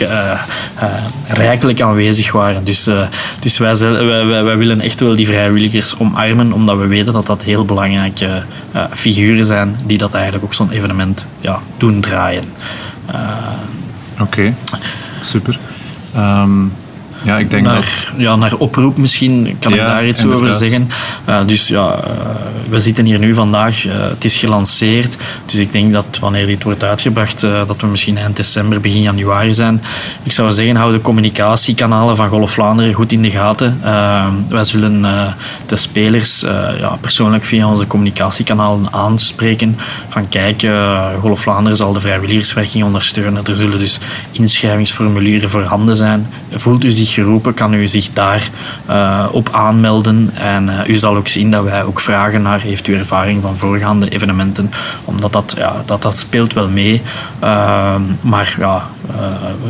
rijkelijk 1.27 1.81
aanwezig 1.81 2.31
waren. 2.31 2.63
Dus, 2.63 2.89
dus 3.39 3.57
wij, 3.57 3.77
wij, 3.77 4.43
wij, 4.43 4.57
willen 4.57 4.81
echt 4.81 4.99
wel 4.99 5.15
die 5.15 5.27
vrijwilligers 5.27 5.97
omarmen, 5.97 6.53
omdat 6.53 6.77
we 6.77 6.87
weten 6.87 7.13
dat 7.13 7.25
dat 7.25 7.43
heel 7.43 7.65
belangrijke 7.65 8.43
figuren 8.93 9.45
zijn 9.45 9.75
die 9.85 9.97
dat 9.97 10.13
eigenlijk 10.13 10.43
ook 10.43 10.53
zo'n 10.53 10.71
evenement 10.71 11.25
ja, 11.39 11.59
doen 11.77 12.01
draaien. 12.01 12.43
Oké, 14.19 14.53
super. 15.21 15.59
Um, 16.17 16.71
ja, 17.23 17.37
ik 17.37 17.51
denk 17.51 17.65
naar, 17.65 17.75
dat... 17.75 18.07
Ja, 18.17 18.35
naar 18.35 18.53
oproep 18.57 18.97
misschien 18.97 19.55
kan 19.59 19.73
ja, 19.73 19.77
ik 19.77 19.87
daar 19.87 20.07
iets 20.07 20.21
inderdaad. 20.21 20.47
over 20.47 20.57
zeggen. 20.59 20.89
Uh, 21.29 21.39
dus 21.45 21.67
ja, 21.67 22.03
uh, 22.07 22.11
we 22.69 22.79
zitten 22.79 23.05
hier 23.05 23.19
nu 23.19 23.33
vandaag. 23.33 23.85
Uh, 23.85 23.93
het 23.93 24.25
is 24.25 24.35
gelanceerd. 24.35 25.17
Dus 25.45 25.59
ik 25.59 25.71
denk 25.71 25.93
dat 25.93 26.17
wanneer 26.19 26.45
dit 26.45 26.63
wordt 26.63 26.83
uitgebracht, 26.83 27.41
dat 27.41 27.81
we 27.81 27.87
misschien 27.87 28.17
eind 28.17 28.35
december, 28.35 28.79
begin 28.79 29.01
januari 29.01 29.53
zijn. 29.53 29.81
Ik 30.23 30.31
zou 30.31 30.51
zeggen, 30.51 30.75
hou 30.75 30.91
de 30.91 31.01
communicatiekanalen 31.01 32.15
van 32.15 32.27
Golf 32.27 32.51
Vlaanderen 32.51 32.93
goed 32.93 33.11
in 33.11 33.21
de 33.21 33.29
gaten. 33.29 33.79
wij 34.49 34.63
zullen 34.63 35.01
de 35.65 35.75
spelers 35.75 36.41
ja, 36.79 36.97
persoonlijk 37.01 37.43
via 37.43 37.69
onze 37.69 37.87
communicatiekanalen 37.87 38.87
aanspreken. 38.91 39.77
Van 40.09 40.29
kijk, 40.29 40.67
Golf 41.19 41.41
Vlaanderen 41.41 41.77
zal 41.77 41.93
de 41.93 41.99
vrijwilligerswerking 41.99 42.83
ondersteunen. 42.83 43.45
Er 43.45 43.55
zullen 43.55 43.79
dus 43.79 43.99
inschrijvingsformulieren 44.31 45.49
voorhanden 45.49 45.95
zijn. 45.95 46.27
Voelt 46.51 46.83
u 46.83 46.89
zich 46.89 47.10
geroepen, 47.13 47.53
kan 47.53 47.73
u 47.73 47.87
zich 47.87 48.13
daar 48.13 48.49
uh, 48.89 49.25
op 49.31 49.49
aanmelden. 49.51 50.29
En 50.33 50.67
uh, 50.67 50.87
u 50.87 50.95
zal 50.95 51.15
ook 51.15 51.27
zien 51.27 51.51
dat 51.51 51.63
wij 51.63 51.83
ook 51.83 51.99
vragen 51.99 52.41
naar 52.41 52.59
heeft 52.59 52.87
u 52.87 52.95
ervaring 52.95 53.41
van 53.41 53.57
voorgaande 53.57 54.09
evenementen, 54.09 54.71
omdat 55.05 55.33
dat, 55.33 55.53
ja, 55.57 55.75
dat, 55.85 56.01
dat 56.01 56.17
speelt 56.17 56.53
wel 56.53 56.67
mee. 56.67 57.01
Uh, 57.43 57.95
maar 58.21 58.55
ja, 58.59 58.83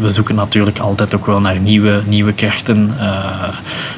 we 0.02 0.10
zoeken 0.10 0.36
natuurlijk 0.36 0.80
altijd 0.80 1.16
ook 1.16 1.26
wel 1.26 1.42
naar 1.42 1.60
nieuwe, 1.60 2.02
nieuwe 2.06 2.34
krachten. 2.34 2.96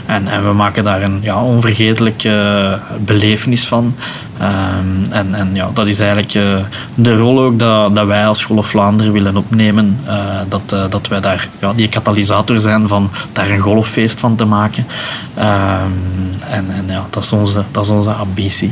en, 0.06 0.28
en 0.28 0.46
we 0.48 0.54
maken 0.54 0.84
daar 0.84 1.02
een 1.02 1.20
ja, 1.22 1.44
onvergetelijke 1.44 2.80
belevenis 2.98 3.68
van. 3.68 3.96
Um, 4.44 5.12
en, 5.12 5.36
en 5.36 5.50
ja, 5.54 5.70
dat 5.74 5.88
is 5.88 6.00
eigenlijk 6.00 6.34
uh, 6.34 6.58
de 6.96 7.18
rol 7.18 7.40
ook 7.40 7.60
dat, 7.60 7.96
dat 7.96 8.08
wij 8.08 8.28
als 8.28 8.44
Golf 8.44 8.68
Vlaanderen 8.68 9.14
willen 9.14 9.38
opnemen. 9.38 10.00
Uh, 10.08 10.14
dat, 10.50 10.62
uh, 10.74 10.84
dat 10.90 11.08
wij 11.08 11.20
daar 11.20 11.48
ja, 11.60 11.74
die 11.74 11.88
katalysator 11.88 12.60
zijn 12.60 12.88
van 12.88 13.12
daar 13.32 13.50
een 13.50 13.60
golffeest 13.60 14.20
van 14.20 14.36
te 14.36 14.46
maken. 14.46 14.86
Um, 15.38 15.44
en 16.50 16.66
en 16.70 16.84
ja, 16.88 17.06
dat, 17.10 17.24
is 17.24 17.32
onze, 17.32 17.64
dat 17.72 17.84
is 17.84 17.90
onze 17.90 18.12
ambitie. 18.12 18.72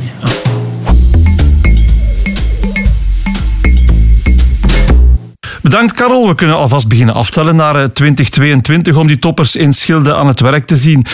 Bedankt 5.62 5.92
Karel. 5.92 6.28
We 6.28 6.34
kunnen 6.34 6.56
alvast 6.56 6.88
beginnen 6.88 7.14
aftellen 7.14 7.56
naar 7.56 7.92
2022 7.92 8.96
om 8.96 9.06
die 9.06 9.18
toppers 9.18 9.56
in 9.56 9.72
Schilde 9.72 10.14
aan 10.14 10.26
het 10.26 10.40
werk 10.40 10.66
te 10.66 10.76
zien. 10.76 11.06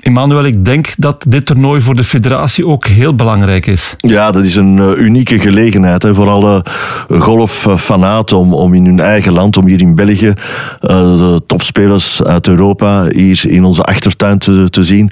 Emmanuel, 0.00 0.44
ik 0.44 0.64
denk 0.64 0.94
dat 0.98 1.24
dit 1.28 1.46
toernooi 1.46 1.80
voor 1.80 1.94
de 1.94 2.04
federatie 2.04 2.66
ook 2.66 2.86
heel 2.86 3.14
belangrijk 3.14 3.66
is. 3.66 3.94
Ja, 3.98 4.30
dat 4.30 4.44
is 4.44 4.56
een 4.56 4.76
uh, 4.76 4.96
unieke 4.96 5.38
gelegenheid 5.38 6.02
hè, 6.02 6.14
voor 6.14 6.28
alle 6.28 6.64
golffanaten 7.08 8.36
om, 8.36 8.54
om 8.54 8.74
in 8.74 8.84
hun 8.84 9.00
eigen 9.00 9.32
land, 9.32 9.56
om 9.56 9.66
hier 9.66 9.80
in 9.80 9.94
België, 9.94 10.26
uh, 10.26 10.36
de 10.80 11.42
topspelers 11.46 12.22
uit 12.22 12.48
Europa 12.48 13.06
hier 13.08 13.42
in 13.46 13.64
onze 13.64 13.82
achtertuin 13.82 14.38
te, 14.38 14.68
te 14.70 14.82
zien. 14.82 15.10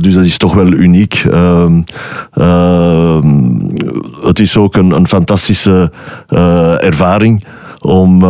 Dus 0.00 0.14
dat 0.14 0.24
is 0.24 0.36
toch 0.36 0.54
wel 0.54 0.66
uniek. 0.66 1.24
Ehm, 1.30 1.82
ehm, 2.32 3.58
het 4.26 4.40
is 4.40 4.56
ook 4.56 4.76
een, 4.76 4.90
een 4.90 5.08
fantastische 5.08 5.92
ervaring 6.80 7.44
om 7.80 8.22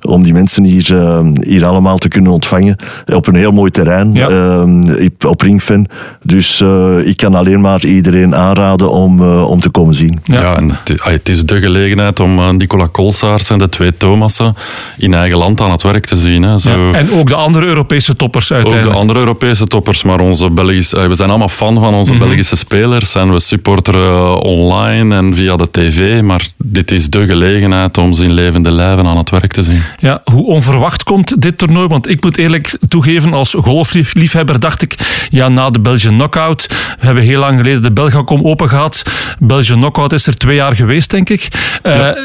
om 0.00 0.22
die 0.22 0.32
mensen 0.32 0.64
hier, 0.64 0.92
uh, 0.92 1.20
hier 1.40 1.64
allemaal 1.64 1.98
te 1.98 2.08
kunnen 2.08 2.32
ontvangen. 2.32 2.76
Op 3.14 3.26
een 3.26 3.34
heel 3.34 3.50
mooi 3.50 3.70
terrein, 3.70 4.12
ja. 4.12 4.30
uh, 4.30 5.08
op 5.26 5.40
Ringfen. 5.40 5.88
Dus 6.22 6.60
uh, 6.60 7.06
ik 7.06 7.16
kan 7.16 7.34
alleen 7.34 7.60
maar 7.60 7.84
iedereen 7.84 8.34
aanraden 8.34 8.90
om, 8.90 9.20
om 9.30 9.60
te 9.60 9.70
komen 9.70 9.94
zien. 9.94 10.18
Ja, 10.24 10.40
ja 10.40 10.56
en 10.56 10.78
het, 11.02 11.28
is 11.28 11.44
de 11.44 11.60
gelegenheid 11.60 12.20
om 12.20 12.56
Nicola 12.56 12.86
Kolsaars 12.92 13.50
en 13.50 13.58
de 13.58 13.68
twee 13.68 13.96
Thomassen 13.96 14.54
in 14.98 15.14
eigen 15.14 15.38
land 15.38 15.60
aan 15.60 15.70
het 15.70 15.82
werk 15.82 16.06
te 16.06 16.16
zien. 16.16 16.42
Hè. 16.42 16.58
Zo, 16.58 16.70
ja. 16.70 16.92
En 16.92 17.12
ook 17.12 17.28
de 17.28 17.34
andere 17.34 17.66
Europese 17.66 18.16
toppers 18.16 18.52
uiteindelijk. 18.52 18.86
Ook 18.88 18.94
de 18.94 19.00
andere 19.00 19.18
Europese 19.18 19.66
toppers, 19.66 20.02
maar 20.02 20.20
onze 20.20 20.50
Belgische, 20.50 21.08
we 21.08 21.14
zijn 21.14 21.28
allemaal 21.28 21.48
fan 21.48 21.80
van 21.80 21.94
onze 21.94 22.12
mm 22.12 22.18
-hmm. 22.18 22.28
Belgische 22.28 22.56
spelers 22.56 23.14
en 23.14 23.32
we 23.32 23.40
supporteren 23.40 24.40
online 24.40 25.16
en 25.16 25.34
via 25.34 25.56
de 25.56 25.68
tv, 25.70 26.22
maar 26.22 26.48
dit 26.56 26.90
is 26.90 27.10
de 27.10 27.26
gelegenheid 27.26 27.98
om 27.98 28.12
ze 28.12 28.24
in 28.24 28.32
levende 28.32 28.70
lijven 28.70 29.06
aan 29.06 29.16
het 29.16 29.30
werk 29.30 29.52
te 29.52 29.62
zien. 29.62 29.82
Ja, 29.98 30.20
hoe 30.24 30.46
onverwacht 30.46 31.02
komt 31.02 31.42
dit 31.42 31.58
toernooi? 31.58 31.88
Want 31.88 32.08
ik 32.08 32.22
moet 32.22 32.38
eerlijk 32.38 32.78
toegeven, 32.88 33.32
als 33.32 33.54
golfliefhebber 33.58 34.60
dacht 34.60 34.82
ik, 34.82 34.94
ja, 35.28 35.48
na 35.48 35.70
de 35.70 35.80
Belgian 35.80 36.14
Knockout, 36.14 36.66
we 36.98 37.06
hebben 37.06 37.22
heel 37.22 37.40
lang 37.40 37.56
geleden 37.56 37.82
de 37.82 37.92
Belgacom 37.92 38.46
open 38.46 38.68
gehad. 38.68 39.02
Belgian 39.38 39.78
Knockout 39.78 40.12
is 40.12 40.26
er 40.26 40.36
twee 40.36 40.56
jaar 40.56 40.76
geweest, 40.76 41.10
denk 41.10 41.28
ik. 41.30 41.48
Ja. 41.82 42.16
Uh, 42.16 42.22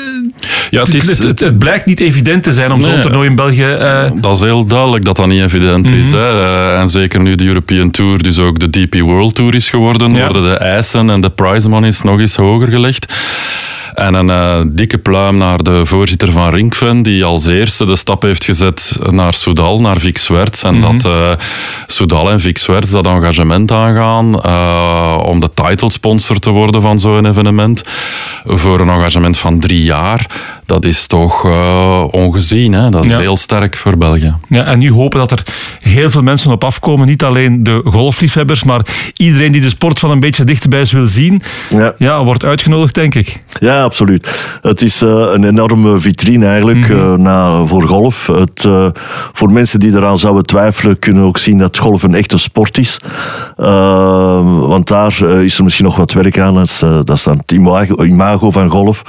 ja, 0.69 0.81
het, 0.81 0.93
is, 0.93 1.07
het, 1.07 1.23
het, 1.23 1.39
het, 1.39 1.59
blijkt 1.59 1.85
niet 1.85 1.99
evident 1.99 2.43
te 2.43 2.53
zijn 2.53 2.71
om 2.71 2.79
nee, 2.79 2.91
zo'n 2.91 3.01
toernooi 3.01 3.29
in 3.29 3.35
België... 3.35 3.75
Uh... 3.79 4.11
Dat 4.21 4.35
is 4.35 4.41
heel 4.41 4.65
duidelijk 4.65 5.05
dat 5.05 5.15
dat 5.15 5.27
niet 5.27 5.41
evident 5.41 5.85
mm 5.85 5.91
-hmm. 5.91 6.01
is. 6.01 6.11
Hè. 6.11 6.33
Uh, 6.33 6.79
en 6.79 6.89
zeker 6.89 7.19
nu 7.19 7.35
de 7.35 7.45
European 7.45 7.91
Tour, 7.91 8.23
dus 8.23 8.39
ook 8.39 8.59
de 8.59 8.69
DP 8.69 8.99
World 8.99 9.35
Tour 9.35 9.55
is 9.55 9.69
geworden, 9.69 10.13
ja. 10.13 10.19
worden 10.19 10.43
de 10.43 10.57
eisen 10.57 11.09
en 11.09 11.21
de 11.21 11.29
prize 11.29 11.69
money 11.69 11.93
nog 12.03 12.19
eens 12.19 12.35
hoger 12.35 12.67
gelegd. 12.67 13.13
En 13.93 14.13
een 14.13 14.27
uh, 14.27 14.73
dikke 14.75 14.97
pluim 14.97 15.37
naar 15.37 15.63
de 15.63 15.85
voorzitter 15.85 16.31
van 16.31 16.49
Rinkven, 16.49 17.01
die 17.01 17.23
als 17.23 17.45
eerste 17.45 17.85
de 17.85 17.95
stap 17.95 18.21
heeft 18.21 18.43
gezet 18.43 18.99
naar 19.09 19.33
Soudal, 19.33 19.81
naar 19.81 19.99
Vic 19.99 20.17
Swerts. 20.17 20.63
En 20.63 20.75
mm 20.75 20.83
-hmm. 20.83 20.97
dat 20.97 21.11
uh, 21.11 21.29
Soudal 21.87 22.29
en 22.29 22.39
Vic 22.39 22.57
Swerts 22.57 22.91
dat 22.91 23.05
engagement 23.05 23.71
aangaan 23.71 24.41
uh, 24.45 25.23
om 25.25 25.39
de 25.39 25.49
title 25.53 25.91
sponsor 25.91 26.39
te 26.39 26.49
worden 26.49 26.81
van 26.81 26.99
zo'n 26.99 27.25
evenement. 27.25 27.83
Voor 28.45 28.79
een 28.79 28.89
engagement 28.89 29.37
van 29.37 29.59
drie 29.59 29.83
jaar. 29.83 30.29
Dat 30.65 30.85
is 30.85 31.07
toch 31.07 31.43
ongezien. 32.11 32.73
Hè? 32.73 32.89
Dat 32.89 33.05
is 33.05 33.11
ja. 33.11 33.19
heel 33.19 33.37
sterk 33.37 33.77
voor 33.77 33.97
België. 33.97 34.35
Ja, 34.49 34.63
en 34.63 34.79
nu 34.79 34.91
hopen 34.91 35.19
dat 35.19 35.31
er 35.31 35.43
heel 35.79 36.09
veel 36.09 36.21
mensen 36.21 36.51
op 36.51 36.63
afkomen. 36.63 37.07
Niet 37.07 37.23
alleen 37.23 37.63
de 37.63 37.81
golfliefhebbers, 37.83 38.63
maar 38.63 38.85
iedereen 39.15 39.51
die 39.51 39.61
de 39.61 39.69
sport 39.69 39.99
van 39.99 40.11
een 40.11 40.19
beetje 40.19 40.43
dichterbij 40.43 40.85
wil 40.91 41.07
zien. 41.07 41.41
Ja. 41.69 41.93
ja, 41.97 42.23
wordt 42.23 42.45
uitgenodigd, 42.45 42.95
denk 42.95 43.15
ik. 43.15 43.39
Ja, 43.59 43.80
absoluut. 43.83 44.59
Het 44.61 44.81
is 44.81 45.01
uh, 45.01 45.09
een 45.09 45.43
enorme 45.43 45.99
vitrine 45.99 46.45
eigenlijk 46.45 46.87
mm 46.87 46.97
-hmm. 46.97 47.13
uh, 47.13 47.19
na, 47.19 47.65
voor 47.65 47.83
golf. 47.83 48.27
Het, 48.27 48.63
uh, 48.63 48.87
voor 49.33 49.51
mensen 49.51 49.79
die 49.79 49.95
eraan 49.95 50.17
zouden 50.17 50.45
twijfelen, 50.45 50.99
kunnen 50.99 51.23
ook 51.23 51.37
zien 51.37 51.57
dat 51.57 51.77
golf 51.77 52.03
een 52.03 52.13
echte 52.13 52.37
sport 52.37 52.77
is. 52.77 52.99
want 54.67 54.87
daar 54.87 55.23
is 55.23 55.57
er 55.57 55.63
misschien 55.63 55.85
nog 55.85 55.95
wat 55.95 56.13
werk 56.13 56.39
aan. 56.39 56.53
Dat 56.53 56.65
is, 56.65 56.79
dat 56.79 57.09
is 57.09 57.23
dan 57.23 57.37
het 57.37 57.51
imago, 57.51 58.03
imago 58.03 58.51
van 58.51 58.69
golf. 58.69 59.01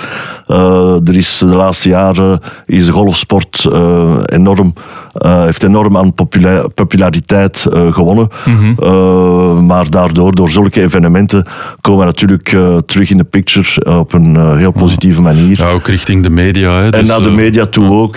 er 1.07 1.17
is 1.17 1.39
de 1.39 1.47
laatste 1.47 1.89
jaren 1.89 2.41
is 2.67 2.87
de 2.87 2.93
golfsport 2.93 3.69
enorm 4.25 4.73
uh, 5.19 5.43
heeft 5.43 5.63
enorm 5.63 5.97
aan 5.97 6.15
popula 6.15 6.69
populariteit 6.75 7.67
uh, 7.73 7.93
gewonnen. 7.93 8.29
Mm 8.45 8.57
-hmm. 8.57 8.77
uh, 8.83 9.61
maar 9.61 9.91
daardoor, 9.91 10.35
door 10.35 10.51
zulke 10.51 10.83
evenementen, 10.83 11.47
komen 11.81 12.01
we 12.01 12.07
natuurlijk 12.07 12.57
terug 12.87 13.11
in 13.11 13.17
de 13.17 13.25
picture 13.25 13.99
op 13.99 14.13
een 14.13 14.57
heel 14.57 14.71
positieve 14.71 15.21
manier. 15.21 15.59
Ja, 15.59 15.71
ook 15.71 15.87
richting 15.87 16.23
de 16.23 16.31
media. 16.31 16.81
Hè, 16.81 16.91
dus, 16.91 17.01
en 17.01 17.07
naar 17.07 17.23
de 17.23 17.31
media 17.31 17.67
toe 17.67 17.91
ook. 17.91 18.17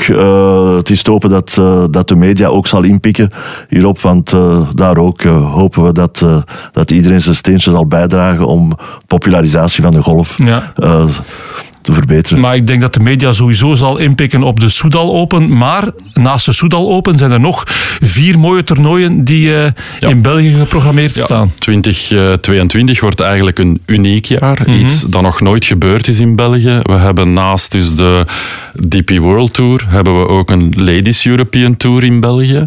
het 0.77 0.89
is 0.89 1.03
te 1.03 1.11
hopen 1.11 1.29
dat, 1.29 1.61
dat 1.89 2.07
de 2.07 2.15
media 2.15 2.47
ook 2.47 2.67
zal 2.67 2.83
inpikken 2.83 3.29
hierop, 3.69 4.01
want 4.01 4.35
daar 4.73 4.97
ook 4.97 5.23
hopen 5.23 5.83
we 5.83 5.91
dat, 5.91 6.25
dat 6.71 6.91
iedereen 6.91 7.21
zijn 7.21 7.35
steentje 7.35 7.71
zal 7.71 7.87
bijdragen 7.87 8.47
om 8.47 8.71
popularisatie 9.07 9.83
van 9.83 9.91
de 9.91 10.01
golf 10.01 10.37
ja 10.37 10.73
te 11.85 11.93
verbeteren. 11.93 12.39
Maar 12.39 12.55
ik 12.55 12.67
denk 12.67 12.81
dat 12.81 12.93
de 12.93 12.99
media 12.99 13.31
sowieso 13.31 13.73
zal 13.73 13.97
inpikken 13.97 14.43
op 14.43 14.59
de 14.59 14.69
Soudal 14.69 15.13
Open. 15.15 15.57
Maar 15.57 15.91
naast 16.13 16.45
de 16.45 16.53
Soudal 16.53 16.89
Open 16.89 17.17
zijn 17.17 17.31
er 17.31 17.39
nog 17.39 17.63
vier 18.01 18.39
mooie 18.39 18.63
toernooien 18.63 19.23
die 19.23 19.47
uh, 19.47 19.65
ja. 19.99 20.09
in 20.09 20.21
België 20.21 20.53
geprogrammeerd 20.53 21.15
ja, 21.15 21.23
staan. 21.23 21.53
2022 21.57 23.01
wordt 23.01 23.19
eigenlijk 23.19 23.59
een 23.59 23.81
uniek 23.85 24.25
jaar. 24.25 24.61
Mm 24.65 24.73
-hmm. 24.73 24.83
Iets 24.83 25.01
dat 25.01 25.21
nog 25.21 25.41
nooit 25.41 25.65
gebeurd 25.65 26.07
is 26.07 26.19
in 26.19 26.35
België. 26.35 26.79
We 26.81 26.93
hebben 26.93 27.33
naast 27.33 27.71
dus 27.71 27.95
de 27.95 28.25
DP 28.87 29.17
World 29.17 29.53
Tour 29.53 29.85
hebben 29.87 30.19
we 30.19 30.27
ook 30.27 30.51
een 30.51 30.73
Ladies 30.77 31.25
European 31.25 31.77
Tour 31.77 32.03
in 32.03 32.19
België. 32.19 32.65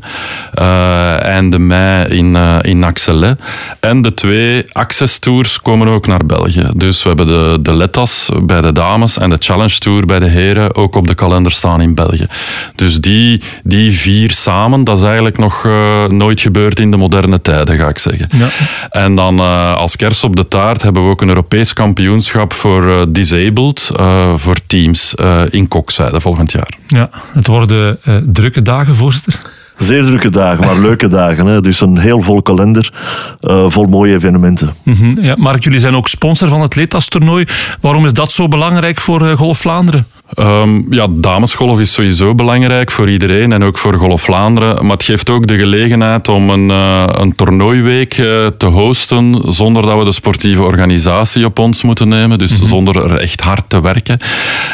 Uh, 0.54 1.22
einde 1.22 1.58
mei 1.58 2.08
in, 2.08 2.34
uh, 2.34 2.58
in 2.62 2.84
Axelet. 2.84 3.40
En 3.80 4.02
de 4.02 4.14
twee 4.14 4.64
Access 4.72 5.18
Tours 5.18 5.62
komen 5.62 5.88
ook 5.88 6.06
naar 6.06 6.26
België. 6.26 6.70
Dus 6.74 7.02
we 7.02 7.08
hebben 7.08 7.26
de, 7.26 7.58
de 7.62 7.76
Lettas 7.76 8.28
bij 8.42 8.60
de 8.60 8.72
dames 8.72 9.07
en 9.16 9.30
de 9.30 9.36
Challenge 9.38 9.78
Tour 9.78 10.06
bij 10.06 10.18
de 10.18 10.26
heren 10.26 10.74
ook 10.74 10.94
op 10.94 11.06
de 11.06 11.14
kalender 11.14 11.52
staan 11.52 11.80
in 11.80 11.94
België. 11.94 12.26
Dus 12.74 13.00
die, 13.00 13.42
die 13.62 13.98
vier 13.98 14.30
samen, 14.30 14.84
dat 14.84 14.98
is 14.98 15.02
eigenlijk 15.02 15.38
nog 15.38 15.64
uh, 15.64 16.04
nooit 16.04 16.40
gebeurd 16.40 16.80
in 16.80 16.90
de 16.90 16.96
moderne 16.96 17.40
tijden, 17.42 17.78
ga 17.78 17.88
ik 17.88 17.98
zeggen. 17.98 18.28
Ja. 18.36 18.48
En 18.90 19.14
dan 19.14 19.38
uh, 19.38 19.76
als 19.76 19.96
kers 19.96 20.24
op 20.24 20.36
de 20.36 20.48
taart 20.48 20.82
hebben 20.82 21.04
we 21.04 21.10
ook 21.10 21.20
een 21.20 21.28
Europees 21.28 21.72
kampioenschap 21.72 22.52
voor 22.52 22.86
uh, 22.86 23.02
disabled, 23.08 23.90
voor 24.36 24.56
teams 24.66 25.14
in 25.50 25.68
Kokzijde 25.68 26.20
volgend 26.20 26.52
jaar. 26.52 26.68
Ja, 26.86 27.10
het 27.32 27.46
worden 27.46 27.98
drukke 28.32 28.62
dagen, 28.62 28.96
voorzitter. 28.96 29.40
Zeer 29.78 30.04
drukke 30.04 30.30
dagen, 30.30 30.64
maar 30.64 30.78
leuke 30.78 31.08
dagen. 31.20 31.46
Hè. 31.46 31.60
Dus 31.60 31.80
een 31.80 31.98
heel 31.98 32.22
vol 32.22 32.42
kalender, 32.42 32.92
uh, 33.40 33.64
vol 33.68 33.84
mooie 33.84 34.14
evenementen. 34.14 34.74
Mm 34.82 35.18
ja, 35.20 35.34
Mark, 35.38 35.64
jullie 35.64 35.80
zijn 35.80 35.94
ook 35.94 36.08
sponsor 36.08 36.48
van 36.48 36.60
het 36.60 36.74
Letas-toernooi. 36.74 37.46
Waarom 37.80 38.04
is 38.04 38.12
dat 38.12 38.32
zo 38.32 38.48
belangrijk 38.48 39.00
voor 39.00 39.22
uh, 39.22 39.32
Golf 39.32 39.58
Vlaanderen? 39.58 40.06
Um, 40.36 40.86
ja, 40.90 41.06
damesgolf 41.10 41.80
is 41.80 41.92
sowieso 41.92 42.34
belangrijk 42.34 42.90
voor 42.90 43.10
iedereen 43.10 43.52
en 43.52 43.64
ook 43.64 43.78
voor 43.78 43.94
Golf 43.94 44.22
Vlaanderen. 44.22 44.86
Maar 44.86 44.96
het 44.96 45.04
geeft 45.04 45.30
ook 45.30 45.46
de 45.46 45.56
gelegenheid 45.56 46.28
om 46.28 46.50
een, 46.50 46.68
uh, 46.70 47.04
een 47.06 47.34
toernooiweek 47.34 48.14
te 48.56 48.66
hosten 48.66 49.42
zonder 49.46 49.82
dat 49.82 49.98
we 49.98 50.04
de 50.04 50.12
sportieve 50.12 50.62
organisatie 50.62 51.44
op 51.44 51.58
ons 51.58 51.82
moeten 51.82 52.08
nemen. 52.08 52.38
Dus 52.38 52.50
mm 52.50 52.58
-hmm. 52.58 52.66
zonder 52.66 53.04
er 53.04 53.20
echt 53.20 53.40
hard 53.40 53.62
te 53.68 53.80
werken. 53.80 54.18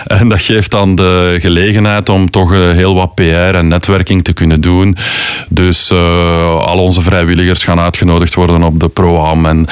En 0.04 0.28
dat 0.28 0.42
geeft 0.42 0.70
dan 0.70 0.94
de 0.94 1.38
gelegenheid 1.40 2.08
om 2.08 2.30
toch 2.30 2.50
heel 2.50 2.94
wat 2.94 3.14
PR 3.14 3.22
en 3.54 3.68
netwerking 3.68 4.24
te 4.24 4.32
kunnen 4.32 4.60
doen. 4.60 4.96
Dus 5.48 5.90
al 6.60 6.78
onze 6.78 7.02
vrijwilligers 7.02 7.64
gaan 7.64 7.80
uitgenodigd 7.80 8.34
worden 8.34 8.62
op 8.62 8.80
de 8.80 8.88
Pro-Am. 8.88 9.46
En, 9.46 9.66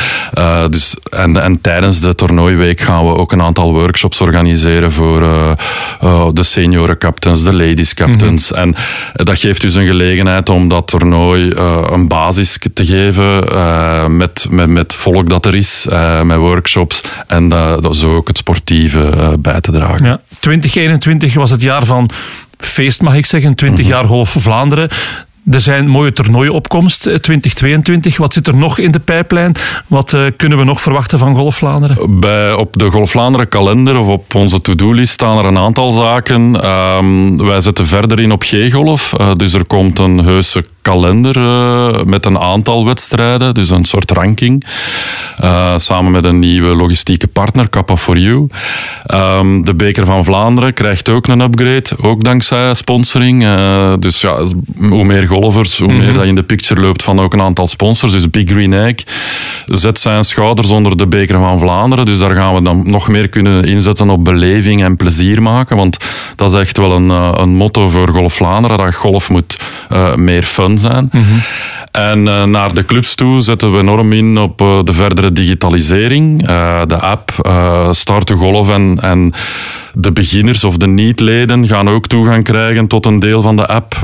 dus, 0.70 0.96
en, 1.10 1.42
en 1.42 1.60
tijdens 1.60 2.00
de 2.00 2.14
toernooiweek 2.14 2.80
gaan 2.80 3.04
we 3.04 3.14
ook 3.14 3.32
een 3.32 3.42
aantal 3.42 3.72
workshops 3.72 4.20
organiseren 4.20 4.92
voor 4.92 5.22
uh, 6.02 6.28
de 6.32 6.42
senioren 6.42 6.98
captains, 6.98 7.42
de 7.42 7.52
ladies 7.52 7.94
captains. 7.94 8.50
Mm 8.50 8.56
-hmm. 8.56 8.74
En 9.14 9.24
dat 9.24 9.38
geeft 9.38 9.60
dus 9.60 9.74
een 9.74 9.86
gelegenheid 9.86 10.48
om 10.48 10.68
dat 10.68 10.86
toernooi 10.86 11.50
een 11.90 12.08
basis 12.08 12.58
te 12.74 12.86
geven 12.86 14.16
met, 14.16 14.46
met, 14.50 14.68
met 14.68 14.94
volk 14.94 15.28
dat 15.28 15.46
er 15.46 15.54
is, 15.54 15.86
met 16.22 16.36
workshops 16.36 17.00
en 17.26 17.52
zo 17.92 18.16
ook 18.16 18.28
het 18.28 18.36
sportieve 18.36 19.36
bij 19.38 19.60
te 19.60 19.72
dragen. 19.72 20.06
Ja. 20.06 20.20
2021 20.40 21.34
was 21.34 21.50
het 21.50 21.62
jaar 21.62 21.86
van 21.86 22.10
feest, 22.58 23.02
mag 23.02 23.14
ik 23.14 23.26
zeggen. 23.26 23.54
20 23.54 23.86
jaar 23.86 24.04
Golf 24.04 24.34
Vlaanderen. 24.38 24.88
Er 25.50 25.60
zijn 25.60 25.88
mooie 25.88 26.12
toernooienopkomst 26.12 27.00
2022. 27.00 28.16
Wat 28.16 28.32
zit 28.32 28.46
er 28.46 28.56
nog 28.56 28.78
in 28.78 28.90
de 28.90 28.98
pijplijn? 28.98 29.54
Wat 29.86 30.12
uh, 30.12 30.26
kunnen 30.36 30.58
we 30.58 30.64
nog 30.64 30.80
verwachten 30.80 31.18
van 31.18 31.34
Golf 31.34 31.56
Vlaanderen? 31.56 32.20
Bij, 32.20 32.52
op 32.52 32.78
de 32.78 32.90
Golf 32.90 33.10
Vlaanderen 33.10 33.48
kalender 33.48 33.98
of 33.98 34.06
op 34.06 34.34
onze 34.34 34.60
to-do-list 34.60 35.12
staan 35.12 35.38
er 35.38 35.44
een 35.44 35.58
aantal 35.58 35.92
zaken. 35.92 36.68
Um, 36.68 37.46
wij 37.46 37.60
zetten 37.60 37.86
verder 37.86 38.20
in 38.20 38.32
op 38.32 38.42
G-golf. 38.42 39.14
Uh, 39.20 39.32
dus 39.32 39.54
er 39.54 39.66
komt 39.66 39.98
een 39.98 40.18
heuse 40.18 40.64
kalender 40.82 41.36
uh, 41.36 42.04
met 42.04 42.24
een 42.24 42.38
aantal 42.38 42.84
wedstrijden, 42.84 43.54
dus 43.54 43.70
een 43.70 43.84
soort 43.84 44.10
ranking. 44.10 44.64
Uh, 45.44 45.74
samen 45.76 46.12
met 46.12 46.24
een 46.24 46.38
nieuwe 46.38 46.74
logistieke 46.74 47.26
partner, 47.26 47.68
Kappa 47.68 47.96
for 47.96 48.18
You. 48.18 48.48
Um, 49.06 49.64
de 49.64 49.74
Beker 49.74 50.04
van 50.04 50.24
Vlaanderen 50.24 50.74
krijgt 50.74 51.08
ook 51.08 51.26
een 51.26 51.40
upgrade, 51.40 51.88
ook 52.00 52.24
dankzij 52.24 52.74
sponsoring. 52.74 53.42
Uh, 53.42 53.92
dus 53.98 54.20
ja, 54.20 54.36
hoe 54.78 55.04
meer 55.04 55.26
golfers, 55.26 55.78
hoe 55.78 55.86
mm 55.86 55.94
-hmm. 55.94 55.98
meer 55.98 56.08
mhm. 56.08 56.16
dat 56.16 56.24
je 56.24 56.28
in 56.28 56.34
de 56.34 56.42
picture 56.42 56.80
loopt 56.80 57.02
van 57.02 57.20
ook 57.20 57.32
een 57.32 57.40
aantal 57.40 57.68
sponsors. 57.68 58.12
Dus 58.12 58.30
Big 58.30 58.48
Green 58.48 58.72
Egg 58.72 58.94
zet 59.66 59.98
zijn 59.98 60.24
schouders 60.24 60.70
onder 60.70 60.96
de 60.96 61.06
Beker 61.06 61.38
van 61.38 61.58
Vlaanderen. 61.58 62.04
Dus 62.04 62.18
daar 62.18 62.34
gaan 62.34 62.54
we 62.54 62.62
dan 62.62 62.90
nog 62.90 63.08
meer 63.08 63.28
kunnen 63.28 63.64
inzetten 63.64 64.10
op 64.10 64.24
beleving 64.24 64.82
en 64.84 64.96
plezier 64.96 65.42
maken. 65.42 65.76
Want 65.76 65.96
dat 66.36 66.52
is 66.52 66.60
echt 66.60 66.76
wel 66.76 66.92
een, 66.92 67.08
een 67.08 67.54
motto 67.54 67.88
voor 67.88 68.08
Golf 68.08 68.34
Vlaanderen, 68.34 68.78
dat 68.78 68.94
golf 68.94 69.30
moet 69.30 69.56
meer 70.16 70.42
fun 70.42 70.71
zijn. 70.78 71.10
En 71.92 72.18
uh, 72.18 72.44
naar 72.44 72.74
de 72.74 72.84
clubs 72.84 73.14
toe 73.14 73.40
zetten 73.40 73.72
we 73.72 73.78
enorm 73.78 74.12
in 74.12 74.38
op 74.38 74.60
uh, 74.60 74.78
de 74.84 74.92
verdere 74.92 75.32
digitalisering. 75.32 76.48
Uh, 76.48 76.80
de 76.86 76.96
app 76.96 77.30
Start 77.90 78.26
to 78.26 78.36
Golf 78.36 78.70
en, 78.70 78.98
en 79.00 79.32
de 79.94 80.12
beginners 80.12 80.64
of 80.64 80.76
de 80.76 80.86
niet-leden 80.86 81.66
gaan 81.66 81.88
ook 81.88 82.06
toegang 82.06 82.44
krijgen 82.44 82.86
tot 82.86 83.06
een 83.06 83.18
deel 83.18 83.42
van 83.42 83.56
de 83.56 83.66
app. 83.66 83.94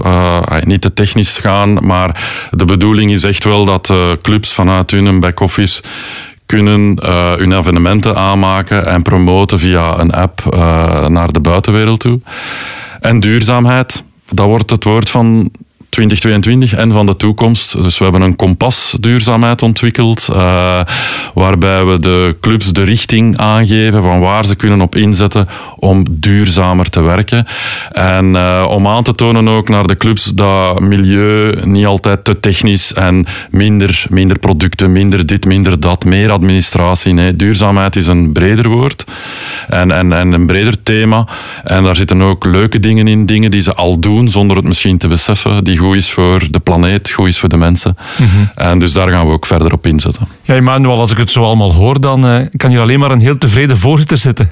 niet 0.64 0.80
te 0.80 0.92
technisch 0.92 1.38
gaan, 1.38 1.86
maar 1.86 2.22
de 2.50 2.64
bedoeling 2.64 3.12
is 3.12 3.24
echt 3.24 3.44
wel 3.44 3.64
dat 3.64 3.92
clubs 4.22 4.52
vanuit 4.52 4.90
hun 4.90 5.20
back-office 5.20 5.82
kunnen 6.46 6.98
hun 7.38 7.52
evenementen 7.52 8.16
aanmaken 8.16 8.86
en 8.86 9.02
promoten 9.02 9.58
via 9.58 9.98
een 9.98 10.12
app 10.12 10.56
naar 11.08 11.32
de 11.32 11.40
buitenwereld 11.40 12.00
toe. 12.00 12.20
En 13.00 13.20
duurzaamheid, 13.20 14.04
dat 14.30 14.46
wordt 14.46 14.70
het 14.70 14.84
woord 14.84 15.10
van 15.10 15.50
2022 15.98 16.74
en 16.74 16.92
van 16.92 17.06
de 17.06 17.16
toekomst. 17.16 17.82
Dus 17.82 17.98
we 17.98 18.04
hebben 18.04 18.22
een 18.22 18.36
kompas 18.36 18.96
duurzaamheid 19.00 19.62
ontwikkeld, 19.62 20.28
uh, 20.30 20.80
waarbij 21.34 21.84
we 21.84 21.98
de 21.98 22.36
clubs 22.40 22.72
de 22.72 22.82
richting 22.82 23.36
aangeven 23.36 24.02
van 24.02 24.20
waar 24.20 24.44
ze 24.44 24.54
kunnen 24.54 24.80
op 24.80 24.96
inzetten 24.96 25.48
om 25.76 26.06
duurzamer 26.10 26.90
te 26.90 27.00
werken. 27.00 27.46
En 27.92 28.34
uh, 28.34 28.66
om 28.68 28.86
aan 28.86 29.02
te 29.02 29.14
tonen 29.14 29.48
ook 29.48 29.68
naar 29.68 29.86
de 29.86 29.96
clubs 29.96 30.24
dat 30.24 30.80
milieu 30.80 31.60
niet 31.64 31.86
altijd 31.86 32.24
te 32.24 32.40
technisch 32.40 32.92
en 32.92 33.26
minder, 33.50 34.04
minder 34.08 34.38
producten, 34.38 34.92
minder 34.92 35.26
dit, 35.26 35.44
minder 35.44 35.80
dat, 35.80 36.04
meer 36.04 36.30
administratie. 36.30 37.12
Nee, 37.12 37.36
duurzaamheid 37.36 37.96
is 37.96 38.06
een 38.06 38.32
breder 38.32 38.68
woord 38.68 39.04
en, 39.68 39.90
en, 39.90 40.12
en 40.12 40.32
een 40.32 40.46
breder 40.46 40.82
thema. 40.82 41.26
En 41.64 41.84
daar 41.84 41.96
zitten 41.96 42.22
ook 42.22 42.44
leuke 42.44 42.80
dingen 42.80 43.08
in, 43.08 43.26
dingen 43.26 43.50
die 43.50 43.62
ze 43.62 43.74
al 43.74 44.00
doen 44.00 44.28
zonder 44.28 44.56
het 44.56 44.66
misschien 44.66 44.98
te 44.98 45.08
beseffen, 45.08 45.64
die 45.64 45.76
goed 45.76 45.86
is 45.96 46.10
voor 46.10 46.46
de 46.50 46.60
planeet, 46.60 47.10
goed 47.10 47.28
is 47.28 47.38
voor 47.38 47.48
de 47.48 47.56
mensen. 47.56 47.96
Mhm. 48.18 48.28
En 48.54 48.78
dus 48.78 48.92
daar 48.92 49.08
gaan 49.08 49.26
we 49.26 49.32
ook 49.32 49.46
verder 49.46 49.72
op 49.72 49.86
inzetten. 49.86 50.28
Ja, 50.48 50.54
Emmanuel, 50.54 51.00
als 51.00 51.10
ik 51.10 51.18
het 51.18 51.30
zo 51.30 51.42
allemaal 51.42 51.72
hoor, 51.72 52.00
dan 52.00 52.26
uh, 52.26 52.46
kan 52.56 52.70
hier 52.70 52.80
alleen 52.80 52.98
maar 52.98 53.10
een 53.10 53.20
heel 53.20 53.38
tevreden 53.38 53.78
voorzitter 53.78 54.18
zitten. 54.18 54.48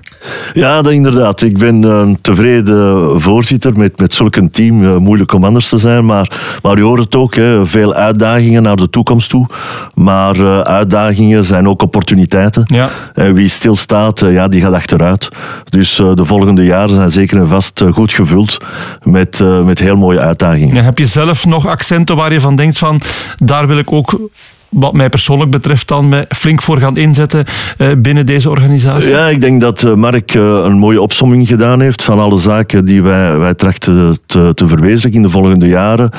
Ja, 0.53 0.83
dat 0.83 0.93
inderdaad. 0.93 1.43
Ik 1.43 1.59
ben 1.59 1.83
een 1.83 2.21
tevreden 2.21 3.21
voorzitter 3.21 3.77
met, 3.77 3.99
met 3.99 4.15
zulk 4.15 4.37
een 4.37 4.51
team. 4.51 4.83
Uh, 4.83 4.97
moeilijk 4.97 5.33
om 5.33 5.45
anders 5.45 5.69
te 5.69 5.79
zijn, 5.79 6.05
maar, 6.05 6.59
maar 6.63 6.79
u 6.79 6.83
hoort 6.83 7.01
het 7.01 7.15
ook. 7.15 7.35
Hè, 7.35 7.67
veel 7.67 7.95
uitdagingen 7.95 8.63
naar 8.63 8.77
de 8.77 8.91
toekomst 8.91 9.31
toe. 9.31 9.47
Maar 9.95 10.37
uh, 10.37 10.61
uitdagingen 10.61 11.45
zijn 11.45 11.69
ook 11.69 11.83
opportuniteiten. 11.83 12.63
Ja. 12.67 12.91
wie 13.33 13.49
stilstaat, 13.49 14.21
ja, 14.21 14.49
die 14.49 14.61
gaat 14.61 14.75
achteruit. 14.75 15.29
Dus 15.69 15.97
de 15.97 16.25
volgende 16.25 16.65
jaren 16.65 16.95
zijn 16.95 17.11
zeker 17.11 17.39
en 17.39 17.49
vast 17.49 17.83
goed 17.93 18.13
gevuld 18.13 18.57
met, 19.03 19.45
met 19.65 19.79
heel 19.79 19.97
mooie 19.97 20.21
uitdagingen. 20.21 20.75
Ja, 20.75 20.83
heb 20.83 20.99
je 20.99 21.07
zelf 21.07 21.47
nog 21.47 21.67
accenten 21.67 22.17
waar 22.17 22.33
je 22.33 22.41
van 22.41 22.57
denkt 22.57 22.79
van 22.79 23.01
daar 23.39 23.67
wil 23.67 23.79
ik 23.79 23.93
ook 23.93 24.19
wat 24.77 24.93
mij 24.93 25.09
persoonlijk 25.09 25.51
betreft 25.51 25.89
dan 25.89 26.25
flink 26.29 26.63
voor 26.63 26.79
gaan 26.79 26.97
inzetten 26.97 27.45
uh, 27.79 27.89
binnen 27.99 28.27
deze 28.27 28.51
organisatie? 28.51 29.13
Ja, 29.13 29.29
ik 29.29 29.41
denk 29.41 29.61
dat 29.61 29.83
uh, 29.83 29.95
Mark 29.95 30.35
uh, 30.35 30.43
een 30.43 30.79
mooie 30.79 31.01
opsomming 31.01 31.47
gedaan 31.47 31.81
heeft 31.81 32.05
van 32.05 32.19
alle 32.19 32.39
zaken 32.39 32.85
die 32.85 33.03
wij, 33.03 33.39
wij 33.39 33.55
trachten 33.55 34.19
te, 34.27 34.51
te 34.55 34.69
verwezenlijken 34.69 35.13
in 35.13 35.23
de 35.23 35.29
volgende 35.29 35.67
jaren. 35.67 36.11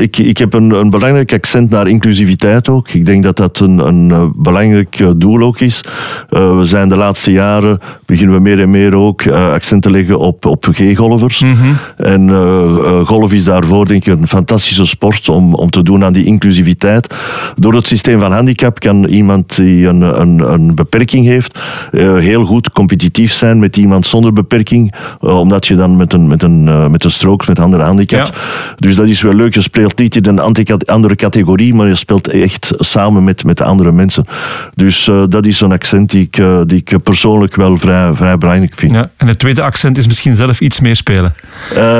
ik, 0.00 0.18
ik 0.18 0.38
heb 0.38 0.52
een, 0.54 0.70
een 0.70 0.90
belangrijk 0.90 1.32
accent 1.32 1.70
naar 1.70 1.88
inclusiviteit 1.88 2.68
ook. 2.68 2.88
Ik 2.88 3.04
denk 3.04 3.22
dat 3.22 3.36
dat 3.36 3.58
een, 3.58 3.78
een 3.78 4.32
belangrijk 4.36 5.04
doel 5.16 5.42
ook 5.42 5.60
is. 5.60 5.84
we 6.28 6.60
zijn 6.62 6.88
de 6.88 6.96
laatste 6.96 7.32
jaren, 7.32 7.78
beginnen 8.06 8.34
we 8.34 8.40
meer 8.40 8.60
en 8.60 8.70
meer 8.70 8.94
ook 8.94 9.26
accent 9.28 9.82
te 9.82 9.90
leggen 9.90 10.18
op, 10.18 10.46
op 10.46 10.68
G-golvers. 10.70 11.40
Mm 11.40 11.54
-hmm. 11.54 11.76
En 11.96 12.30
golf 13.06 13.32
is 13.32 13.44
daarvoor 13.44 13.86
denk 13.86 14.06
ik 14.06 14.18
een 14.18 14.28
fantastische 14.28 14.86
sport 14.86 15.28
om, 15.28 15.54
om 15.54 15.70
te 15.70 15.82
doen 15.82 16.04
aan 16.04 16.12
die 16.12 16.24
inclusiviteit. 16.24 17.07
Door 17.56 17.74
het 17.74 17.86
systeem 17.86 18.20
van 18.20 18.32
handicap 18.32 18.80
kan 18.80 19.04
iemand 19.04 19.56
die 19.56 19.86
een, 19.86 20.20
een, 20.20 20.52
een 20.52 20.74
beperking 20.74 21.24
heeft 21.24 21.58
uh, 21.92 22.16
heel 22.16 22.44
goed 22.44 22.70
competitief 22.70 23.32
zijn 23.32 23.58
met 23.58 23.76
iemand 23.76 24.06
zonder 24.06 24.32
beperking, 24.32 24.94
uh, 25.20 25.38
omdat 25.38 25.66
je 25.66 25.76
dan 25.76 25.96
met 25.96 26.12
een, 26.12 26.26
met 26.26 26.42
een, 26.42 26.64
uh, 26.66 26.86
met 26.86 27.04
een 27.04 27.10
stroke, 27.10 27.44
met 27.48 27.58
andere 27.58 27.82
handicaps. 27.82 28.28
Ja. 28.28 28.34
Dus 28.76 28.96
dat 28.96 29.08
is 29.08 29.22
wel 29.22 29.34
leuk. 29.34 29.54
Je 29.54 29.60
speelt 29.60 29.98
niet 29.98 30.16
in 30.16 30.26
een 30.26 30.40
andere 30.86 31.16
categorie, 31.16 31.74
maar 31.74 31.88
je 31.88 31.94
speelt 31.94 32.28
echt 32.28 32.70
samen 32.78 33.24
met, 33.24 33.44
met 33.44 33.56
de 33.56 33.64
andere 33.64 33.92
mensen. 33.92 34.24
Dus 34.74 35.10
dat 35.28 35.46
is 35.46 35.60
een 35.60 35.72
accent 35.72 36.10
die 36.10 36.22
ik, 36.22 36.42
die 36.66 36.82
ik 36.84 37.02
persoonlijk 37.02 37.56
wel 37.56 37.76
vrij, 37.76 38.10
vrij 38.14 38.38
belangrijk 38.38 38.74
vind. 38.74 38.92
Ja, 38.92 39.10
en 39.16 39.28
het 39.28 39.38
tweede 39.38 39.62
accent 39.62 39.98
is 39.98 40.06
misschien 40.06 40.36
zelf 40.36 40.60
iets 40.60 40.80
meer 40.80 40.96
spelen. 40.96 41.34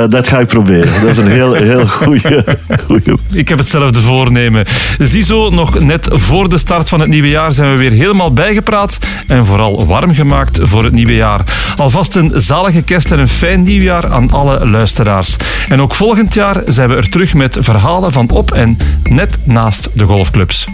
dat 0.09 0.27
ga 0.27 0.39
ik 0.39 0.47
proberen. 0.47 1.01
Dat 1.01 1.09
is 1.09 1.17
een 1.17 1.27
heel, 1.27 1.53
heel 1.53 1.85
goede. 1.85 2.57
Ik 3.31 3.49
heb 3.49 3.57
hetzelfde 3.57 4.01
voornemen. 4.01 4.65
Ziezo, 4.97 5.49
nog 5.49 5.79
net 5.79 6.07
voor 6.11 6.49
de 6.49 6.57
start 6.57 6.89
van 6.89 6.99
het 6.99 7.09
nieuwe 7.09 7.29
jaar 7.29 7.51
zijn 7.51 7.71
we 7.71 7.77
weer 7.77 7.91
helemaal 7.91 8.33
bijgepraat 8.33 8.99
en 9.27 9.45
vooral 9.45 9.85
warm 9.85 10.13
gemaakt 10.13 10.59
voor 10.61 10.83
het 10.83 10.93
nieuwe 10.93 11.15
jaar. 11.15 11.73
Alvast 11.75 12.15
een 12.15 12.31
zalige 12.35 12.83
kerst 12.83 13.11
en 13.11 13.19
een 13.19 13.27
fijn 13.27 13.61
nieuwjaar 13.61 14.11
aan 14.11 14.31
alle 14.31 14.67
luisteraars. 14.67 15.35
En 15.67 15.81
ook 15.81 15.95
volgend 15.95 16.33
jaar 16.33 16.61
zijn 16.65 16.89
we 16.89 16.95
er 16.95 17.09
terug 17.09 17.33
met 17.33 17.57
verhalen 17.59 18.11
van 18.11 18.29
op 18.29 18.51
en 18.51 18.77
net 19.03 19.39
naast 19.43 19.89
de 19.93 20.03
golfclubs. 20.03 20.67